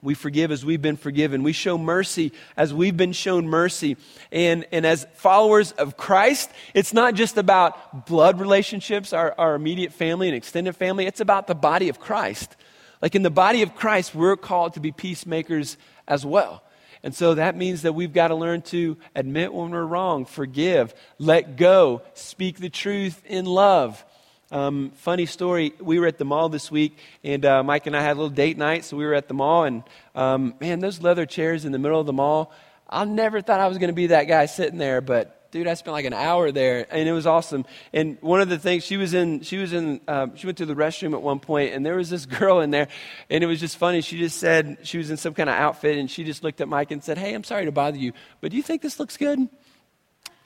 We 0.00 0.14
forgive 0.14 0.52
as 0.52 0.64
we've 0.64 0.80
been 0.80 0.96
forgiven. 0.96 1.42
We 1.42 1.52
show 1.52 1.76
mercy 1.76 2.32
as 2.56 2.72
we've 2.72 2.96
been 2.96 3.12
shown 3.12 3.48
mercy. 3.48 3.96
And, 4.30 4.64
and 4.70 4.86
as 4.86 5.06
followers 5.14 5.72
of 5.72 5.96
Christ, 5.96 6.50
it's 6.72 6.92
not 6.92 7.14
just 7.14 7.36
about 7.36 8.06
blood 8.06 8.38
relationships, 8.38 9.12
our, 9.12 9.34
our 9.36 9.56
immediate 9.56 9.92
family 9.92 10.28
and 10.28 10.36
extended 10.36 10.76
family, 10.76 11.06
it's 11.06 11.20
about 11.20 11.48
the 11.48 11.54
body 11.54 11.88
of 11.88 11.98
Christ. 11.98 12.54
Like 13.02 13.16
in 13.16 13.22
the 13.22 13.30
body 13.30 13.62
of 13.62 13.74
Christ, 13.74 14.14
we're 14.14 14.36
called 14.36 14.74
to 14.74 14.80
be 14.80 14.92
peacemakers 14.92 15.76
as 16.06 16.24
well. 16.24 16.62
And 17.02 17.14
so 17.14 17.34
that 17.34 17.56
means 17.56 17.82
that 17.82 17.92
we've 17.92 18.12
got 18.12 18.28
to 18.28 18.34
learn 18.34 18.62
to 18.62 18.96
admit 19.14 19.52
when 19.52 19.70
we're 19.70 19.84
wrong, 19.84 20.24
forgive, 20.24 20.94
let 21.18 21.56
go, 21.56 22.02
speak 22.14 22.58
the 22.58 22.70
truth 22.70 23.22
in 23.26 23.44
love. 23.44 24.04
Um, 24.50 24.92
funny 24.96 25.26
story. 25.26 25.74
We 25.78 25.98
were 25.98 26.06
at 26.06 26.16
the 26.16 26.24
mall 26.24 26.48
this 26.48 26.70
week, 26.70 26.96
and 27.22 27.44
uh, 27.44 27.62
Mike 27.62 27.86
and 27.86 27.94
I 27.94 28.00
had 28.00 28.12
a 28.12 28.18
little 28.18 28.30
date 28.30 28.56
night. 28.56 28.86
So 28.86 28.96
we 28.96 29.04
were 29.04 29.12
at 29.12 29.28
the 29.28 29.34
mall, 29.34 29.64
and 29.64 29.82
um, 30.14 30.54
man, 30.58 30.80
those 30.80 31.02
leather 31.02 31.26
chairs 31.26 31.66
in 31.66 31.72
the 31.72 31.78
middle 31.78 32.00
of 32.00 32.06
the 32.06 32.14
mall. 32.14 32.52
I 32.88 33.04
never 33.04 33.42
thought 33.42 33.60
I 33.60 33.66
was 33.66 33.76
going 33.76 33.88
to 33.88 33.94
be 33.94 34.06
that 34.06 34.24
guy 34.24 34.46
sitting 34.46 34.78
there, 34.78 35.02
but 35.02 35.50
dude, 35.50 35.66
I 35.66 35.74
spent 35.74 35.92
like 35.92 36.06
an 36.06 36.14
hour 36.14 36.50
there, 36.50 36.86
and 36.90 37.06
it 37.06 37.12
was 37.12 37.26
awesome. 37.26 37.66
And 37.92 38.16
one 38.22 38.40
of 38.40 38.48
the 38.48 38.58
things 38.58 38.84
she 38.84 38.96
was 38.96 39.12
in, 39.12 39.42
she 39.42 39.58
was 39.58 39.74
in, 39.74 40.00
um, 40.08 40.34
she 40.34 40.46
went 40.46 40.56
to 40.58 40.66
the 40.66 40.74
restroom 40.74 41.12
at 41.12 41.20
one 41.20 41.40
point, 41.40 41.74
and 41.74 41.84
there 41.84 41.96
was 41.96 42.08
this 42.08 42.24
girl 42.40 42.60
in 42.60 42.70
there, 42.70 42.88
and 43.28 43.44
it 43.44 43.46
was 43.46 43.60
just 43.60 43.76
funny. 43.76 44.00
She 44.00 44.16
just 44.18 44.38
said 44.38 44.78
she 44.82 44.96
was 44.96 45.10
in 45.10 45.18
some 45.18 45.34
kind 45.34 45.50
of 45.50 45.56
outfit, 45.56 45.98
and 45.98 46.10
she 46.10 46.24
just 46.24 46.42
looked 46.42 46.62
at 46.62 46.68
Mike 46.68 46.90
and 46.90 47.04
said, 47.04 47.18
"Hey, 47.18 47.34
I'm 47.34 47.44
sorry 47.44 47.66
to 47.66 47.72
bother 47.72 47.98
you, 47.98 48.14
but 48.40 48.50
do 48.50 48.56
you 48.56 48.62
think 48.62 48.80
this 48.80 48.98
looks 48.98 49.18
good?" 49.18 49.46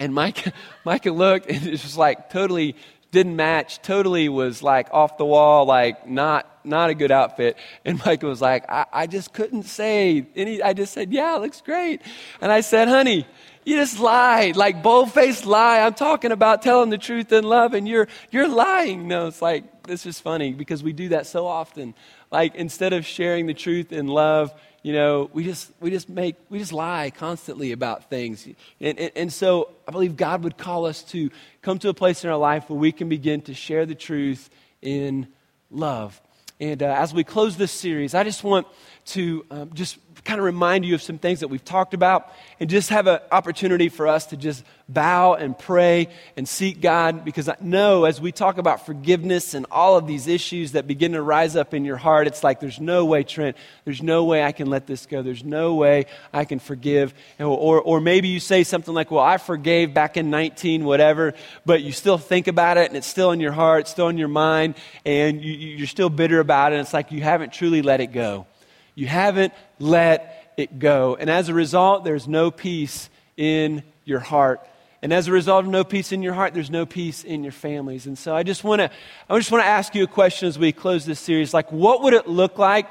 And 0.00 0.12
Mike, 0.12 0.52
Mike 0.84 1.04
looked, 1.04 1.46
and 1.46 1.64
it 1.64 1.70
was 1.70 1.82
just 1.82 1.96
like 1.96 2.30
totally 2.30 2.74
didn't 3.12 3.36
match, 3.36 3.80
totally 3.82 4.28
was 4.28 4.62
like 4.62 4.88
off 4.90 5.18
the 5.18 5.24
wall, 5.24 5.66
like 5.66 6.08
not 6.08 6.48
not 6.64 6.90
a 6.90 6.94
good 6.94 7.12
outfit. 7.12 7.56
And 7.84 8.04
Michael 8.04 8.30
was 8.30 8.40
like, 8.40 8.68
I, 8.68 8.86
I 8.92 9.06
just 9.06 9.32
couldn't 9.32 9.64
say 9.64 10.26
any 10.34 10.60
I 10.62 10.72
just 10.72 10.92
said, 10.92 11.12
Yeah, 11.12 11.36
looks 11.36 11.60
great. 11.60 12.02
And 12.40 12.50
I 12.50 12.62
said, 12.62 12.88
honey, 12.88 13.26
you 13.64 13.76
just 13.76 14.00
lied, 14.00 14.56
like 14.56 14.82
bold-faced 14.82 15.46
lie. 15.46 15.80
I'm 15.80 15.94
talking 15.94 16.32
about 16.32 16.62
telling 16.62 16.90
the 16.90 16.98
truth 16.98 17.30
in 17.32 17.44
love, 17.44 17.74
and 17.74 17.86
you're 17.86 18.08
you're 18.30 18.48
lying. 18.48 19.06
No, 19.06 19.28
it's 19.28 19.42
like 19.42 19.84
this 19.86 20.06
is 20.06 20.18
funny 20.18 20.52
because 20.52 20.82
we 20.82 20.92
do 20.92 21.10
that 21.10 21.26
so 21.26 21.46
often. 21.46 21.94
Like 22.30 22.54
instead 22.54 22.92
of 22.94 23.04
sharing 23.04 23.46
the 23.46 23.54
truth 23.54 23.92
in 23.92 24.06
love, 24.06 24.52
you 24.82 24.92
know, 24.92 25.30
we 25.32 25.44
just, 25.44 25.70
we 25.80 25.90
just 25.90 26.08
make, 26.08 26.34
we 26.48 26.58
just 26.58 26.72
lie 26.72 27.10
constantly 27.10 27.72
about 27.72 28.10
things. 28.10 28.46
And, 28.80 28.98
and, 28.98 29.12
and, 29.14 29.32
so 29.32 29.70
I 29.86 29.92
believe 29.92 30.16
God 30.16 30.42
would 30.42 30.58
call 30.58 30.86
us 30.86 31.04
to 31.04 31.30
come 31.62 31.78
to 31.80 31.88
a 31.88 31.94
place 31.94 32.24
in 32.24 32.30
our 32.30 32.36
life 32.36 32.68
where 32.68 32.78
we 32.78 32.90
can 32.90 33.08
begin 33.08 33.42
to 33.42 33.54
share 33.54 33.86
the 33.86 33.94
truth 33.94 34.50
in 34.80 35.28
love. 35.70 36.20
And 36.58 36.82
uh, 36.82 36.86
as 36.86 37.14
we 37.14 37.22
close 37.24 37.56
this 37.56 37.72
series, 37.72 38.14
I 38.14 38.24
just 38.24 38.42
want 38.42 38.66
to 39.04 39.44
um, 39.50 39.70
just 39.74 39.98
kind 40.24 40.38
of 40.38 40.44
remind 40.44 40.84
you 40.84 40.94
of 40.94 41.02
some 41.02 41.18
things 41.18 41.40
that 41.40 41.48
we've 41.48 41.64
talked 41.64 41.94
about 41.94 42.32
and 42.60 42.70
just 42.70 42.90
have 42.90 43.06
an 43.06 43.18
opportunity 43.32 43.88
for 43.88 44.06
us 44.06 44.26
to 44.26 44.36
just 44.36 44.62
bow 44.88 45.34
and 45.34 45.58
pray 45.58 46.08
and 46.36 46.48
seek 46.48 46.80
God 46.80 47.24
because 47.24 47.48
I 47.48 47.56
know 47.60 48.04
as 48.04 48.20
we 48.20 48.30
talk 48.30 48.58
about 48.58 48.86
forgiveness 48.86 49.54
and 49.54 49.66
all 49.70 49.96
of 49.96 50.06
these 50.06 50.28
issues 50.28 50.72
that 50.72 50.86
begin 50.86 51.12
to 51.12 51.22
rise 51.22 51.56
up 51.56 51.74
in 51.74 51.84
your 51.84 51.96
heart, 51.96 52.26
it's 52.28 52.44
like 52.44 52.60
there's 52.60 52.78
no 52.78 53.04
way, 53.04 53.24
Trent, 53.24 53.56
there's 53.84 54.02
no 54.02 54.24
way 54.24 54.44
I 54.44 54.52
can 54.52 54.68
let 54.68 54.86
this 54.86 55.06
go. 55.06 55.22
There's 55.22 55.44
no 55.44 55.74
way 55.74 56.06
I 56.32 56.44
can 56.44 56.60
forgive. 56.60 57.14
Or, 57.40 57.80
or 57.80 58.00
maybe 58.00 58.28
you 58.28 58.38
say 58.38 58.62
something 58.62 58.94
like, 58.94 59.10
well, 59.10 59.24
I 59.24 59.38
forgave 59.38 59.92
back 59.92 60.16
in 60.16 60.30
19, 60.30 60.84
whatever, 60.84 61.34
but 61.66 61.82
you 61.82 61.90
still 61.90 62.18
think 62.18 62.46
about 62.46 62.76
it 62.76 62.88
and 62.88 62.96
it's 62.96 63.06
still 63.06 63.32
in 63.32 63.40
your 63.40 63.52
heart, 63.52 63.82
it's 63.82 63.90
still 63.90 64.08
in 64.08 64.18
your 64.18 64.28
mind, 64.28 64.76
and 65.04 65.42
you, 65.42 65.52
you're 65.52 65.86
still 65.88 66.10
bitter 66.10 66.38
about 66.38 66.72
it. 66.72 66.76
And 66.76 66.82
it's 66.82 66.94
like 66.94 67.10
you 67.10 67.22
haven't 67.22 67.52
truly 67.52 67.82
let 67.82 68.00
it 68.00 68.12
go. 68.12 68.46
You 68.94 69.06
haven't 69.06 69.52
let 69.78 70.52
it 70.56 70.78
go. 70.78 71.16
And 71.18 71.30
as 71.30 71.48
a 71.48 71.54
result, 71.54 72.04
there's 72.04 72.28
no 72.28 72.50
peace 72.50 73.08
in 73.36 73.82
your 74.04 74.20
heart. 74.20 74.60
And 75.02 75.12
as 75.12 75.26
a 75.26 75.32
result 75.32 75.64
of 75.64 75.70
no 75.70 75.82
peace 75.82 76.12
in 76.12 76.22
your 76.22 76.34
heart, 76.34 76.54
there's 76.54 76.70
no 76.70 76.86
peace 76.86 77.24
in 77.24 77.42
your 77.42 77.52
families. 77.52 78.06
And 78.06 78.16
so 78.16 78.36
I 78.36 78.44
just 78.44 78.62
want 78.62 78.80
to 78.80 78.90
I 79.28 79.36
just 79.36 79.50
want 79.50 79.64
to 79.64 79.68
ask 79.68 79.94
you 79.94 80.04
a 80.04 80.08
question 80.08 80.46
as 80.46 80.58
we 80.58 80.70
close 80.70 81.04
this 81.04 81.18
series. 81.18 81.52
Like 81.52 81.72
what 81.72 82.02
would 82.02 82.14
it 82.14 82.28
look 82.28 82.58
like 82.58 82.86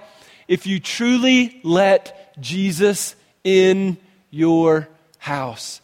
if 0.47 0.67
you 0.67 0.79
truly 0.79 1.61
let 1.63 2.35
Jesus 2.41 3.15
in 3.45 3.97
your 4.29 4.89
house? 5.19 5.81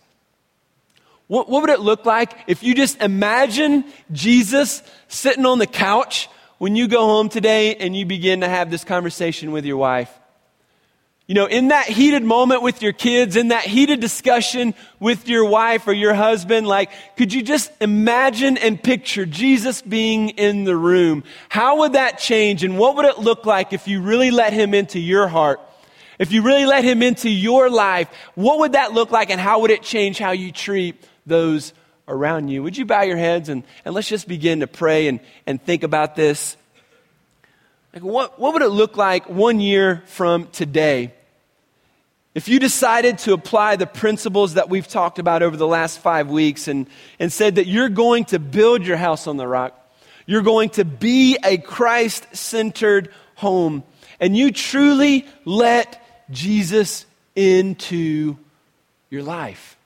What, 1.27 1.49
what 1.49 1.61
would 1.61 1.69
it 1.69 1.81
look 1.81 2.05
like 2.05 2.33
if 2.47 2.63
you 2.63 2.73
just 2.73 3.01
imagine 3.01 3.85
Jesus 4.11 4.81
sitting 5.07 5.45
on 5.45 5.59
the 5.59 5.67
couch 5.67 6.29
when 6.57 6.75
you 6.75 6.87
go 6.87 7.05
home 7.05 7.29
today 7.29 7.75
and 7.75 7.95
you 7.95 8.05
begin 8.05 8.41
to 8.41 8.49
have 8.49 8.69
this 8.71 8.83
conversation 8.83 9.51
with 9.51 9.65
your 9.65 9.77
wife? 9.77 10.11
You 11.27 11.35
know, 11.35 11.45
in 11.45 11.67
that 11.69 11.87
heated 11.87 12.23
moment 12.23 12.61
with 12.61 12.81
your 12.81 12.93
kids, 12.93 13.35
in 13.35 13.49
that 13.49 13.65
heated 13.65 13.99
discussion 13.99 14.73
with 14.97 15.27
your 15.27 15.43
wife 15.43 15.85
or 15.85 15.91
your 15.91 16.13
husband, 16.13 16.67
like, 16.67 16.89
could 17.17 17.33
you 17.33 17.43
just 17.43 17.69
imagine 17.81 18.57
and 18.57 18.81
picture 18.81 19.25
Jesus 19.25 19.81
being 19.81 20.29
in 20.29 20.63
the 20.63 20.77
room? 20.77 21.25
How 21.49 21.79
would 21.79 21.93
that 21.93 22.17
change? 22.17 22.63
And 22.63 22.79
what 22.79 22.95
would 22.95 23.05
it 23.05 23.19
look 23.19 23.45
like 23.45 23.73
if 23.73 23.89
you 23.89 24.01
really 24.01 24.31
let 24.31 24.53
him 24.53 24.73
into 24.73 24.99
your 24.99 25.27
heart? 25.27 25.59
If 26.17 26.31
you 26.31 26.43
really 26.43 26.65
let 26.65 26.85
him 26.85 27.03
into 27.03 27.29
your 27.29 27.69
life, 27.69 28.07
what 28.35 28.59
would 28.59 28.71
that 28.71 28.93
look 28.93 29.11
like 29.11 29.29
and 29.29 29.39
how 29.39 29.59
would 29.59 29.71
it 29.71 29.83
change 29.83 30.17
how 30.17 30.31
you 30.31 30.53
treat 30.53 31.03
those 31.25 31.73
around 32.07 32.47
you? 32.47 32.63
Would 32.63 32.77
you 32.77 32.85
bow 32.85 33.01
your 33.01 33.17
heads 33.17 33.49
and, 33.49 33.63
and 33.85 33.93
let's 33.93 34.07
just 34.07 34.27
begin 34.27 34.61
to 34.61 34.67
pray 34.67 35.07
and, 35.07 35.19
and 35.45 35.61
think 35.61 35.83
about 35.83 36.15
this? 36.15 36.57
Like 37.93 38.03
what, 38.03 38.39
what 38.39 38.53
would 38.53 38.61
it 38.61 38.69
look 38.69 38.97
like 38.97 39.29
one 39.29 39.59
year 39.59 40.03
from 40.05 40.47
today? 40.47 41.13
If 42.35 42.47
you 42.47 42.59
decided 42.59 43.17
to 43.19 43.33
apply 43.33 43.77
the 43.77 43.87
principles 43.87 44.53
that 44.53 44.69
we've 44.69 44.87
talked 44.87 45.17
about 45.17 45.41
over 45.41 45.57
the 45.57 45.67
last 45.67 45.99
five 45.99 46.29
weeks 46.29 46.67
and, 46.67 46.87
and 47.19 47.33
said 47.33 47.55
that 47.55 47.65
you're 47.65 47.89
going 47.89 48.25
to 48.25 48.37
build 48.37 48.85
your 48.85 48.97
house 48.97 49.25
on 49.25 49.37
the 49.37 49.47
rock, 49.47 49.73
you're 50.27 50.43
going 50.43 50.69
to 50.71 50.85
be 50.85 51.37
a 51.43 51.57
Christ 51.57 52.27
centered 52.35 53.11
home, 53.35 53.83
and 54.19 54.35
you 54.35 54.51
truly 54.51 55.25
let 55.45 56.27
Jesus 56.29 57.05
into 57.35 58.37
your 59.09 59.23
life. 59.23 59.76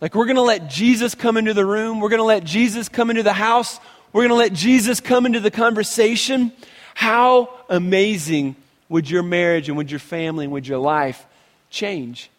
Like, 0.00 0.14
we're 0.14 0.26
going 0.26 0.36
to 0.36 0.42
let 0.42 0.68
Jesus 0.68 1.14
come 1.14 1.36
into 1.36 1.54
the 1.54 1.64
room, 1.64 2.00
we're 2.00 2.10
going 2.10 2.18
to 2.18 2.24
let 2.24 2.44
Jesus 2.44 2.88
come 2.88 3.10
into 3.10 3.22
the 3.22 3.32
house, 3.32 3.80
we're 4.12 4.22
going 4.22 4.30
to 4.30 4.34
let 4.34 4.52
Jesus 4.52 5.00
come 5.00 5.26
into 5.26 5.40
the 5.40 5.50
conversation. 5.50 6.52
How 6.94 7.50
amazing 7.68 8.56
would 8.88 9.10
your 9.10 9.22
marriage 9.22 9.68
and 9.68 9.76
would 9.76 9.90
your 9.90 10.00
family 10.00 10.44
and 10.44 10.52
would 10.52 10.66
your 10.66 10.78
life 10.78 11.26
change. 11.70 12.30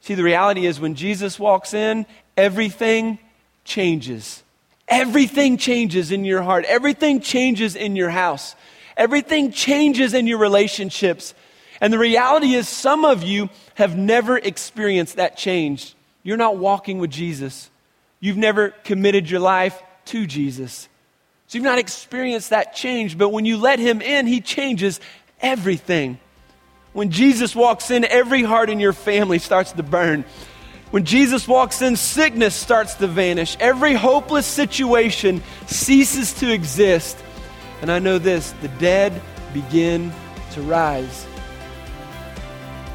See, 0.00 0.14
the 0.14 0.22
reality 0.22 0.66
is 0.66 0.80
when 0.80 0.94
Jesus 0.94 1.38
walks 1.38 1.74
in, 1.74 2.06
everything 2.36 3.18
changes. 3.64 4.42
Everything 4.86 5.56
changes 5.56 6.12
in 6.12 6.24
your 6.24 6.42
heart. 6.42 6.64
Everything 6.66 7.20
changes 7.20 7.74
in 7.74 7.96
your 7.96 8.10
house. 8.10 8.54
Everything 8.96 9.50
changes 9.50 10.14
in 10.14 10.26
your 10.26 10.38
relationships. 10.38 11.34
And 11.80 11.92
the 11.92 11.98
reality 11.98 12.54
is, 12.54 12.68
some 12.68 13.04
of 13.04 13.22
you 13.22 13.48
have 13.74 13.96
never 13.96 14.38
experienced 14.38 15.16
that 15.16 15.36
change. 15.36 15.94
You're 16.24 16.36
not 16.36 16.56
walking 16.56 16.98
with 16.98 17.10
Jesus. 17.10 17.70
You've 18.18 18.36
never 18.36 18.70
committed 18.70 19.30
your 19.30 19.40
life 19.40 19.80
to 20.06 20.26
Jesus. 20.26 20.88
So 21.46 21.58
you've 21.58 21.64
not 21.64 21.78
experienced 21.78 22.50
that 22.50 22.74
change. 22.74 23.16
But 23.16 23.28
when 23.28 23.44
you 23.44 23.58
let 23.58 23.78
Him 23.78 24.00
in, 24.00 24.26
He 24.26 24.40
changes 24.40 24.98
everything. 25.40 26.18
When 26.94 27.10
Jesus 27.10 27.54
walks 27.54 27.90
in, 27.90 28.04
every 28.04 28.42
heart 28.42 28.70
in 28.70 28.80
your 28.80 28.92
family 28.92 29.38
starts 29.38 29.72
to 29.72 29.82
burn. 29.82 30.24
When 30.90 31.04
Jesus 31.04 31.46
walks 31.46 31.82
in, 31.82 31.96
sickness 31.96 32.54
starts 32.54 32.94
to 32.94 33.06
vanish. 33.06 33.56
Every 33.60 33.94
hopeless 33.94 34.46
situation 34.46 35.42
ceases 35.66 36.32
to 36.34 36.52
exist. 36.52 37.18
And 37.82 37.90
I 37.90 37.98
know 37.98 38.18
this 38.18 38.52
the 38.62 38.68
dead 38.68 39.20
begin 39.52 40.12
to 40.52 40.62
rise. 40.62 41.26